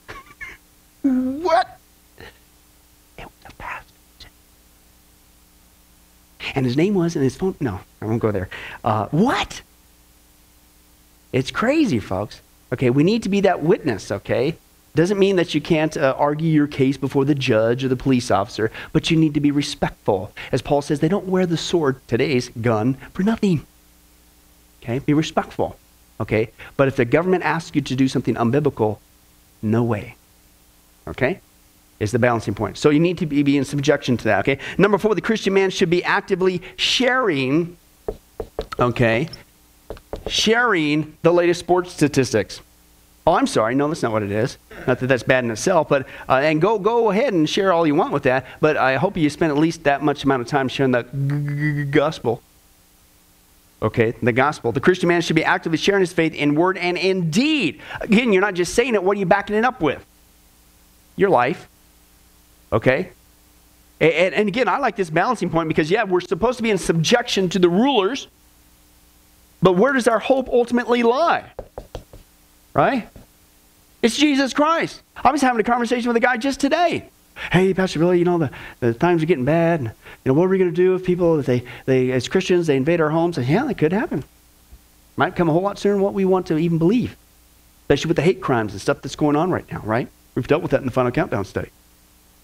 what? 1.01 1.79
It 3.17 3.25
was 3.25 3.45
a 3.45 3.53
pastor. 3.53 4.29
And 6.55 6.65
his 6.65 6.77
name 6.77 6.93
was, 6.93 7.15
and 7.15 7.23
his 7.23 7.35
phone, 7.35 7.55
no, 7.59 7.81
I 8.01 8.05
won't 8.05 8.21
go 8.21 8.31
there. 8.31 8.47
Uh, 8.85 9.07
what? 9.07 9.61
It's 11.33 11.51
crazy, 11.51 11.99
folks. 11.99 12.41
Okay, 12.71 12.89
we 12.89 13.03
need 13.03 13.23
to 13.23 13.29
be 13.29 13.41
that 13.41 13.61
witness, 13.61 14.11
okay? 14.11 14.55
Doesn't 14.95 15.19
mean 15.19 15.35
that 15.35 15.53
you 15.53 15.61
can't 15.61 15.95
uh, 15.95 16.15
argue 16.17 16.49
your 16.49 16.67
case 16.67 16.97
before 16.97 17.23
the 17.23 17.35
judge 17.35 17.83
or 17.83 17.87
the 17.87 17.95
police 17.95 18.31
officer, 18.31 18.71
but 18.91 19.11
you 19.11 19.17
need 19.17 19.33
to 19.35 19.39
be 19.39 19.51
respectful. 19.51 20.31
As 20.51 20.61
Paul 20.61 20.81
says, 20.81 20.99
they 20.99 21.07
don't 21.07 21.27
wear 21.27 21.45
the 21.45 21.57
sword, 21.57 22.05
today's 22.07 22.49
gun, 22.49 22.95
for 23.13 23.23
nothing. 23.23 23.65
Okay, 24.81 24.99
be 24.99 25.13
respectful. 25.13 25.77
Okay, 26.19 26.51
but 26.75 26.87
if 26.87 26.95
the 26.95 27.05
government 27.05 27.43
asks 27.43 27.75
you 27.75 27.81
to 27.81 27.95
do 27.95 28.07
something 28.07 28.35
unbiblical, 28.35 28.97
no 29.61 29.83
way. 29.83 30.15
Okay? 31.07 31.39
Is 31.99 32.11
the 32.11 32.19
balancing 32.19 32.53
point. 32.53 32.77
So 32.77 32.89
you 32.89 32.99
need 32.99 33.17
to 33.17 33.25
be, 33.25 33.43
be 33.43 33.57
in 33.57 33.65
subjection 33.65 34.15
to 34.17 34.23
that. 34.25 34.39
Okay? 34.39 34.59
Number 34.77 34.97
four, 34.97 35.15
the 35.15 35.21
Christian 35.21 35.53
man 35.53 35.69
should 35.69 35.89
be 35.89 36.03
actively 36.03 36.61
sharing, 36.77 37.77
okay, 38.79 39.27
sharing 40.27 41.17
the 41.21 41.31
latest 41.31 41.59
sports 41.59 41.91
statistics. 41.91 42.61
Oh, 43.29 43.35
I'm 43.35 43.45
sorry. 43.45 43.75
No, 43.75 43.87
that's 43.87 44.01
not 44.01 44.11
what 44.11 44.23
it 44.23 44.31
is. 44.31 44.57
Not 44.87 44.97
that 45.01 45.05
that's 45.05 45.21
bad 45.21 45.43
in 45.43 45.51
itself, 45.51 45.87
but 45.87 46.07
uh, 46.27 46.37
and 46.37 46.59
go 46.59 46.79
go 46.79 47.11
ahead 47.11 47.31
and 47.31 47.47
share 47.47 47.71
all 47.71 47.85
you 47.85 47.93
want 47.93 48.11
with 48.11 48.23
that. 48.23 48.43
But 48.59 48.75
I 48.75 48.95
hope 48.95 49.15
you 49.17 49.29
spend 49.29 49.51
at 49.51 49.57
least 49.59 49.83
that 49.83 50.01
much 50.01 50.23
amount 50.23 50.41
of 50.41 50.47
time 50.47 50.67
sharing 50.67 50.93
the 50.93 51.03
g- 51.03 51.83
g- 51.83 51.91
gospel. 51.91 52.41
Okay, 53.83 54.15
the 54.23 54.31
gospel. 54.31 54.71
The 54.71 54.79
Christian 54.79 55.09
man 55.09 55.21
should 55.21 55.35
be 55.35 55.43
actively 55.43 55.77
sharing 55.77 55.99
his 55.99 56.11
faith 56.11 56.33
in 56.33 56.55
word 56.55 56.79
and 56.79 56.97
in 56.97 57.29
deed. 57.29 57.81
Again, 58.01 58.33
you're 58.33 58.41
not 58.41 58.55
just 58.55 58.73
saying 58.73 58.95
it. 58.95 59.03
What 59.03 59.15
are 59.15 59.19
you 59.19 59.27
backing 59.27 59.55
it 59.55 59.63
up 59.63 59.79
with? 59.79 60.03
Your 61.15 61.29
life. 61.29 61.69
Okay. 62.73 63.11
And, 64.01 64.33
and 64.33 64.47
again, 64.47 64.67
I 64.67 64.79
like 64.79 64.95
this 64.95 65.11
balancing 65.11 65.51
point 65.51 65.67
because 65.67 65.91
yeah, 65.91 66.03
we're 66.03 66.21
supposed 66.21 66.57
to 66.57 66.63
be 66.63 66.71
in 66.71 66.79
subjection 66.79 67.47
to 67.49 67.59
the 67.59 67.69
rulers. 67.69 68.27
But 69.61 69.73
where 69.73 69.93
does 69.93 70.07
our 70.07 70.17
hope 70.17 70.49
ultimately 70.49 71.03
lie? 71.03 71.45
Right? 72.73 73.07
It's 74.01 74.17
Jesus 74.17 74.53
Christ. 74.53 75.01
I 75.15 75.31
was 75.31 75.41
having 75.41 75.59
a 75.59 75.63
conversation 75.63 76.07
with 76.07 76.17
a 76.17 76.21
guy 76.21 76.37
just 76.37 76.59
today. 76.59 77.09
Hey, 77.51 77.73
Pastor 77.73 77.99
Billy, 77.99 78.19
you 78.19 78.25
know, 78.25 78.37
the, 78.37 78.51
the 78.79 78.93
times 78.93 79.23
are 79.23 79.25
getting 79.25 79.45
bad. 79.45 79.79
And, 79.81 79.89
You 79.89 79.93
know, 80.25 80.33
what 80.33 80.45
are 80.45 80.49
we 80.49 80.57
going 80.57 80.69
to 80.69 80.75
do 80.75 80.95
if 80.95 81.03
people, 81.03 81.39
if 81.39 81.45
they, 81.45 81.63
they, 81.85 82.11
as 82.11 82.27
Christians, 82.27 82.67
they 82.67 82.75
invade 82.75 83.01
our 83.01 83.09
homes? 83.09 83.37
And 83.37 83.47
yeah, 83.47 83.65
that 83.65 83.77
could 83.77 83.93
happen. 83.93 84.23
Might 85.17 85.35
come 85.35 85.49
a 85.49 85.51
whole 85.51 85.61
lot 85.61 85.77
sooner 85.77 85.95
than 85.95 86.03
what 86.03 86.13
we 86.13 86.25
want 86.25 86.47
to 86.47 86.57
even 86.57 86.77
believe, 86.77 87.17
especially 87.83 88.09
with 88.09 88.17
the 88.17 88.23
hate 88.23 88.41
crimes 88.41 88.71
and 88.71 88.81
stuff 88.81 89.01
that's 89.01 89.15
going 89.15 89.35
on 89.35 89.51
right 89.51 89.69
now, 89.71 89.81
right? 89.83 90.07
We've 90.35 90.47
dealt 90.47 90.61
with 90.61 90.71
that 90.71 90.79
in 90.79 90.85
the 90.85 90.91
Final 90.91 91.11
Countdown 91.11 91.43
study. 91.43 91.69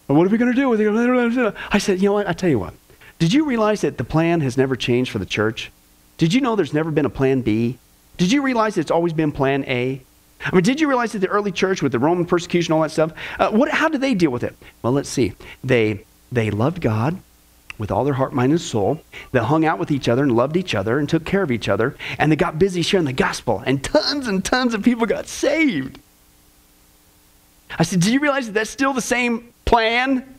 But 0.08 0.16
what 0.16 0.28
are 0.28 0.30
we 0.30 0.38
going 0.38 0.52
to 0.52 0.60
do 0.60 0.70
with 0.70 0.82
it? 0.82 1.56
I 1.72 1.78
said, 1.78 2.00
you 2.00 2.10
know 2.10 2.14
what? 2.14 2.28
I 2.28 2.34
tell 2.34 2.50
you 2.50 2.60
what. 2.60 2.74
Did 3.18 3.34
you 3.34 3.46
realize 3.46 3.82
that 3.82 3.98
the 3.98 4.04
plan 4.04 4.42
has 4.42 4.58
never 4.58 4.76
changed 4.76 5.12
for 5.12 5.20
the 5.20 5.26
church? 5.26 5.72
Did 6.18 6.34
you 6.34 6.42
know 6.42 6.56
there's 6.56 6.74
never 6.74 6.92
been 6.92 7.06
a 7.06 7.10
plan 7.10 7.42
B? 7.42 7.78
Did 8.18 8.32
you 8.32 8.42
realize 8.42 8.78
it's 8.78 8.92
always 8.92 9.14
been 9.14 9.32
plan 9.32 9.64
A? 9.66 10.02
I 10.46 10.56
mean, 10.56 10.64
did 10.64 10.80
you 10.80 10.88
realize 10.88 11.12
that 11.14 11.20
the 11.20 11.28
early 11.28 11.52
church 11.52 11.82
with 11.82 11.92
the 11.92 12.00
Roman 12.00 12.26
persecution, 12.26 12.74
all 12.74 12.82
that 12.82 12.92
stuff, 12.92 13.12
uh, 13.40 13.50
what, 13.52 13.70
how 13.70 13.90
did 13.90 14.02
they 14.02 14.14
deal 14.14 14.32
with 14.32 14.44
it? 14.44 14.56
Well, 14.82 14.94
let's 14.94 15.10
see. 15.10 15.34
They, 15.64 16.06
they 16.32 16.52
loved 16.52 16.82
God 16.82 17.18
with 17.78 17.92
all 17.92 18.04
their 18.04 18.14
heart, 18.14 18.34
mind, 18.34 18.52
and 18.52 18.62
soul. 18.62 19.02
They 19.32 19.40
hung 19.40 19.66
out 19.66 19.80
with 19.80 19.92
each 19.92 20.08
other 20.08 20.24
and 20.24 20.32
loved 20.32 20.56
each 20.56 20.76
other 20.76 21.00
and 21.00 21.10
took 21.10 21.26
care 21.26 21.42
of 21.42 21.52
each 21.52 21.68
other. 21.68 21.96
And 22.20 22.32
they 22.32 22.36
got 22.36 22.60
busy 22.60 22.82
sharing 22.82 23.06
the 23.06 23.14
gospel. 23.14 23.64
And 23.66 23.84
tons 23.84 24.28
and 24.28 24.46
tons 24.46 24.74
of 24.74 24.84
people 24.84 25.06
got 25.06 25.28
saved. 25.28 26.00
I 27.78 27.84
said, 27.84 28.00
Did 28.00 28.14
you 28.14 28.20
realize 28.20 28.46
that 28.46 28.54
that's 28.54 28.70
still 28.70 28.94
the 28.94 29.02
same 29.02 29.52
plan? 29.66 30.36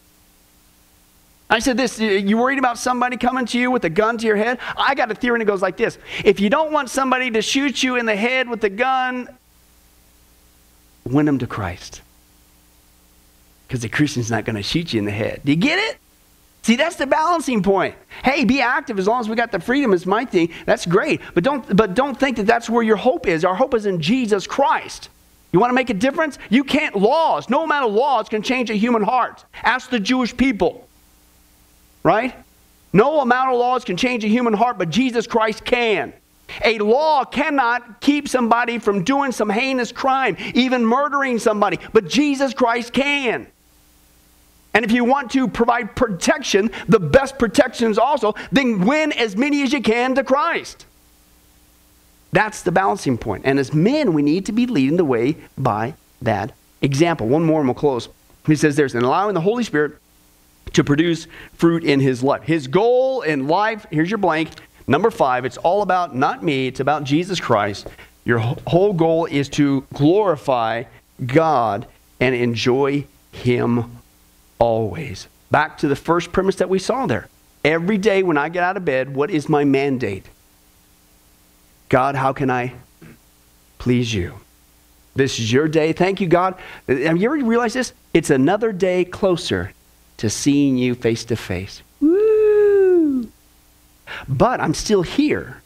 I 1.48 1.60
said 1.60 1.76
this, 1.76 2.00
you 2.00 2.36
worried 2.38 2.58
about 2.58 2.76
somebody 2.76 3.16
coming 3.16 3.46
to 3.46 3.58
you 3.58 3.70
with 3.70 3.84
a 3.84 3.90
gun 3.90 4.18
to 4.18 4.26
your 4.26 4.34
head? 4.34 4.58
I 4.76 4.96
got 4.96 5.12
a 5.12 5.14
theory 5.14 5.36
and 5.36 5.42
it 5.42 5.46
goes 5.46 5.62
like 5.62 5.76
this. 5.76 5.96
If 6.24 6.40
you 6.40 6.50
don't 6.50 6.72
want 6.72 6.90
somebody 6.90 7.30
to 7.30 7.42
shoot 7.42 7.84
you 7.84 7.96
in 7.96 8.06
the 8.06 8.16
head 8.16 8.48
with 8.48 8.64
a 8.64 8.68
gun, 8.68 9.28
win 11.06 11.26
them 11.26 11.38
to 11.38 11.46
Christ. 11.46 12.02
Because 13.66 13.80
the 13.80 13.88
Christian's 13.88 14.30
not 14.30 14.44
going 14.44 14.56
to 14.56 14.62
shoot 14.62 14.92
you 14.92 14.98
in 14.98 15.04
the 15.04 15.10
head. 15.10 15.40
Do 15.44 15.52
you 15.52 15.56
get 15.56 15.78
it? 15.78 15.98
See, 16.62 16.76
that's 16.76 16.96
the 16.96 17.06
balancing 17.06 17.62
point. 17.62 17.94
Hey, 18.24 18.44
be 18.44 18.60
active 18.60 18.98
as 18.98 19.06
long 19.06 19.20
as 19.20 19.28
we 19.28 19.36
got 19.36 19.52
the 19.52 19.60
freedom 19.60 19.92
is 19.92 20.04
my 20.04 20.24
thing. 20.24 20.52
That's 20.64 20.84
great. 20.84 21.20
But 21.32 21.44
don't, 21.44 21.76
but 21.76 21.94
don't 21.94 22.18
think 22.18 22.36
that 22.38 22.46
that's 22.46 22.68
where 22.68 22.82
your 22.82 22.96
hope 22.96 23.28
is. 23.28 23.44
Our 23.44 23.54
hope 23.54 23.72
is 23.74 23.86
in 23.86 24.00
Jesus 24.00 24.46
Christ. 24.46 25.08
You 25.52 25.60
want 25.60 25.70
to 25.70 25.74
make 25.74 25.90
a 25.90 25.94
difference? 25.94 26.38
You 26.50 26.64
can't, 26.64 26.96
laws, 26.96 27.48
no 27.48 27.62
amount 27.62 27.86
of 27.86 27.92
laws 27.92 28.28
can 28.28 28.42
change 28.42 28.70
a 28.70 28.74
human 28.74 29.02
heart. 29.02 29.44
Ask 29.62 29.90
the 29.90 30.00
Jewish 30.00 30.36
people. 30.36 30.88
Right? 32.02 32.34
No 32.92 33.20
amount 33.20 33.52
of 33.52 33.58
laws 33.58 33.84
can 33.84 33.96
change 33.96 34.24
a 34.24 34.28
human 34.28 34.52
heart, 34.52 34.76
but 34.76 34.90
Jesus 34.90 35.26
Christ 35.26 35.64
can. 35.64 36.12
A 36.64 36.78
law 36.78 37.24
cannot 37.24 38.00
keep 38.00 38.28
somebody 38.28 38.78
from 38.78 39.04
doing 39.04 39.32
some 39.32 39.50
heinous 39.50 39.92
crime, 39.92 40.36
even 40.54 40.84
murdering 40.84 41.38
somebody, 41.38 41.78
but 41.92 42.08
Jesus 42.08 42.54
Christ 42.54 42.92
can. 42.92 43.46
And 44.74 44.84
if 44.84 44.92
you 44.92 45.04
want 45.04 45.30
to 45.32 45.48
provide 45.48 45.96
protection, 45.96 46.70
the 46.86 47.00
best 47.00 47.38
protections 47.38 47.98
also, 47.98 48.34
then 48.52 48.84
win 48.84 49.10
as 49.12 49.34
many 49.34 49.62
as 49.62 49.72
you 49.72 49.80
can 49.80 50.14
to 50.16 50.22
Christ. 50.22 50.84
That's 52.32 52.62
the 52.62 52.72
balancing 52.72 53.16
point. 53.16 53.46
And 53.46 53.58
as 53.58 53.72
men, 53.72 54.12
we 54.12 54.20
need 54.20 54.44
to 54.46 54.52
be 54.52 54.66
leading 54.66 54.98
the 54.98 55.04
way 55.04 55.36
by 55.56 55.94
that 56.20 56.52
example. 56.82 57.26
One 57.26 57.44
more 57.44 57.60
and 57.60 57.68
we'll 57.68 57.74
close. 57.74 58.10
He 58.46 58.54
says 58.54 58.76
there's 58.76 58.94
and 58.94 59.02
allowing 59.02 59.34
the 59.34 59.40
Holy 59.40 59.64
Spirit 59.64 59.96
to 60.74 60.84
produce 60.84 61.26
fruit 61.54 61.82
in 61.82 62.00
his 62.00 62.22
life. 62.22 62.42
His 62.42 62.66
goal 62.66 63.22
in 63.22 63.48
life, 63.48 63.86
here's 63.90 64.10
your 64.10 64.18
blank. 64.18 64.50
Number 64.86 65.10
five, 65.10 65.44
it's 65.44 65.56
all 65.56 65.82
about 65.82 66.14
not 66.14 66.42
me, 66.42 66.68
it's 66.68 66.80
about 66.80 67.04
Jesus 67.04 67.40
Christ. 67.40 67.88
Your 68.24 68.38
whole 68.38 68.92
goal 68.92 69.26
is 69.26 69.48
to 69.50 69.82
glorify 69.94 70.84
God 71.24 71.86
and 72.20 72.34
enjoy 72.34 73.06
Him 73.32 73.98
always. 74.58 75.28
Back 75.50 75.78
to 75.78 75.88
the 75.88 75.96
first 75.96 76.32
premise 76.32 76.56
that 76.56 76.68
we 76.68 76.78
saw 76.78 77.06
there. 77.06 77.28
Every 77.64 77.98
day 77.98 78.22
when 78.22 78.36
I 78.36 78.48
get 78.48 78.62
out 78.62 78.76
of 78.76 78.84
bed, 78.84 79.14
what 79.14 79.30
is 79.30 79.48
my 79.48 79.64
mandate? 79.64 80.26
God, 81.88 82.14
how 82.14 82.32
can 82.32 82.50
I 82.50 82.74
please 83.78 84.12
you? 84.12 84.34
This 85.14 85.38
is 85.38 85.52
your 85.52 85.66
day. 85.66 85.92
Thank 85.92 86.20
you, 86.20 86.28
God. 86.28 86.56
Have 86.88 87.16
you 87.16 87.32
ever 87.32 87.44
realized 87.44 87.74
this? 87.74 87.92
It's 88.12 88.30
another 88.30 88.72
day 88.72 89.04
closer 89.04 89.72
to 90.18 90.28
seeing 90.28 90.76
you 90.76 90.94
face 90.94 91.24
to 91.26 91.36
face. 91.36 91.82
But 94.28 94.60
I'm 94.60 94.74
still 94.74 95.02
here. 95.02 95.62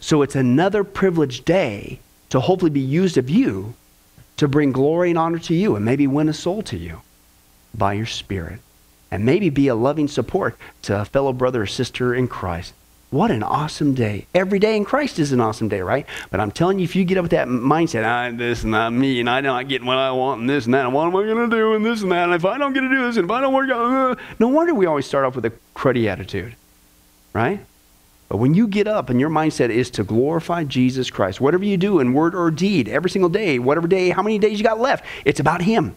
So 0.00 0.22
it's 0.22 0.36
another 0.36 0.84
privileged 0.84 1.44
day 1.44 2.00
to 2.30 2.40
hopefully 2.40 2.70
be 2.70 2.80
used 2.80 3.16
of 3.16 3.30
you 3.30 3.74
to 4.36 4.48
bring 4.48 4.72
glory 4.72 5.10
and 5.10 5.18
honor 5.18 5.38
to 5.38 5.54
you 5.54 5.76
and 5.76 5.84
maybe 5.84 6.06
win 6.06 6.28
a 6.28 6.34
soul 6.34 6.62
to 6.62 6.76
you 6.76 7.00
by 7.74 7.94
your 7.94 8.06
spirit. 8.06 8.60
And 9.10 9.24
maybe 9.24 9.50
be 9.50 9.68
a 9.68 9.74
loving 9.74 10.08
support 10.08 10.56
to 10.82 11.00
a 11.00 11.04
fellow 11.04 11.32
brother 11.32 11.62
or 11.62 11.66
sister 11.66 12.14
in 12.14 12.26
Christ. 12.26 12.74
What 13.10 13.30
an 13.30 13.44
awesome 13.44 13.94
day. 13.94 14.26
Every 14.34 14.58
day 14.58 14.76
in 14.76 14.84
Christ 14.84 15.20
is 15.20 15.30
an 15.30 15.40
awesome 15.40 15.68
day, 15.68 15.80
right? 15.80 16.06
But 16.30 16.40
I'm 16.40 16.50
telling 16.50 16.80
you, 16.80 16.84
if 16.84 16.96
you 16.96 17.04
get 17.04 17.16
up 17.16 17.22
with 17.22 17.30
that 17.30 17.46
mindset, 17.46 18.04
I, 18.04 18.32
this 18.32 18.62
and 18.62 18.72
not 18.72 18.92
me, 18.92 19.20
and 19.20 19.30
I'm 19.30 19.44
not 19.44 19.68
getting 19.68 19.86
what 19.86 19.96
I 19.96 20.10
want, 20.10 20.40
and 20.40 20.50
this 20.50 20.64
and 20.64 20.74
that, 20.74 20.84
and 20.84 20.92
what 20.92 21.06
am 21.06 21.14
I 21.14 21.22
going 21.22 21.48
to 21.48 21.56
do, 21.56 21.74
and 21.74 21.86
this 21.86 22.02
and 22.02 22.10
that, 22.10 22.24
and 22.24 22.34
if 22.34 22.44
I 22.44 22.58
don't 22.58 22.72
get 22.72 22.80
to 22.80 22.88
do 22.88 23.06
this, 23.06 23.16
and 23.16 23.26
if 23.26 23.30
I 23.30 23.40
don't 23.40 23.54
work 23.54 23.70
out, 23.70 23.78
uh, 23.78 24.22
no 24.40 24.48
wonder 24.48 24.74
we 24.74 24.86
always 24.86 25.06
start 25.06 25.24
off 25.24 25.36
with 25.36 25.44
a 25.44 25.52
cruddy 25.76 26.08
attitude, 26.08 26.56
right? 27.32 27.64
But 28.28 28.38
when 28.38 28.54
you 28.54 28.66
get 28.66 28.88
up 28.88 29.08
and 29.08 29.20
your 29.20 29.30
mindset 29.30 29.70
is 29.70 29.90
to 29.90 30.04
glorify 30.04 30.64
Jesus 30.64 31.10
Christ, 31.10 31.40
whatever 31.40 31.64
you 31.64 31.76
do 31.76 32.00
in 32.00 32.12
word 32.12 32.34
or 32.34 32.50
deed, 32.50 32.88
every 32.88 33.10
single 33.10 33.28
day, 33.28 33.58
whatever 33.58 33.86
day, 33.86 34.10
how 34.10 34.22
many 34.22 34.38
days 34.38 34.58
you 34.58 34.64
got 34.64 34.80
left, 34.80 35.04
it's 35.24 35.38
about 35.38 35.62
Him. 35.62 35.96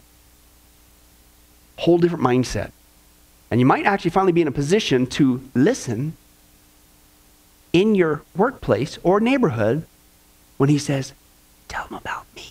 Whole 1.76 1.98
different 1.98 2.24
mindset. 2.24 2.70
And 3.50 3.58
you 3.58 3.66
might 3.66 3.84
actually 3.84 4.12
finally 4.12 4.32
be 4.32 4.42
in 4.42 4.48
a 4.48 4.52
position 4.52 5.06
to 5.08 5.42
listen 5.54 6.16
in 7.72 7.94
your 7.94 8.22
workplace 8.36 8.98
or 9.02 9.20
neighborhood 9.20 9.86
when 10.56 10.68
he 10.68 10.78
says, 10.78 11.12
Tell 11.68 11.86
them 11.86 11.94
about 11.94 12.26
me. 12.34 12.50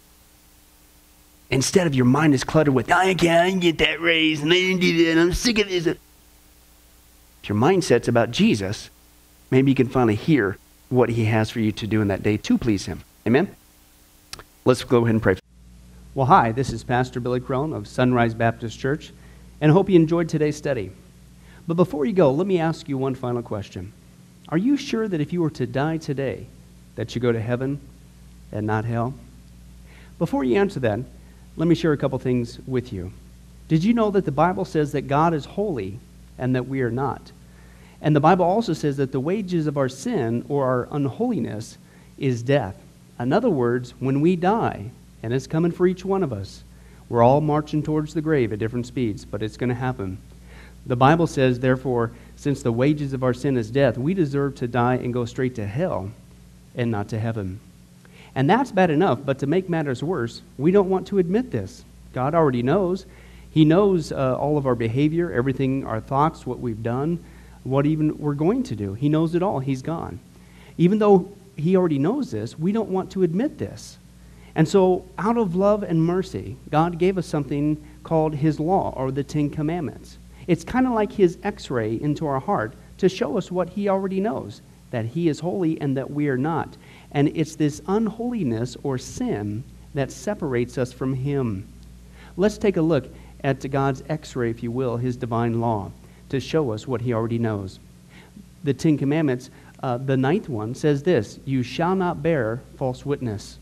Instead 1.50 1.88
of 1.88 1.96
your 1.96 2.06
mind 2.06 2.34
is 2.34 2.44
cluttered 2.44 2.74
with, 2.74 2.92
I 2.92 3.14
can't, 3.14 3.60
get 3.60 3.80
that 3.80 4.00
raise 4.00 4.42
and 4.42 4.52
I 4.52 4.56
didn't 4.56 4.82
do 4.82 5.06
that, 5.06 5.20
I'm 5.20 5.34
sick 5.34 5.60
of 5.60 5.68
this. 5.68 5.88
If 5.88 5.98
your 7.44 7.58
mindset's 7.58 8.08
about 8.08 8.32
Jesus, 8.32 8.90
maybe 9.52 9.72
you 9.72 9.76
can 9.76 9.90
finally 9.90 10.16
hear 10.16 10.58
what 10.90 11.10
he 11.10 11.26
has 11.26 11.50
for 11.50 11.60
you 11.60 11.72
to 11.72 11.88
do 11.88 12.02
in 12.02 12.08
that 12.08 12.24
day 12.24 12.38
to 12.38 12.58
please 12.58 12.86
him. 12.86 13.02
Amen? 13.28 13.56
Let's 14.66 14.84
go 14.84 15.00
ahead 15.00 15.12
and 15.12 15.22
pray. 15.22 15.36
Well, 16.16 16.26
hi, 16.26 16.52
this 16.52 16.72
is 16.72 16.84
Pastor 16.84 17.20
Billy 17.20 17.40
Crone 17.40 17.74
of 17.74 17.88
Sunrise 17.88 18.34
Baptist 18.34 18.80
Church, 18.80 19.12
and 19.62 19.72
I 19.72 19.74
hope 19.74 19.90
you 19.90 19.96
enjoyed 19.96 20.28
today's 20.28 20.58
study. 20.58 20.92
But 21.68 21.76
before 21.76 22.06
you 22.06 22.14
go, 22.14 22.32
let 22.32 22.48
me 22.48 22.60
ask 22.60 22.90
you 22.90 22.98
one 22.98 23.16
final 23.16 23.42
question. 23.42 23.94
Are 24.50 24.58
you 24.58 24.76
sure 24.76 25.08
that 25.08 25.22
if 25.22 25.32
you 25.32 25.42
were 25.42 25.52
to 25.52 25.68
die 25.68 25.98
today, 25.98 26.48
that 26.96 27.14
you 27.14 27.22
go 27.22 27.32
to 27.32 27.40
heaven 27.40 27.80
and 28.52 28.66
not 28.66 28.86
hell? 28.86 29.14
Before 30.18 30.44
you 30.44 30.56
answer 30.56 30.80
that, 30.80 31.00
let 31.56 31.68
me 31.68 31.76
share 31.76 31.94
a 31.94 31.98
couple 31.98 32.18
things 32.18 32.60
with 32.66 32.92
you. 32.92 33.12
Did 33.68 33.84
you 33.84 33.94
know 33.94 34.10
that 34.12 34.26
the 34.26 34.32
Bible 34.32 34.66
says 34.66 34.92
that 34.94 35.04
God 35.04 35.34
is 35.34 35.46
holy 35.46 36.00
and 36.40 36.56
that 36.56 36.68
we 36.68 36.82
are 36.82 36.90
not? 36.90 37.32
And 38.02 38.16
the 38.16 38.22
Bible 38.22 38.46
also 38.46 38.74
says 38.74 38.98
that 38.98 39.12
the 39.12 39.20
wages 39.20 39.68
of 39.68 39.78
our 39.78 39.90
sin 39.90 40.46
or 40.48 40.66
our 40.66 40.88
unholiness 40.92 41.78
is 42.18 42.42
death. 42.42 42.76
In 43.20 43.34
other 43.34 43.50
words, 43.50 43.94
when 44.00 44.22
we 44.22 44.36
die, 44.36 44.92
and 45.22 45.34
it's 45.34 45.48
coming 45.48 45.72
for 45.72 45.86
each 45.86 46.06
one 46.06 46.24
of 46.24 46.32
us, 46.32 46.64
we're 47.10 47.24
all 47.24 47.42
marching 47.42 47.84
towards 47.84 48.14
the 48.14 48.22
grave 48.22 48.54
at 48.54 48.60
different 48.60 48.88
speeds, 48.88 49.26
but 49.26 49.44
it's 49.44 49.58
going 49.58 49.70
to 49.70 49.76
happen. 49.76 50.18
The 50.86 50.96
Bible 50.96 51.28
says, 51.28 51.60
therefore, 51.60 52.12
since 52.36 52.62
the 52.62 52.72
wages 52.72 53.14
of 53.14 53.24
our 53.24 53.34
sin 53.34 53.58
is 53.58 53.70
death, 53.70 53.98
we 53.98 54.14
deserve 54.14 54.56
to 54.56 54.68
die 54.68 54.96
and 54.96 55.14
go 55.14 55.26
straight 55.26 55.56
to 55.56 55.66
hell 55.66 56.12
and 56.76 56.90
not 56.90 57.10
to 57.10 57.20
heaven. 57.20 57.60
And 58.36 58.50
that's 58.50 58.72
bad 58.72 58.90
enough, 58.90 59.20
but 59.26 59.40
to 59.40 59.48
make 59.48 59.68
matters 59.68 60.02
worse, 60.04 60.42
we 60.58 60.72
don't 60.72 60.90
want 60.90 61.08
to 61.08 61.18
admit 61.18 61.52
this. 61.52 61.84
God 62.14 62.34
already 62.34 62.64
knows. 62.64 63.06
He 63.52 63.66
knows 63.66 64.12
uh, 64.12 64.38
all 64.38 64.58
of 64.58 64.66
our 64.66 64.76
behavior, 64.76 65.32
everything, 65.32 65.86
our 65.86 66.00
thoughts, 66.00 66.46
what 66.46 66.60
we've 66.60 66.82
done, 66.82 67.24
what 67.64 67.86
even 67.86 68.18
we're 68.18 68.34
going 68.34 68.64
to 68.64 68.76
do. 68.76 68.94
He 68.94 69.10
knows 69.10 69.36
it 69.36 69.44
all. 69.44 69.60
He's 69.60 69.82
gone. 69.82 70.20
Even 70.78 71.00
though 71.00 71.32
He 71.56 71.76
already 71.76 72.00
knows 72.00 72.32
this, 72.32 72.58
we 72.58 72.72
don't 72.72 72.90
want 72.90 73.12
to 73.12 73.24
admit 73.24 73.58
this. 73.58 73.98
And 74.56 74.68
so, 74.68 75.06
out 75.18 75.38
of 75.38 75.56
love 75.56 75.84
and 75.84 76.04
mercy, 76.04 76.58
God 76.70 76.98
gave 76.98 77.18
us 77.18 77.28
something 77.28 77.82
called 78.04 78.36
His 78.36 78.60
law 78.60 78.94
or 78.96 79.12
the 79.12 79.24
Ten 79.24 79.50
Commandments. 79.50 80.18
It's 80.48 80.64
kind 80.64 80.88
of 80.88 80.94
like 80.94 81.12
His 81.12 81.38
x 81.44 81.70
ray 81.70 82.00
into 82.02 82.26
our 82.26 82.40
heart 82.40 82.74
to 82.98 83.10
show 83.10 83.38
us 83.38 83.52
what 83.52 83.70
He 83.70 83.88
already 83.88 84.20
knows 84.20 84.62
that 84.92 85.06
He 85.06 85.30
is 85.30 85.40
holy 85.40 85.80
and 85.82 85.96
that 85.98 86.10
we 86.10 86.28
are 86.28 86.38
not. 86.38 86.78
And 87.12 87.30
it's 87.36 87.56
this 87.56 87.82
unholiness 87.88 88.76
or 88.84 88.98
sin 88.98 89.64
that 89.94 90.12
separates 90.12 90.78
us 90.78 90.92
from 90.92 91.14
Him. 91.14 91.68
Let's 92.38 92.58
take 92.58 92.78
a 92.78 92.82
look 92.82 93.08
at 93.44 93.70
God's 93.70 94.04
x 94.10 94.36
ray, 94.36 94.50
if 94.50 94.64
you 94.64 94.72
will, 94.72 94.98
His 94.98 95.18
divine 95.18 95.60
law, 95.62 95.92
to 96.30 96.40
show 96.40 96.72
us 96.72 96.88
what 96.88 97.02
He 97.02 97.14
already 97.14 97.40
knows. 97.40 97.80
The 98.64 98.74
Ten 98.74 98.98
Commandments, 98.98 99.50
uh, 99.82 99.98
the 99.98 100.18
ninth 100.18 100.50
one, 100.50 100.76
says 100.76 101.04
this 101.04 101.40
You 101.46 101.64
shall 101.64 101.96
not 101.96 102.22
bear 102.22 102.62
false 102.78 103.06
witness. 103.06 103.58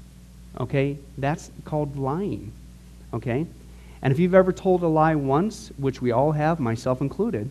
Okay? 0.60 0.98
That's 1.18 1.52
called 1.66 1.98
lying. 1.98 2.52
Okay? 3.14 3.46
And 4.02 4.14
if 4.14 4.20
you've 4.20 4.36
ever 4.36 4.52
told 4.52 4.84
a 4.84 4.88
lie 4.88 5.16
once, 5.16 5.72
which 5.78 6.02
we 6.02 6.12
all 6.12 6.32
have, 6.32 6.60
myself 6.60 7.02
included, 7.02 7.50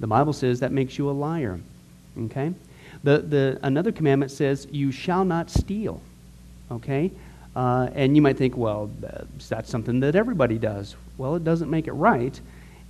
the 0.00 0.06
Bible 0.06 0.32
says 0.32 0.60
that 0.60 0.72
makes 0.72 0.98
you 0.98 1.10
a 1.10 1.12
liar. 1.12 1.60
Okay? 2.18 2.52
The, 3.04 3.18
the, 3.18 3.60
another 3.62 3.92
commandment 3.92 4.30
says, 4.30 4.66
You 4.70 4.92
shall 4.92 5.24
not 5.24 5.50
steal. 5.50 6.00
Okay? 6.70 7.10
Uh, 7.54 7.88
and 7.94 8.16
you 8.16 8.22
might 8.22 8.38
think, 8.38 8.56
well, 8.56 8.90
that's 9.48 9.70
something 9.70 10.00
that 10.00 10.16
everybody 10.16 10.58
does. 10.58 10.96
Well, 11.18 11.34
it 11.34 11.44
doesn't 11.44 11.70
make 11.70 11.86
it 11.86 11.92
right, 11.92 12.40